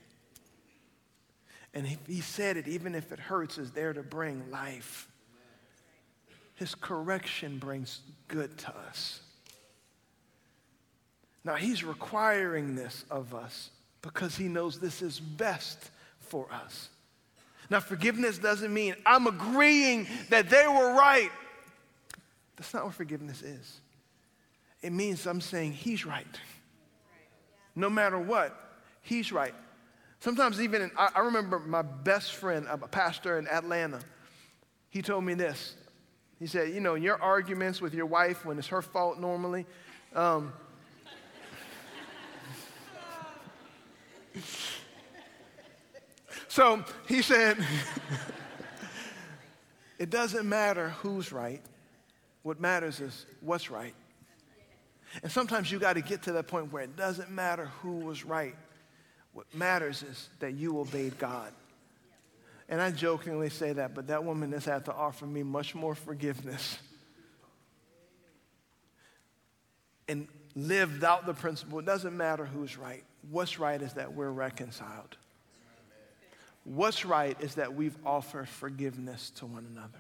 And 1.73 1.87
he, 1.87 2.21
said 2.21 2.57
it, 2.57 2.67
even 2.67 2.95
if 2.95 3.13
it 3.13 3.21
hurts, 3.21 3.57
is 3.57 3.71
there 3.71 3.93
to 3.93 4.03
bring 4.03 4.51
life. 4.51 5.09
His 6.57 6.75
correction 6.75 7.59
brings 7.59 8.01
good 8.29 8.59
to 8.59 8.77
us. 8.89 9.21
Now, 11.45 11.55
he's 11.55 11.85
requiring 11.85 12.75
this 12.75 13.05
of 13.11 13.35
us 13.35 13.71
because 14.03 14.37
he 14.37 14.49
knows 14.49 14.79
this 14.79 15.01
is 15.01 15.21
best 15.21 15.91
for 16.19 16.47
us. 16.53 16.89
Now, 17.71 17.81
forgiveness 17.81 18.37
doesn't 18.37 18.75
mean 18.75 18.95
I'm 19.07 19.27
agreeing 19.27 20.07
that 20.29 20.51
they 20.51 20.67
were 20.67 20.93
right. 20.95 21.31
That's 22.57 22.75
not 22.75 22.85
what 22.85 22.95
forgiveness 22.95 23.43
is. 23.43 23.81
It 24.83 24.93
means 24.93 25.27
I'm 25.27 25.41
saying 25.41 25.73
he's 25.73 26.05
right. 26.05 26.27
No 27.77 27.89
matter 27.89 28.19
what, 28.19 28.55
he's 29.03 29.33
right. 29.33 29.55
Sometimes, 30.21 30.61
even 30.61 30.83
in, 30.83 30.91
I, 30.97 31.09
I 31.17 31.21
remember 31.21 31.59
my 31.59 31.83
best 31.83 32.35
friend, 32.35 32.67
a 32.71 32.77
pastor 32.77 33.39
in 33.39 33.49
Atlanta, 33.49 34.01
he 34.91 35.03
told 35.03 35.25
me 35.25 35.35
this. 35.35 35.75
He 36.39 36.47
said, 36.47 36.73
You 36.73 36.81
know, 36.81 36.95
your 36.95 37.21
arguments 37.21 37.81
with 37.81 37.95
your 37.95 38.07
wife 38.07 38.45
when 38.45 38.59
it's 38.59 38.69
her 38.69 38.83
fault 38.83 39.19
normally, 39.19 39.67
um, 40.15 40.53
So 46.49 46.85
he 47.07 47.23
said, 47.23 47.57
It 49.99 50.11
doesn't 50.11 50.49
matter 50.49 50.89
who's 50.89 51.31
right. 51.31 51.63
What 52.43 52.59
matters 52.59 53.01
is 53.01 53.27
what's 53.41 53.71
right. 53.71 53.95
And 55.23 55.31
sometimes 55.31 55.71
you 55.71 55.79
got 55.79 55.93
to 55.95 56.01
get 56.01 56.23
to 56.23 56.33
that 56.33 56.47
point 56.47 56.73
where 56.73 56.83
it 56.83 56.97
doesn't 56.97 57.31
matter 57.31 57.67
who 57.83 57.97
was 57.99 58.25
right. 58.25 58.57
What 59.33 59.47
matters 59.55 60.03
is 60.03 60.29
that 60.41 60.55
you 60.55 60.81
obeyed 60.81 61.19
God. 61.19 61.53
And 62.69 62.81
I 62.81 62.91
jokingly 62.91 63.51
say 63.51 63.73
that, 63.73 63.95
but 63.95 64.07
that 64.09 64.25
woman 64.25 64.53
has 64.53 64.65
had 64.65 64.85
to 64.85 64.95
offer 64.95 65.27
me 65.27 65.43
much 65.43 65.75
more 65.75 65.95
forgiveness 65.95 66.79
and 70.09 70.29
lived 70.55 71.05
out 71.05 71.27
the 71.27 71.35
principle. 71.35 71.79
It 71.79 71.87
doesn't 71.87 72.17
matter 72.17 72.45
who's 72.45 72.77
right. 72.77 73.05
What's 73.31 73.59
right 73.59 73.81
is 73.81 73.95
that 73.95 74.15
we're 74.15 74.31
reconciled. 74.31 75.17
What's 76.65 77.05
right 77.05 77.37
is 77.41 77.57
that 77.57 77.75
we've 77.75 77.97
offered 78.05 78.49
forgiveness 78.49 79.31
to 79.37 79.47
one 79.47 79.67
another. 79.71 79.99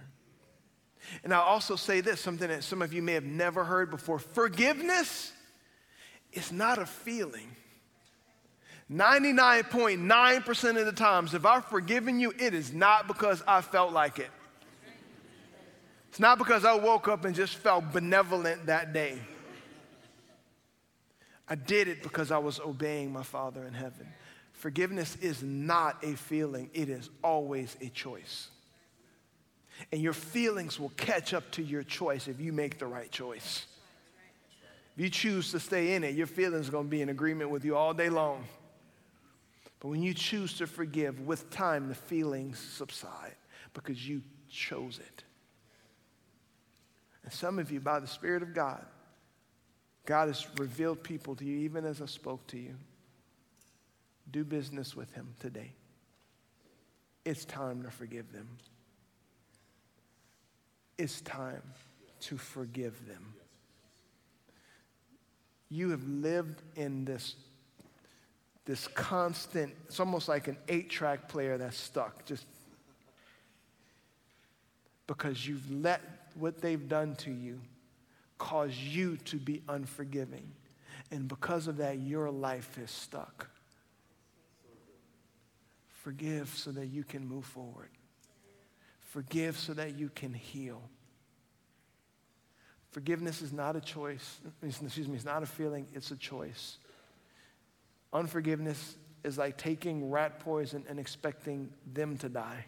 And 1.25 1.33
I'll 1.33 1.43
also 1.43 1.77
say 1.77 2.01
this 2.01 2.21
something 2.21 2.49
that 2.49 2.63
some 2.63 2.83
of 2.83 2.93
you 2.93 3.03
may 3.03 3.15
have 3.15 3.25
never 3.25 3.65
heard 3.65 3.91
before 3.91 4.19
forgiveness 4.19 5.33
is 6.33 6.53
not 6.53 6.79
a 6.79 6.87
feeling. 6.87 7.57
99.9% 8.93 10.81
of 10.81 10.87
the 10.87 10.93
times, 10.93 11.33
if 11.35 11.47
I've 11.47 11.65
forgiven 11.67 12.19
you, 12.19 12.33
it 12.39 12.55
is 12.55 12.73
not 12.73 13.07
because 13.07 13.41
I 13.47 13.61
felt 13.61 13.93
like 13.93 14.19
it. 14.19 14.31
It's 16.09 16.19
not 16.19 16.39
because 16.39 16.65
I 16.65 16.75
woke 16.75 17.07
up 17.07 17.25
and 17.25 17.37
just 17.37 17.55
felt 17.55 17.93
benevolent 17.93 18.67
that 18.67 18.93
day. 18.93 19.17
I 21.49 21.55
did 21.55 21.87
it 21.87 22.03
because 22.03 22.33
I 22.33 22.39
was 22.39 22.59
obeying 22.59 23.13
my 23.13 23.23
Father 23.23 23.65
in 23.65 23.75
heaven. 23.75 24.09
Forgiveness 24.53 25.17
is 25.17 25.43
not 25.43 26.03
a 26.03 26.15
feeling, 26.15 26.69
it 26.75 26.89
is 26.89 27.11
always 27.23 27.77
a 27.81 27.89
choice. 27.91 28.49
And 29.93 30.03
your 30.03 30.13
feelings 30.13 30.81
will 30.81 30.93
catch 30.97 31.33
up 31.33 31.49
to 31.53 31.63
your 31.63 31.85
choice 31.85 32.27
if 32.27 32.41
you 32.41 32.53
make 32.53 32.79
the 32.79 32.87
right 32.87 33.11
choice. 33.11 33.67
If 34.97 35.05
you 35.05 35.11
choose 35.11 35.53
to 35.53 35.61
stay 35.61 35.95
in 35.95 36.03
it, 36.03 36.17
your 36.17 36.27
feelings 36.27 36.69
are 36.69 36.73
going 36.73 36.87
to 36.87 36.91
be 36.91 37.03
in 37.03 37.09
agreement 37.09 37.51
with 37.51 37.65
you 37.65 37.77
all 37.77 37.95
day 37.95 38.11
long. 38.11 38.45
But 39.81 39.89
when 39.89 40.03
you 40.03 40.13
choose 40.13 40.59
to 40.59 40.67
forgive, 40.67 41.21
with 41.21 41.51
time, 41.51 41.89
the 41.89 41.95
feelings 41.95 42.59
subside 42.59 43.35
because 43.73 44.07
you 44.07 44.23
chose 44.49 44.99
it. 44.99 45.25
And 47.25 47.33
some 47.33 47.59
of 47.59 47.71
you, 47.71 47.81
by 47.81 47.99
the 47.99 48.07
Spirit 48.07 48.43
of 48.43 48.55
God, 48.55 48.85
God 50.05 50.29
has 50.29 50.47
revealed 50.59 51.03
people 51.03 51.35
to 51.37 51.45
you, 51.45 51.59
even 51.59 51.85
as 51.85 52.03
I 52.03 52.07
spoke 52.07 52.47
to 52.49 52.59
you. 52.59 52.75
Do 54.31 54.45
business 54.45 54.95
with 54.95 55.13
Him 55.15 55.35
today. 55.41 55.73
It's 57.25 57.45
time 57.45 57.83
to 57.83 57.91
forgive 57.91 58.33
them. 58.33 58.49
It's 60.99 61.21
time 61.23 61.63
to 62.21 62.37
forgive 62.37 63.07
them. 63.07 63.35
You 65.69 65.91
have 65.91 66.07
lived 66.07 66.63
in 66.77 67.05
this 67.05 67.37
this 68.71 68.87
constant, 68.87 69.75
it's 69.87 69.99
almost 69.99 70.29
like 70.29 70.47
an 70.47 70.57
eight 70.69 70.89
track 70.89 71.29
player 71.29 71.59
that's 71.59 71.77
stuck, 71.77 72.25
just 72.25 72.47
because 75.09 75.45
you've 75.45 75.69
let 75.73 76.01
what 76.37 76.61
they've 76.61 76.89
done 76.89 77.17
to 77.17 77.33
you 77.33 77.61
cause 78.39 78.77
you 78.77 79.17
to 79.17 79.39
be 79.39 79.61
unforgiving. 79.69 80.53
And 81.11 81.27
because 81.27 81.67
of 81.67 81.79
that, 81.79 81.99
your 81.99 82.31
life 82.31 82.79
is 82.79 82.93
stuck. 82.93 83.51
Forgive 85.89 86.49
so 86.49 86.71
that 86.71 86.87
you 86.87 87.03
can 87.03 87.27
move 87.27 87.47
forward. 87.47 87.91
Forgive 89.01 89.59
so 89.59 89.75
that 89.75 89.99
you 89.99 90.11
can 90.15 90.33
heal. 90.33 90.81
Forgiveness 92.93 93.43
is 93.43 93.53
not 93.53 93.75
a 93.75 93.81
choice. 93.81 94.39
Excuse 94.63 95.09
me, 95.09 95.17
it's 95.17 95.25
not 95.25 95.43
a 95.43 95.47
feeling, 95.47 95.89
it's 95.93 96.13
a 96.13 96.17
choice. 96.17 96.79
Unforgiveness 98.13 98.97
is 99.25 99.39
like 99.39 99.57
taking 99.57 100.11
rat 100.11 100.41
poison 100.41 100.85
and 100.89 100.99
expecting 100.99 101.71
them 101.93 102.17
to 102.19 102.29
die. 102.29 102.65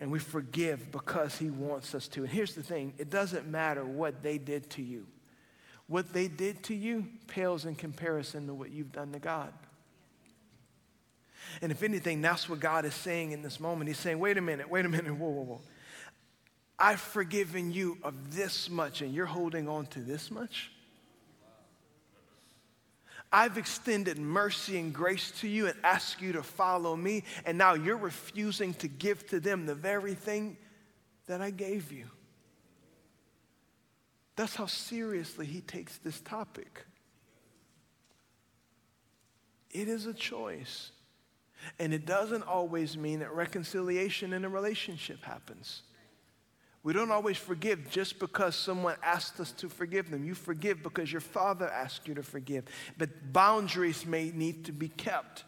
And 0.00 0.10
we 0.10 0.18
forgive 0.18 0.90
because 0.90 1.38
he 1.38 1.50
wants 1.50 1.94
us 1.94 2.08
to. 2.08 2.22
And 2.22 2.28
here's 2.28 2.54
the 2.54 2.62
thing 2.62 2.92
it 2.98 3.08
doesn't 3.08 3.46
matter 3.46 3.84
what 3.84 4.22
they 4.22 4.38
did 4.38 4.68
to 4.70 4.82
you. 4.82 5.06
What 5.86 6.12
they 6.12 6.28
did 6.28 6.62
to 6.64 6.74
you 6.74 7.06
pales 7.26 7.64
in 7.64 7.74
comparison 7.74 8.46
to 8.46 8.54
what 8.54 8.70
you've 8.70 8.92
done 8.92 9.12
to 9.12 9.18
God. 9.18 9.52
And 11.60 11.70
if 11.70 11.82
anything, 11.82 12.22
that's 12.22 12.48
what 12.48 12.60
God 12.60 12.84
is 12.84 12.94
saying 12.94 13.32
in 13.32 13.42
this 13.42 13.60
moment. 13.60 13.88
He's 13.88 13.98
saying, 13.98 14.18
wait 14.18 14.38
a 14.38 14.40
minute, 14.40 14.70
wait 14.70 14.84
a 14.84 14.88
minute, 14.88 15.14
whoa, 15.14 15.28
whoa, 15.28 15.42
whoa. 15.42 15.60
I've 16.78 17.00
forgiven 17.00 17.72
you 17.72 17.98
of 18.02 18.34
this 18.34 18.70
much, 18.70 19.02
and 19.02 19.12
you're 19.12 19.26
holding 19.26 19.68
on 19.68 19.86
to 19.86 20.00
this 20.00 20.30
much? 20.30 20.70
I've 23.32 23.56
extended 23.56 24.18
mercy 24.18 24.78
and 24.78 24.92
grace 24.92 25.30
to 25.40 25.48
you 25.48 25.66
and 25.66 25.74
asked 25.82 26.20
you 26.20 26.32
to 26.32 26.42
follow 26.42 26.94
me, 26.94 27.24
and 27.46 27.56
now 27.56 27.74
you're 27.74 27.96
refusing 27.96 28.74
to 28.74 28.88
give 28.88 29.26
to 29.28 29.40
them 29.40 29.64
the 29.64 29.74
very 29.74 30.14
thing 30.14 30.58
that 31.26 31.40
I 31.40 31.50
gave 31.50 31.92
you. 31.92 32.06
That's 34.36 34.54
how 34.54 34.66
seriously 34.66 35.46
he 35.46 35.60
takes 35.60 35.98
this 35.98 36.20
topic. 36.20 36.84
It 39.70 39.88
is 39.88 40.06
a 40.06 40.14
choice. 40.14 40.90
And 41.78 41.94
it 41.94 42.06
doesn't 42.06 42.42
always 42.42 42.96
mean 42.96 43.20
that 43.20 43.32
reconciliation 43.32 44.32
in 44.32 44.44
a 44.44 44.48
relationship 44.48 45.22
happens. 45.22 45.82
We 46.84 46.92
don't 46.92 47.12
always 47.12 47.36
forgive 47.36 47.90
just 47.90 48.18
because 48.18 48.56
someone 48.56 48.96
asked 49.02 49.38
us 49.38 49.52
to 49.52 49.68
forgive 49.68 50.10
them. 50.10 50.24
You 50.24 50.34
forgive 50.34 50.82
because 50.82 51.12
your 51.12 51.20
father 51.20 51.68
asked 51.68 52.08
you 52.08 52.14
to 52.14 52.24
forgive. 52.24 52.64
But 52.98 53.32
boundaries 53.32 54.04
may 54.04 54.32
need 54.34 54.64
to 54.64 54.72
be 54.72 54.88
kept. 54.88 55.44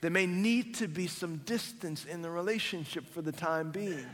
There 0.00 0.10
may 0.10 0.26
need 0.26 0.74
to 0.76 0.88
be 0.88 1.06
some 1.06 1.38
distance 1.38 2.04
in 2.04 2.22
the 2.22 2.30
relationship 2.30 3.06
for 3.06 3.22
the 3.22 3.32
time 3.32 3.70
being. 3.70 4.06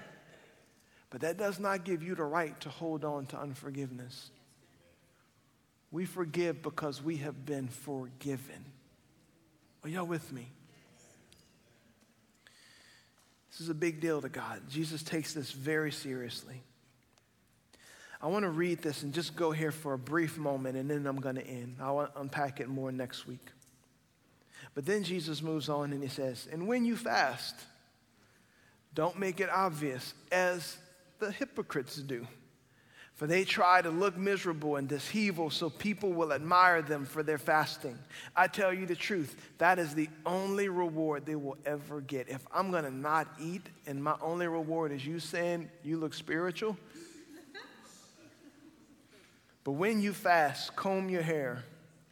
But 1.09 1.23
that 1.23 1.39
does 1.39 1.59
not 1.59 1.85
give 1.85 2.03
you 2.03 2.15
the 2.15 2.25
right 2.25 2.59
to 2.61 2.69
hold 2.69 3.05
on 3.05 3.27
to 3.27 3.39
unforgiveness. 3.39 4.31
We 5.91 6.05
forgive 6.05 6.63
because 6.63 7.03
we 7.03 7.19
have 7.19 7.47
been 7.47 7.69
forgiven. 7.69 8.65
Are 9.83 9.89
y'all 9.89 10.07
with 10.07 10.33
me? 10.33 10.49
This 13.55 13.61
is 13.61 13.69
a 13.69 13.75
big 13.75 14.01
deal 14.01 14.21
to 14.21 14.29
God. 14.29 14.63
Jesus 14.69 15.05
takes 15.05 15.33
this 15.33 15.53
very 15.53 15.93
seriously. 15.93 16.61
I 18.21 18.27
want 18.27 18.43
to 18.43 18.51
read 18.51 18.83
this 18.83 19.05
and 19.05 19.15
just 19.15 19.37
go 19.37 19.53
here 19.53 19.71
for 19.71 19.93
a 19.93 19.99
brief 19.99 20.37
moment 20.37 20.77
and 20.77 20.91
then 20.91 21.07
I'm 21.07 21.21
going 21.21 21.37
to 21.37 21.47
end. 21.47 21.77
I'll 21.81 22.11
unpack 22.17 22.59
it 22.59 22.69
more 22.69 22.91
next 22.91 23.29
week. 23.29 23.47
But 24.75 24.87
then 24.87 25.05
Jesus 25.05 25.41
moves 25.41 25.69
on 25.69 25.93
and 25.93 26.03
he 26.03 26.09
says, 26.09 26.49
And 26.51 26.67
when 26.67 26.85
you 26.85 26.97
fast, 26.97 27.55
don't 28.93 29.21
make 29.21 29.39
it 29.39 29.49
obvious 29.51 30.15
as 30.33 30.77
the 31.21 31.31
hypocrites 31.31 31.95
do 31.95 32.27
for 33.15 33.29
they 33.29 33.45
try 33.45 33.81
to 33.81 33.91
look 33.91 34.17
miserable 34.17 34.75
and 34.77 34.89
evil, 35.15 35.49
so 35.49 35.71
people 35.71 36.13
will 36.13 36.33
admire 36.33 36.83
them 36.83 37.05
for 37.05 37.23
their 37.23 37.39
fasting. 37.39 37.97
I 38.35 38.49
tell 38.49 38.75
you 38.75 38.87
the 38.87 38.97
truth, 38.97 39.37
that 39.59 39.79
is 39.79 39.95
the 39.95 40.09
only 40.27 40.69
reward 40.69 41.25
they 41.25 41.37
will 41.37 41.57
ever 41.65 42.01
get. 42.01 42.29
If 42.29 42.45
I'm 42.53 42.73
to 42.85 42.91
not 42.91 43.29
eat 43.41 43.63
and 43.87 44.03
my 44.03 44.17
only 44.21 44.49
reward 44.49 44.91
is 44.91 45.07
you 45.07 45.21
saying 45.21 45.71
you 45.85 45.97
look 45.97 46.13
spiritual, 46.13 46.77
but 49.63 49.73
when 49.73 50.03
you 50.03 50.13
fast, 50.13 50.75
comb 50.75 51.09
your 51.09 51.23
hair 51.23 51.65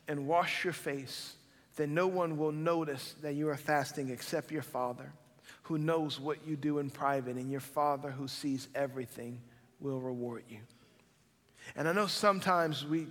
and 0.06 0.28
wash 0.28 0.62
your 0.62 0.72
face, 0.72 1.34
then 1.74 1.94
no 1.94 2.06
one 2.06 2.38
will 2.38 2.52
notice 2.52 3.16
that 3.22 3.34
you 3.34 3.48
are 3.48 3.56
fasting 3.56 4.10
except 4.10 4.52
your 4.52 4.62
Father, 4.62 5.12
who 5.64 5.78
knows 5.78 6.20
what 6.20 6.46
you 6.46 6.54
do 6.54 6.78
in 6.78 6.90
private, 6.90 7.36
and 7.36 7.50
your 7.50 7.60
Father 7.60 8.10
who 8.10 8.28
sees 8.28 8.68
everything 8.74 9.40
will 9.80 10.00
reward 10.00 10.44
you. 10.48 10.58
And 11.76 11.88
I 11.88 11.92
know 11.92 12.06
sometimes 12.06 12.84
we, 12.84 13.06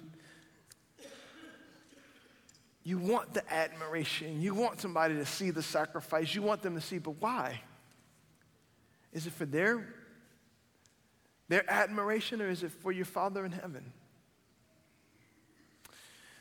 you 2.84 2.98
want 2.98 3.34
the 3.34 3.54
admiration, 3.54 4.42
you 4.42 4.54
want 4.54 4.80
somebody 4.80 5.16
to 5.16 5.26
see 5.26 5.52
the 5.52 5.64
sacrifice, 5.64 6.34
you 6.34 6.42
want 6.42 6.62
them 6.62 6.76
to 6.76 6.82
see, 6.82 6.98
but 6.98 7.16
why? 7.20 7.62
Is 9.14 9.28
it 9.28 9.34
for 9.34 9.46
their, 9.46 9.88
their 11.48 11.70
admiration 11.70 12.42
or 12.42 12.50
is 12.50 12.64
it 12.64 12.72
for 12.72 12.92
your 12.92 13.06
Father 13.06 13.46
in 13.46 13.52
heaven? 13.52 13.92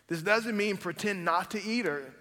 This 0.06 0.22
doesn't 0.22 0.56
mean 0.56 0.76
pretend 0.76 1.24
not 1.24 1.52
to 1.52 1.62
eat 1.62 1.86
or, 1.86 2.12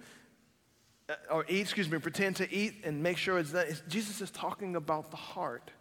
uh, 1.10 1.14
or 1.32 1.46
eat, 1.50 1.62
excuse 1.62 1.90
me, 1.90 1.98
pretend 1.98 2.36
to 2.36 2.52
eat 2.54 2.76
and 2.84 3.02
make 3.02 3.18
sure 3.18 3.40
it's 3.40 3.52
done. 3.52 3.66
Jesus 3.88 4.22
is 4.22 4.30
talking 4.30 4.76
about 4.76 5.10
the 5.10 5.18
heart. 5.18 5.72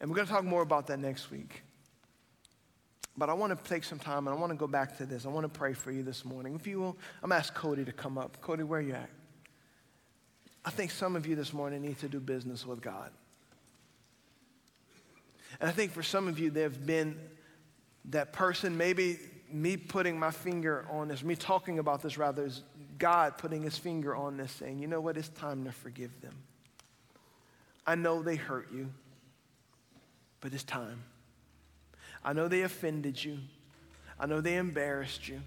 And 0.00 0.10
we're 0.10 0.16
going 0.16 0.26
to 0.26 0.32
talk 0.32 0.44
more 0.44 0.62
about 0.62 0.86
that 0.86 0.98
next 0.98 1.30
week. 1.30 1.62
But 3.18 3.30
I 3.30 3.32
want 3.32 3.56
to 3.56 3.68
take 3.68 3.84
some 3.84 3.98
time 3.98 4.26
and 4.26 4.36
I 4.36 4.38
want 4.38 4.52
to 4.52 4.56
go 4.56 4.66
back 4.66 4.98
to 4.98 5.06
this. 5.06 5.24
I 5.24 5.28
want 5.28 5.44
to 5.44 5.58
pray 5.58 5.72
for 5.72 5.90
you 5.90 6.02
this 6.02 6.24
morning. 6.24 6.54
If 6.54 6.66
you 6.66 6.80
will, 6.80 6.96
I'm 7.22 7.30
going 7.30 7.40
to 7.40 7.46
ask 7.46 7.54
Cody 7.54 7.84
to 7.84 7.92
come 7.92 8.18
up. 8.18 8.40
Cody, 8.42 8.62
where 8.62 8.80
are 8.80 8.82
you 8.82 8.92
at? 8.92 9.08
I 10.64 10.70
think 10.70 10.90
some 10.90 11.16
of 11.16 11.26
you 11.26 11.36
this 11.36 11.52
morning 11.52 11.82
need 11.82 11.98
to 12.00 12.08
do 12.08 12.20
business 12.20 12.66
with 12.66 12.82
God. 12.82 13.10
And 15.60 15.70
I 15.70 15.72
think 15.72 15.92
for 15.92 16.02
some 16.02 16.28
of 16.28 16.38
you, 16.38 16.50
there 16.50 16.64
have 16.64 16.84
been 16.84 17.18
that 18.06 18.32
person, 18.32 18.76
maybe 18.76 19.18
me 19.50 19.76
putting 19.76 20.18
my 20.18 20.30
finger 20.30 20.86
on 20.90 21.08
this, 21.08 21.22
me 21.22 21.36
talking 21.36 21.78
about 21.78 22.02
this 22.02 22.18
rather, 22.18 22.44
is 22.44 22.62
God 22.98 23.38
putting 23.38 23.62
his 23.62 23.78
finger 23.78 24.14
on 24.14 24.36
this, 24.36 24.52
saying, 24.52 24.78
you 24.78 24.88
know 24.88 25.00
what, 25.00 25.16
it's 25.16 25.28
time 25.28 25.64
to 25.64 25.72
forgive 25.72 26.20
them. 26.20 26.34
I 27.86 27.94
know 27.94 28.22
they 28.22 28.36
hurt 28.36 28.68
you, 28.74 28.92
but 30.40 30.52
it's 30.52 30.64
time. 30.64 31.04
I 32.26 32.32
know 32.32 32.48
they 32.48 32.62
offended 32.62 33.22
you. 33.22 33.38
I 34.18 34.26
know 34.26 34.40
they 34.40 34.56
embarrassed 34.56 35.28
you. 35.28 35.40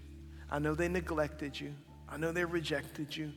I 0.50 0.58
know 0.58 0.74
they 0.74 0.88
neglected 0.88 1.60
you. 1.60 1.74
I 2.08 2.16
know 2.16 2.32
they 2.32 2.44
rejected 2.44 3.14
you. 3.14 3.32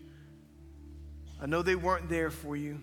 I 1.41 1.45
know 1.45 1.61
they 1.61 1.75
weren't 1.75 2.07
there 2.07 2.31
for 2.31 2.55
you. 2.55 2.79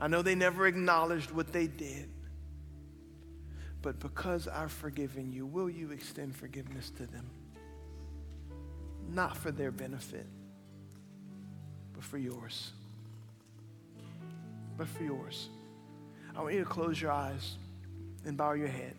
I 0.00 0.08
know 0.08 0.22
they 0.22 0.34
never 0.34 0.66
acknowledged 0.66 1.30
what 1.30 1.52
they 1.52 1.68
did. 1.68 2.10
But 3.80 4.00
because 4.00 4.48
I've 4.48 4.72
forgiven 4.72 5.32
you, 5.32 5.46
will 5.46 5.70
you 5.70 5.92
extend 5.92 6.34
forgiveness 6.34 6.90
to 6.96 7.06
them? 7.06 7.30
Not 9.08 9.36
for 9.36 9.52
their 9.52 9.70
benefit, 9.70 10.26
but 11.94 12.02
for 12.02 12.18
yours. 12.18 12.72
But 14.76 14.88
for 14.88 15.04
yours. 15.04 15.48
I 16.36 16.42
want 16.42 16.54
you 16.54 16.64
to 16.64 16.68
close 16.68 17.00
your 17.00 17.12
eyes 17.12 17.56
and 18.26 18.36
bow 18.36 18.52
your 18.52 18.68
head. 18.68 18.96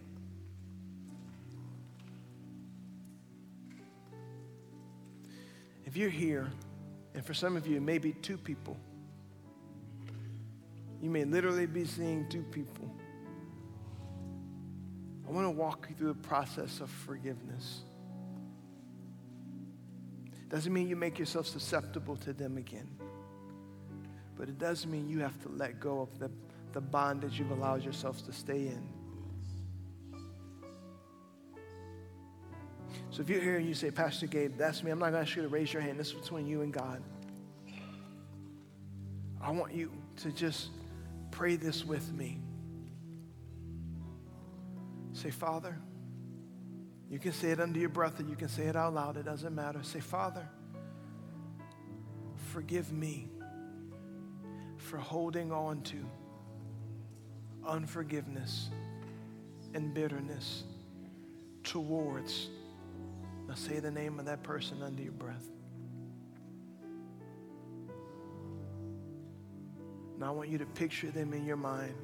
If 5.90 5.98
you're 5.98 6.12
here, 6.12 6.48
and 7.16 7.26
for 7.26 7.34
some 7.34 7.58
of 7.58 7.66
you, 7.66 7.78
it 7.78 7.82
may 7.82 7.98
be 7.98 8.14
two 8.14 8.38
people, 8.38 8.78
you 11.02 11.10
may 11.10 11.24
literally 11.24 11.66
be 11.66 11.84
seeing 11.84 12.30
two 12.30 12.44
people. 12.44 12.88
I 15.28 15.32
want 15.32 15.48
to 15.48 15.50
walk 15.50 15.88
you 15.90 15.96
through 15.96 16.10
the 16.10 16.28
process 16.28 16.80
of 16.80 16.92
forgiveness. 16.92 17.82
Doesn't 20.48 20.72
mean 20.72 20.88
you 20.88 20.96
make 20.96 21.18
yourself 21.18 21.48
susceptible 21.48 22.18
to 22.18 22.34
them 22.34 22.58
again. 22.58 22.88
But 24.38 24.48
it 24.48 24.60
does 24.60 24.86
mean 24.86 25.10
you 25.10 25.22
have 25.22 25.42
to 25.42 25.50
let 25.50 25.80
go 25.80 26.02
of 26.02 26.20
the, 26.20 26.30
the 26.72 26.82
bondage 26.82 27.40
you've 27.40 27.50
allowed 27.50 27.84
yourself 27.84 28.24
to 28.28 28.32
stay 28.32 28.68
in. 28.68 28.88
So 33.12 33.22
if 33.22 33.30
you're 33.30 33.42
here 33.42 33.58
and 33.58 33.68
you 33.68 33.74
say, 33.74 33.92
Pastor 33.92 34.28
Gabe, 34.28 34.58
that's 34.58 34.84
me, 34.84 34.92
I'm 34.92 35.00
not 35.00 35.12
going 35.12 35.24
to 35.24 35.30
ask 35.30 35.36
you 35.36 35.42
to 35.42 35.48
raise 35.48 35.74
your 35.74 35.82
hand. 35.82 36.00
This 36.00 36.08
is 36.08 36.14
between 36.14 36.48
you 36.48 36.62
and 36.62 36.74
God. 36.74 37.02
I 39.42 39.52
want 39.52 39.74
you 39.74 39.92
to 40.18 40.32
just 40.32 40.70
pray 41.32 41.56
this 41.56 41.86
with 41.86 42.12
me. 42.14 42.40
Say, 45.14 45.32
Father, 45.32 45.78
you 47.10 47.20
can 47.20 47.34
say 47.34 47.52
it 47.52 47.60
under 47.60 47.80
your 47.80 47.90
breath 47.90 48.20
or 48.20 48.24
you 48.24 48.36
can 48.36 48.50
say 48.50 48.64
it 48.64 48.76
out 48.76 48.94
loud. 48.94 49.18
It 49.18 49.26
doesn't 49.26 49.56
matter. 49.56 49.82
Say, 49.82 50.00
Father, 50.00 50.48
forgive 52.52 52.92
me 52.92 53.28
for 54.78 54.98
holding 54.98 55.52
on 55.52 55.82
to 55.84 55.98
unforgiveness 57.66 58.70
and 59.74 59.94
bitterness 59.94 60.64
towards. 61.64 62.50
Now 63.50 63.56
say 63.56 63.80
the 63.80 63.90
name 63.90 64.20
of 64.20 64.26
that 64.26 64.44
person 64.44 64.84
under 64.84 65.02
your 65.02 65.12
breath. 65.12 65.50
Now 70.20 70.28
I 70.28 70.30
want 70.30 70.50
you 70.50 70.60
to 70.60 70.68
picture 70.68 71.10
them 71.10 71.34
in 71.34 71.46
your 71.46 71.58
mind. 71.58 71.96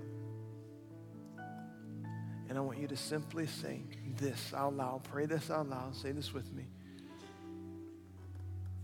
And 2.49 2.57
I 2.57 2.61
want 2.61 2.79
you 2.79 2.87
to 2.87 2.97
simply 2.97 3.45
say 3.45 3.83
this 4.17 4.53
out 4.55 4.75
loud. 4.75 5.03
Pray 5.03 5.27
this 5.27 5.51
out 5.51 5.69
loud. 5.69 5.95
Say 5.95 6.11
this 6.11 6.33
with 6.33 6.51
me. 6.51 6.65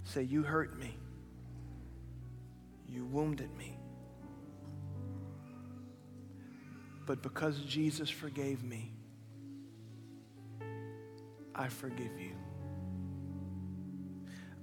Say, 0.04 0.22
You 0.22 0.44
hurt 0.44 0.78
me. 0.78 0.96
You 2.88 3.06
wounded 3.06 3.50
me. 3.58 3.76
But 7.08 7.24
because 7.24 7.60
Jesus 7.62 8.12
forgave 8.12 8.64
me, 8.64 8.94
I 11.56 11.68
forgive 11.68 12.20
you. 12.20 12.36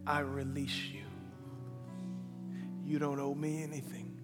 I 0.09 0.21
release 0.21 0.87
you. 0.87 1.03
You 2.83 2.99
don't 2.99 3.21
owe 3.21 3.35
me 3.35 3.63
anything. 3.63 4.17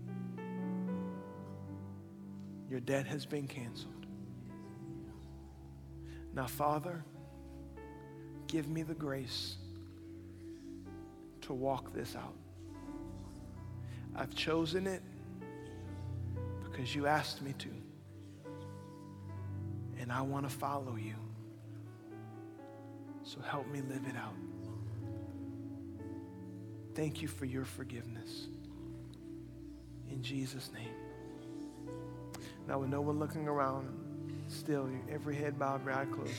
Your 2.70 2.80
debt 2.80 3.06
has 3.06 3.26
been 3.26 3.46
canceled. 3.46 4.06
Now, 6.32 6.46
Father, 6.46 7.04
give 8.46 8.66
me 8.66 8.82
the 8.82 8.94
grace 8.94 9.56
to 11.42 11.52
walk 11.52 11.92
this 11.92 12.16
out. 12.16 12.34
I've 14.16 14.34
chosen 14.34 14.86
it 14.86 15.02
because 16.62 16.94
you 16.94 17.06
asked 17.06 17.42
me 17.42 17.52
to. 17.58 17.68
And 20.00 20.10
I 20.10 20.22
want 20.22 20.48
to 20.48 20.56
follow 20.56 20.96
you. 20.96 21.16
So 23.22 23.38
help 23.42 23.70
me 23.70 23.82
live 23.82 24.06
it 24.08 24.16
out. 24.16 24.34
Thank 26.94 27.22
you 27.22 27.28
for 27.28 27.44
your 27.44 27.64
forgiveness. 27.64 28.46
In 30.10 30.22
Jesus' 30.22 30.70
name. 30.72 30.88
Now, 32.68 32.78
with 32.78 32.88
no 32.88 33.00
one 33.00 33.18
looking 33.18 33.48
around, 33.48 33.88
still, 34.48 34.88
every 35.10 35.34
head 35.34 35.58
bowed, 35.58 35.80
every 35.80 35.92
eye 35.92 36.06
closed. 36.06 36.32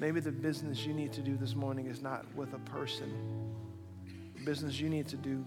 Maybe 0.00 0.20
the 0.20 0.32
business 0.32 0.86
you 0.86 0.94
need 0.94 1.12
to 1.12 1.20
do 1.20 1.36
this 1.36 1.54
morning 1.54 1.86
is 1.86 2.00
not 2.00 2.24
with 2.34 2.54
a 2.54 2.58
person. 2.60 3.12
The 4.36 4.44
business 4.44 4.80
you 4.80 4.88
need 4.88 5.06
to 5.08 5.16
do 5.16 5.44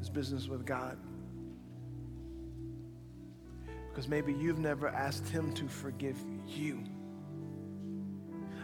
is 0.00 0.10
business 0.10 0.46
with 0.46 0.66
God. 0.66 0.98
Because 3.88 4.08
maybe 4.08 4.34
you've 4.34 4.58
never 4.58 4.88
asked 4.88 5.26
Him 5.28 5.52
to 5.54 5.66
forgive 5.66 6.18
you. 6.46 6.84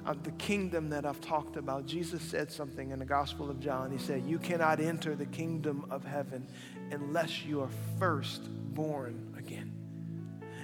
Of 0.05 0.25
the 0.25 0.33
kingdom 0.33 0.91
that 0.91 1.07
I've 1.07 1.21
talked 1.21 1.57
about, 1.57 1.87
Jesus 1.87 2.23
said 2.23 2.51
something 2.51 2.91
in 2.91 2.99
the 2.99 3.05
Gospel 3.05 3.49
of 3.49 3.61
John. 3.61 3.93
He 3.93 3.99
said, 3.99 4.25
You 4.27 4.39
cannot 4.39 4.81
enter 4.81 5.15
the 5.15 5.27
kingdom 5.27 5.87
of 5.91 6.05
heaven 6.05 6.49
unless 6.91 7.45
you 7.45 7.61
are 7.61 7.71
first 8.01 8.43
born 8.75 9.33
again. 9.39 9.73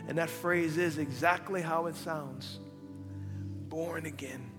And 0.08 0.18
that 0.18 0.28
phrase 0.28 0.76
is 0.76 0.98
exactly 0.98 1.62
how 1.62 1.86
it 1.86 1.94
sounds 1.94 2.58
born 3.68 4.06
again, 4.06 4.50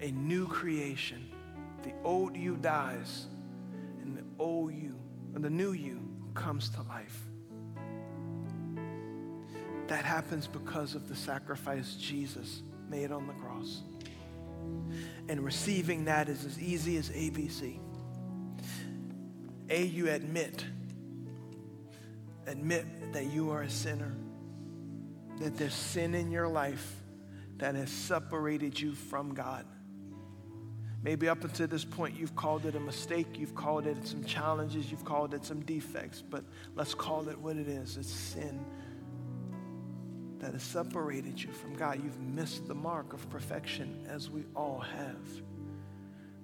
a 0.00 0.10
new 0.10 0.46
creation. 0.46 1.30
The 1.84 1.92
old 2.04 2.36
you 2.36 2.56
dies, 2.56 3.26
and 4.02 4.18
the 4.18 4.24
old 4.38 4.74
you, 4.74 4.94
and 5.34 5.42
the 5.42 5.50
new 5.50 5.72
you 5.72 6.02
comes 6.34 6.68
to 6.70 6.82
life. 6.82 7.22
That 9.86 10.04
happens 10.04 10.48
because 10.48 10.94
of 10.94 11.08
the 11.08 11.14
sacrifice 11.14 11.94
Jesus 11.94 12.62
made 12.90 13.12
on 13.12 13.26
the 13.26 13.32
cross. 13.34 13.82
And 15.28 15.44
receiving 15.44 16.04
that 16.06 16.28
is 16.28 16.44
as 16.44 16.60
easy 16.60 16.96
as 16.96 17.10
ABC. 17.10 17.78
A, 19.68 19.84
you 19.84 20.08
admit 20.10 20.64
Admit 22.46 23.12
that 23.12 23.24
you 23.32 23.50
are 23.50 23.62
a 23.62 23.70
sinner, 23.70 24.14
that 25.40 25.56
there's 25.56 25.74
sin 25.74 26.14
in 26.14 26.30
your 26.30 26.46
life 26.46 26.94
that 27.58 27.74
has 27.74 27.90
separated 27.90 28.78
you 28.78 28.92
from 28.92 29.34
God. 29.34 29.66
Maybe 31.02 31.28
up 31.28 31.42
until 31.42 31.66
this 31.66 31.84
point, 31.84 32.16
you've 32.16 32.36
called 32.36 32.64
it 32.66 32.76
a 32.76 32.80
mistake, 32.80 33.38
you've 33.38 33.54
called 33.54 33.86
it 33.86 34.06
some 34.06 34.24
challenges, 34.24 34.90
you've 34.90 35.04
called 35.04 35.34
it 35.34 35.44
some 35.44 35.60
defects, 35.60 36.22
but 36.22 36.44
let's 36.76 36.94
call 36.94 37.28
it 37.28 37.38
what 37.38 37.56
it 37.56 37.68
is 37.68 37.96
it's 37.96 38.10
sin 38.10 38.64
that 40.46 40.52
has 40.52 40.62
separated 40.62 41.42
you 41.42 41.50
from 41.50 41.74
God. 41.74 42.00
You've 42.04 42.20
missed 42.20 42.68
the 42.68 42.74
mark 42.74 43.12
of 43.12 43.28
perfection, 43.30 44.06
as 44.08 44.30
we 44.30 44.44
all 44.54 44.78
have. 44.78 45.42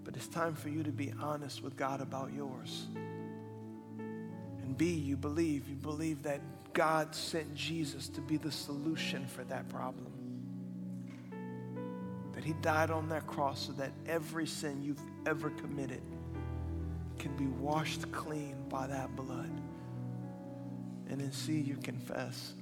But 0.02 0.16
it's 0.16 0.26
time 0.26 0.56
for 0.56 0.70
you 0.70 0.82
to 0.82 0.90
be 0.90 1.12
honest 1.20 1.62
with 1.62 1.76
God 1.76 2.00
about 2.00 2.32
yours. 2.32 2.88
And 3.96 4.76
B, 4.76 4.90
you 4.90 5.16
believe, 5.16 5.68
you 5.68 5.76
believe 5.76 6.24
that 6.24 6.40
God 6.72 7.14
sent 7.14 7.54
Jesus 7.54 8.08
to 8.08 8.20
be 8.20 8.38
the 8.38 8.50
solution 8.50 9.24
for 9.24 9.44
that 9.44 9.68
problem. 9.68 10.10
That 12.32 12.42
he 12.42 12.54
died 12.54 12.90
on 12.90 13.08
that 13.10 13.28
cross 13.28 13.66
so 13.68 13.72
that 13.74 13.92
every 14.08 14.48
sin 14.48 14.82
you've 14.82 14.98
ever 15.26 15.50
committed 15.50 16.02
can 17.20 17.36
be 17.36 17.46
washed 17.46 18.10
clean 18.10 18.56
by 18.68 18.88
that 18.88 19.14
blood. 19.14 19.52
And 21.08 21.20
then 21.20 21.30
C, 21.30 21.60
you 21.60 21.76
confess. 21.76 22.54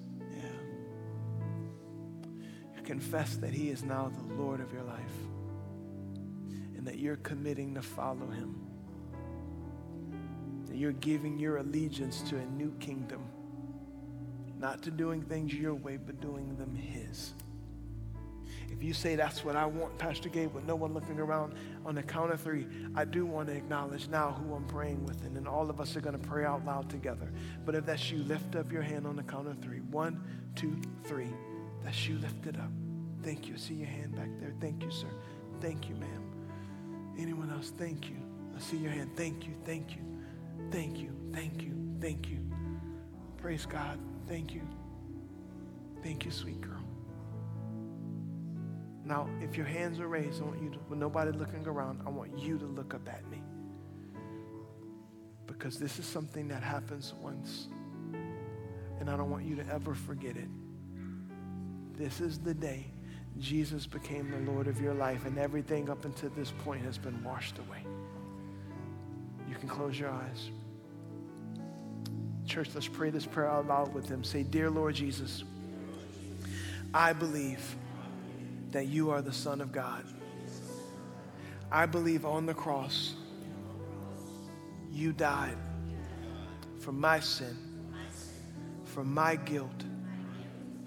Confess 2.91 3.37
that 3.37 3.55
He 3.55 3.69
is 3.69 3.85
now 3.85 4.11
the 4.13 4.35
Lord 4.35 4.61
of 4.61 4.73
your 4.73 4.83
life 4.83 4.99
and 6.77 6.85
that 6.85 6.99
you're 6.99 7.19
committing 7.19 7.73
to 7.77 7.83
follow 7.83 8.27
Him. 8.27 8.67
That 10.67 10.77
you're 10.77 10.91
giving 10.91 11.39
your 11.39 11.59
allegiance 11.59 12.21
to 12.23 12.37
a 12.37 12.45
new 12.47 12.73
kingdom, 12.81 13.23
not 14.59 14.83
to 14.83 14.91
doing 14.91 15.23
things 15.23 15.55
your 15.55 15.75
way, 15.75 15.99
but 15.99 16.21
doing 16.21 16.57
them 16.57 16.75
His. 16.75 17.33
If 18.71 18.83
you 18.83 18.93
say 18.93 19.15
that's 19.15 19.45
what 19.45 19.55
I 19.55 19.67
want, 19.67 19.97
Pastor 19.97 20.29
Gabe, 20.29 20.53
with 20.53 20.65
no 20.65 20.75
one 20.75 20.93
looking 20.93 21.21
around 21.21 21.55
on 21.87 21.95
the 21.95 22.03
count 22.03 22.33
of 22.33 22.41
three, 22.41 22.67
I 22.97 23.05
do 23.05 23.25
want 23.25 23.51
to 23.51 23.55
acknowledge 23.55 24.09
now 24.09 24.33
who 24.33 24.53
I'm 24.53 24.65
praying 24.65 25.07
with, 25.07 25.25
and 25.25 25.37
then 25.37 25.47
all 25.47 25.71
of 25.71 25.81
us 25.81 25.95
are 25.95 26.01
going 26.01 26.21
to 26.21 26.29
pray 26.29 26.45
out 26.45 26.65
loud 26.65 26.91
together. 26.91 27.31
But 27.65 27.77
if 27.77 27.87
that's 27.87 28.11
you, 28.11 28.19
lift 28.19 28.57
up 28.57 28.73
your 28.73 28.83
hand 28.83 29.07
on 29.07 29.15
the 29.15 29.23
count 29.23 29.47
of 29.47 29.61
three. 29.61 29.79
One, 29.79 30.21
two, 30.57 30.77
three. 31.05 31.33
That's 31.85 32.09
you, 32.09 32.19
lift 32.19 32.47
it 32.47 32.57
up. 32.57 32.71
Thank 33.23 33.49
you. 33.49 33.55
I 33.55 33.59
see 33.59 33.75
your 33.75 33.89
hand 33.89 34.15
back 34.17 34.29
there. 34.41 34.55
Thank 34.61 34.83
you, 34.83 34.91
sir. 34.91 35.09
Thank 35.61 35.89
you, 35.89 35.97
ma'am. 35.97 36.25
Anyone 37.19 37.51
else? 37.51 37.73
Thank 37.77 38.09
you. 38.09 38.17
I 38.57 38.61
see 38.61 38.79
your 38.79 38.93
hand. 38.93 39.11
Thank 39.17 39.47
you. 39.47 39.55
Thank 39.65 39.95
you. 39.95 40.03
Thank 40.71 40.99
you. 40.99 41.11
Thank 41.33 41.63
you. 41.63 41.75
Thank 42.01 42.29
you. 42.29 42.39
Praise 43.37 43.67
God. 43.67 43.99
Thank 44.27 44.55
you. 44.55 44.63
Thank 46.03 46.25
you, 46.25 46.31
sweet 46.31 46.61
girl. 46.61 46.83
Now, 49.05 49.29
if 49.41 49.57
your 49.57 49.67
hands 49.67 49.99
are 49.99 50.09
raised, 50.09 50.41
I 50.41 50.45
want 50.45 50.63
you 50.63 50.71
to, 50.71 50.79
with 50.89 50.99
nobody 50.99 51.33
looking 51.33 51.67
around, 51.67 52.01
I 52.07 52.11
want 52.11 52.39
you 52.39 52.59
to 52.59 52.65
look 52.65 52.95
up 52.95 53.09
at 53.09 53.29
me. 53.31 53.43
Because 55.47 55.79
this 55.79 55.99
is 55.99 56.07
something 56.07 56.49
that 56.49 56.63
happens 56.63 57.13
once. 57.21 57.69
And 59.01 59.11
I 59.11 59.17
don't 59.17 59.31
want 59.31 59.45
you 59.45 59.57
to 59.57 59.67
ever 59.73 59.95
forget 59.95 60.37
it. 60.37 60.49
This 62.01 62.23
is 62.23 62.39
the 62.39 62.55
day 62.55 62.87
Jesus 63.39 63.87
became 63.87 64.31
the 64.31 64.51
Lord 64.51 64.69
of 64.69 64.81
your 64.81 64.95
life, 64.95 65.27
and 65.27 65.37
everything 65.37 65.91
up 65.91 66.07
until 66.07 66.31
this 66.31 66.51
point 66.65 66.83
has 66.83 66.97
been 66.97 67.23
washed 67.23 67.59
away. 67.59 67.85
You 69.47 69.55
can 69.57 69.69
close 69.69 70.01
your 70.01 70.09
eyes. 70.09 70.49
Church, 72.47 72.71
let's 72.75 72.89
pray 72.89 73.11
this 73.11 73.27
prayer 73.27 73.51
out 73.51 73.67
loud 73.67 73.93
with 73.93 74.09
him. 74.09 74.25
Say, 74.25 74.45
Dear 74.45 74.71
Lord 74.71 74.95
Jesus, 74.95 75.45
I 76.95 77.13
believe 77.13 77.77
that 78.71 78.87
you 78.87 79.11
are 79.11 79.21
the 79.21 79.31
Son 79.31 79.61
of 79.61 79.71
God. 79.71 80.03
I 81.71 81.85
believe 81.85 82.25
on 82.25 82.47
the 82.47 82.55
cross 82.55 83.15
you 84.91 85.13
died 85.13 85.59
for 86.79 86.93
my 86.93 87.21
sin, 87.21 87.59
for 88.87 89.05
my 89.05 89.37
guilt, 89.37 89.85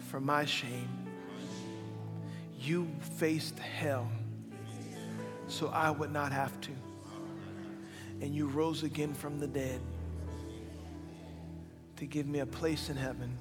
for 0.09 0.20
my 0.20 0.43
shame. 0.45 1.02
You 2.64 2.88
faced 3.18 3.59
hell 3.59 4.09
so 5.47 5.68
I 5.68 5.91
would 5.91 6.14
not 6.14 6.32
have 6.32 6.59
to. 6.61 6.72
And 8.22 8.34
you 8.34 8.47
rose 8.47 8.84
again 8.84 9.14
from 9.14 9.38
the 9.38 9.47
dead 9.47 9.82
to 11.97 12.05
give 12.05 12.26
me 12.26 12.39
a 12.39 12.45
place 12.45 12.89
in 12.89 12.95
heaven, 12.95 13.38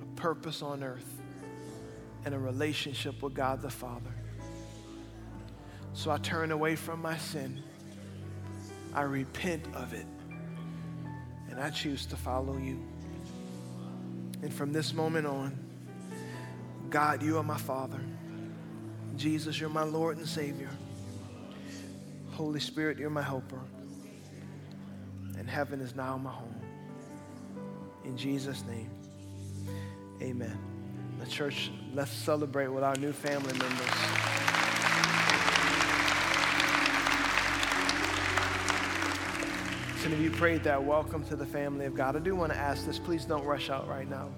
a 0.00 0.20
purpose 0.20 0.62
on 0.62 0.84
earth 0.84 1.20
and 2.24 2.34
a 2.34 2.38
relationship 2.38 3.20
with 3.20 3.34
God 3.34 3.60
the 3.62 3.70
Father. 3.70 4.14
So 5.92 6.12
I 6.12 6.18
turn 6.18 6.52
away 6.52 6.76
from 6.76 7.02
my 7.02 7.18
sin. 7.18 7.62
I 8.94 9.02
repent 9.02 9.64
of 9.74 9.92
it. 9.92 10.06
And 11.50 11.60
I 11.60 11.70
choose 11.70 12.06
to 12.06 12.16
follow 12.16 12.56
you. 12.56 12.80
And 14.40 14.54
from 14.54 14.72
this 14.72 14.94
moment 14.94 15.26
on, 15.26 15.58
God, 16.92 17.22
you 17.22 17.38
are 17.38 17.42
my 17.42 17.56
Father. 17.56 17.98
Jesus, 19.16 19.58
you're 19.58 19.70
my 19.70 19.82
Lord 19.82 20.18
and 20.18 20.28
Savior. 20.28 20.68
Holy 22.32 22.60
Spirit, 22.60 22.98
you're 22.98 23.08
my 23.08 23.22
helper. 23.22 23.60
And 25.38 25.48
heaven 25.48 25.80
is 25.80 25.96
now 25.96 26.18
my 26.18 26.30
home. 26.30 26.54
In 28.04 28.14
Jesus' 28.18 28.62
name, 28.68 28.90
amen. 30.20 30.58
The 31.18 31.26
church, 31.30 31.70
let's 31.94 32.10
celebrate 32.10 32.68
with 32.68 32.84
our 32.84 32.96
new 32.96 33.12
family 33.12 33.56
members. 33.56 33.88
Some 40.02 40.12
of 40.12 40.20
you 40.20 40.30
prayed 40.30 40.62
that. 40.64 40.84
Welcome 40.84 41.24
to 41.24 41.36
the 41.36 41.46
family 41.46 41.86
of 41.86 41.94
God. 41.94 42.16
I 42.16 42.18
do 42.18 42.36
want 42.36 42.52
to 42.52 42.58
ask 42.58 42.84
this. 42.84 42.98
Please 42.98 43.24
don't 43.24 43.46
rush 43.46 43.70
out 43.70 43.88
right 43.88 44.08
now 44.08 44.28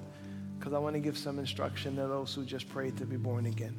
because 0.65 0.75
I 0.75 0.79
want 0.79 0.95
to 0.95 1.01
give 1.01 1.19
some 1.19 1.39
instruction 1.39 1.97
to 1.97 2.07
those 2.07 2.33
who 2.33 2.43
just 2.43 2.71
prayed 2.71 2.97
to 2.97 3.05
be 3.05 3.19
born 3.19 3.45
again. 3.45 3.79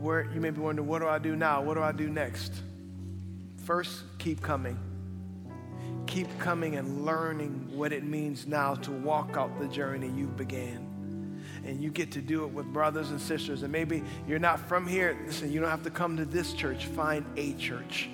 Where 0.00 0.26
you 0.32 0.40
may 0.40 0.48
be 0.48 0.62
wondering, 0.62 0.88
what 0.88 1.00
do 1.00 1.06
I 1.06 1.18
do 1.18 1.36
now? 1.36 1.60
What 1.60 1.74
do 1.74 1.82
I 1.82 1.92
do 1.92 2.08
next? 2.08 2.50
First, 3.66 4.04
keep 4.16 4.40
coming. 4.40 4.78
Keep 6.06 6.38
coming 6.38 6.76
and 6.76 7.04
learning 7.04 7.68
what 7.76 7.92
it 7.92 8.04
means 8.04 8.46
now 8.46 8.74
to 8.76 8.90
walk 8.90 9.36
out 9.36 9.60
the 9.60 9.68
journey 9.68 10.08
you 10.08 10.28
began 10.28 11.42
and 11.66 11.82
you 11.82 11.90
get 11.90 12.10
to 12.12 12.22
do 12.22 12.44
it 12.44 12.50
with 12.50 12.64
brothers 12.72 13.10
and 13.10 13.20
sisters. 13.20 13.64
And 13.64 13.70
maybe 13.70 14.02
you're 14.26 14.38
not 14.38 14.58
from 14.58 14.86
here. 14.86 15.14
Listen, 15.26 15.52
you 15.52 15.60
don't 15.60 15.68
have 15.68 15.84
to 15.84 15.90
come 15.90 16.16
to 16.16 16.24
this 16.24 16.54
church. 16.54 16.86
Find 16.86 17.26
a 17.36 17.52
church. 17.54 18.08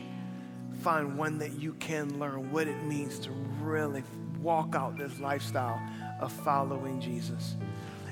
Find 0.82 1.16
one 1.16 1.38
that 1.38 1.52
you 1.60 1.74
can 1.74 2.18
learn 2.18 2.50
what 2.50 2.66
it 2.66 2.82
means 2.82 3.20
to 3.20 3.30
really 3.60 4.02
walk 4.40 4.74
out 4.74 4.98
this 4.98 5.20
lifestyle 5.20 5.80
of 6.20 6.32
following 6.32 7.00
Jesus. 7.00 7.56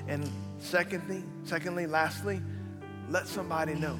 And 0.07 0.29
secondly, 0.57 1.23
secondly, 1.43 1.87
lastly, 1.87 2.41
let 3.09 3.27
somebody 3.27 3.75
know. 3.75 3.97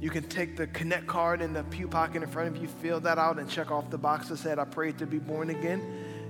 You 0.00 0.10
can 0.10 0.24
take 0.24 0.56
the 0.56 0.66
connect 0.68 1.06
card 1.06 1.40
in 1.40 1.52
the 1.52 1.64
pew 1.64 1.88
pocket 1.88 2.22
in 2.22 2.28
front 2.28 2.54
of 2.54 2.62
you, 2.62 2.68
fill 2.68 3.00
that 3.00 3.18
out, 3.18 3.38
and 3.38 3.48
check 3.48 3.70
off 3.70 3.88
the 3.90 3.98
box 3.98 4.28
that 4.28 4.38
said, 4.38 4.58
I 4.58 4.64
prayed 4.64 4.98
to 4.98 5.06
be 5.06 5.18
born 5.18 5.50
again 5.50 5.80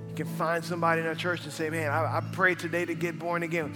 You 0.09 0.15
can 0.15 0.27
find 0.37 0.65
somebody 0.65 1.01
in 1.01 1.07
our 1.07 1.15
church 1.15 1.43
and 1.45 1.53
say, 1.53 1.71
Man, 1.71 1.91
I, 1.91 2.19
I 2.19 2.21
prayed 2.33 2.59
today 2.59 2.85
to 2.85 2.95
get 2.95 3.19
born 3.19 3.43
again. 3.43 3.75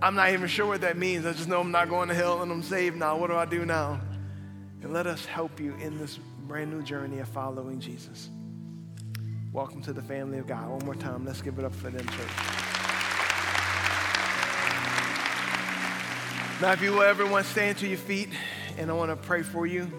I'm 0.00 0.14
not 0.14 0.30
even 0.32 0.46
sure 0.46 0.66
what 0.66 0.82
that 0.82 0.96
means. 0.96 1.26
I 1.26 1.32
just 1.32 1.48
know 1.48 1.60
I'm 1.60 1.72
not 1.72 1.88
going 1.88 2.08
to 2.08 2.14
hell 2.14 2.42
and 2.42 2.52
I'm 2.52 2.62
saved 2.62 2.96
now. 2.96 3.16
What 3.16 3.30
do 3.30 3.36
I 3.36 3.44
do 3.44 3.64
now? 3.64 4.00
And 4.82 4.92
let 4.92 5.08
us 5.08 5.24
help 5.24 5.58
you 5.58 5.74
in 5.74 5.98
this 5.98 6.18
brand 6.46 6.70
new 6.70 6.82
journey 6.82 7.18
of 7.18 7.28
following 7.28 7.80
Jesus. 7.80 8.30
Welcome 9.52 9.80
to 9.82 9.94
the 9.94 10.02
family 10.02 10.38
of 10.38 10.46
God. 10.46 10.68
One 10.68 10.84
more 10.84 10.94
time, 10.94 11.24
let's 11.24 11.40
give 11.40 11.58
it 11.58 11.64
up 11.64 11.74
for 11.74 11.88
them, 11.88 12.06
church. 12.06 12.28
Now, 16.60 16.72
if 16.72 16.82
you 16.82 16.92
will, 16.92 17.02
everyone 17.02 17.44
stand 17.44 17.78
to 17.78 17.88
your 17.88 17.96
feet, 17.96 18.28
and 18.76 18.90
I 18.90 18.94
want 18.94 19.10
to 19.10 19.16
pray 19.16 19.42
for 19.42 19.66
you 19.66 19.90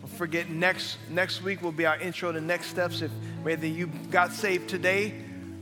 Don't 0.00 0.12
forget 0.12 0.50
next 0.50 0.98
next 1.08 1.42
week 1.42 1.62
will 1.62 1.72
be 1.72 1.86
our 1.86 1.98
intro 1.98 2.30
to 2.30 2.40
next 2.40 2.66
steps. 2.66 3.00
If 3.00 3.10
whether 3.42 3.66
you 3.66 3.86
got 4.10 4.32
saved 4.32 4.68
today 4.68 5.14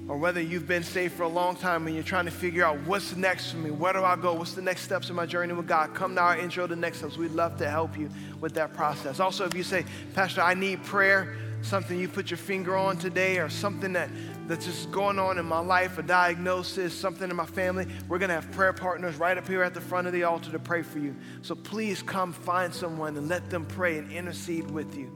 or 0.08 0.16
whether 0.16 0.40
you've 0.40 0.66
been 0.66 0.82
saved 0.82 1.14
for 1.14 1.22
a 1.22 1.28
long 1.28 1.54
time 1.54 1.86
and 1.86 1.94
you're 1.94 2.04
trying 2.04 2.24
to 2.24 2.30
figure 2.32 2.64
out 2.64 2.78
what's 2.80 3.14
next 3.14 3.52
for 3.52 3.58
me, 3.58 3.70
where 3.70 3.92
do 3.92 4.02
I 4.02 4.16
go, 4.16 4.34
what's 4.34 4.54
the 4.54 4.62
next 4.62 4.82
steps 4.82 5.08
in 5.08 5.14
my 5.14 5.26
journey 5.26 5.52
with 5.52 5.68
God, 5.68 5.94
come 5.94 6.16
to 6.16 6.20
our 6.20 6.36
intro 6.36 6.66
to 6.66 6.74
next 6.74 6.98
steps. 6.98 7.16
We'd 7.16 7.30
love 7.30 7.58
to 7.58 7.70
help 7.70 7.96
you 7.96 8.10
with 8.40 8.54
that 8.54 8.74
process. 8.74 9.20
Also, 9.20 9.44
if 9.44 9.54
you 9.54 9.62
say, 9.62 9.84
Pastor, 10.14 10.42
I 10.42 10.54
need 10.54 10.82
prayer, 10.84 11.36
something 11.66 11.98
you 11.98 12.08
put 12.08 12.30
your 12.30 12.38
finger 12.38 12.76
on 12.76 12.96
today 12.96 13.38
or 13.38 13.48
something 13.48 13.92
that 13.94 14.08
that's 14.46 14.64
just 14.64 14.92
going 14.92 15.18
on 15.18 15.38
in 15.38 15.44
my 15.44 15.58
life, 15.58 15.98
a 15.98 16.02
diagnosis, 16.02 16.94
something 16.94 17.28
in 17.28 17.34
my 17.34 17.46
family, 17.46 17.86
we're 18.08 18.18
going 18.18 18.28
to 18.28 18.34
have 18.34 18.50
prayer 18.52 18.72
partners 18.72 19.16
right 19.16 19.36
up 19.36 19.48
here 19.48 19.62
at 19.62 19.74
the 19.74 19.80
front 19.80 20.06
of 20.06 20.12
the 20.12 20.22
altar 20.22 20.52
to 20.52 20.58
pray 20.58 20.82
for 20.82 21.00
you. 21.00 21.14
So 21.42 21.56
please 21.56 22.02
come 22.02 22.32
find 22.32 22.72
someone 22.72 23.16
and 23.16 23.28
let 23.28 23.50
them 23.50 23.66
pray 23.66 23.98
and 23.98 24.10
intercede 24.12 24.70
with 24.70 24.96
you. 24.96 25.10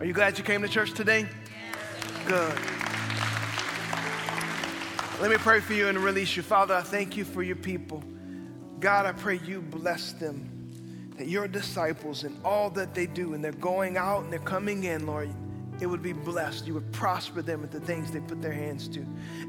Are 0.00 0.06
you 0.06 0.14
glad 0.14 0.38
you 0.38 0.44
came 0.44 0.62
to 0.62 0.68
church 0.68 0.94
today? 0.94 1.28
Good. 2.26 2.54
Let 5.20 5.30
me 5.30 5.36
pray 5.36 5.60
for 5.60 5.74
you 5.74 5.88
and 5.88 5.98
release 5.98 6.36
you. 6.36 6.42
Father, 6.42 6.74
I 6.74 6.82
thank 6.82 7.16
you 7.16 7.24
for 7.24 7.42
your 7.42 7.56
people. 7.56 8.02
God, 8.80 9.06
I 9.06 9.12
pray 9.12 9.40
you 9.44 9.60
bless 9.60 10.12
them. 10.12 10.52
That 11.16 11.28
your 11.28 11.48
disciples 11.48 12.24
and 12.24 12.38
all 12.44 12.68
that 12.70 12.94
they 12.94 13.06
do, 13.06 13.32
and 13.32 13.42
they're 13.42 13.52
going 13.52 13.96
out 13.96 14.24
and 14.24 14.32
they're 14.32 14.38
coming 14.40 14.84
in, 14.84 15.06
Lord, 15.06 15.30
it 15.80 15.86
would 15.86 16.02
be 16.02 16.12
blessed. 16.12 16.66
You 16.66 16.74
would 16.74 16.90
prosper 16.92 17.42
them 17.42 17.60
with 17.60 17.70
the 17.70 17.80
things 17.80 18.10
they 18.10 18.20
put 18.20 18.40
their 18.40 18.52
hands 18.52 18.88
to. 18.88 19.00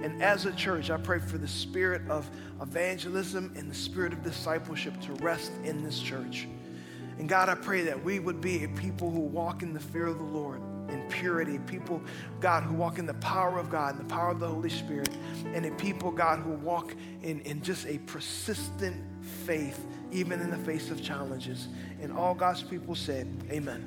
And 0.03 0.21
as 0.21 0.45
a 0.45 0.51
church, 0.51 0.89
I 0.89 0.97
pray 0.97 1.19
for 1.19 1.38
the 1.38 1.47
spirit 1.47 2.01
of 2.09 2.30
evangelism 2.61 3.53
and 3.55 3.69
the 3.69 3.75
spirit 3.75 4.13
of 4.13 4.23
discipleship 4.23 4.99
to 5.01 5.13
rest 5.13 5.51
in 5.63 5.84
this 5.84 5.99
church. 5.99 6.47
And 7.17 7.28
God, 7.28 7.49
I 7.49 7.55
pray 7.55 7.82
that 7.84 8.03
we 8.03 8.19
would 8.19 8.41
be 8.41 8.63
a 8.63 8.67
people 8.69 9.09
who 9.09 9.21
walk 9.21 9.63
in 9.63 9.73
the 9.73 9.80
fear 9.80 10.07
of 10.07 10.17
the 10.17 10.23
Lord, 10.23 10.61
in 10.89 11.07
purity, 11.09 11.59
people, 11.59 12.01
God, 12.39 12.63
who 12.63 12.75
walk 12.75 12.99
in 12.99 13.05
the 13.05 13.15
power 13.15 13.57
of 13.57 13.69
God 13.69 13.97
and 13.97 14.07
the 14.07 14.13
power 14.13 14.30
of 14.30 14.39
the 14.39 14.47
Holy 14.47 14.69
Spirit, 14.69 15.09
and 15.53 15.65
a 15.65 15.71
people, 15.71 16.11
God, 16.11 16.39
who 16.39 16.51
walk 16.51 16.93
in, 17.23 17.39
in 17.41 17.61
just 17.61 17.88
a 17.88 17.97
persistent 17.99 19.03
faith, 19.45 19.84
even 20.11 20.39
in 20.41 20.51
the 20.51 20.57
face 20.57 20.91
of 20.91 21.01
challenges. 21.01 21.69
And 22.01 22.11
all 22.11 22.36
God's 22.36 22.61
people 22.61 22.93
said, 22.93 23.28
Amen. 23.49 23.86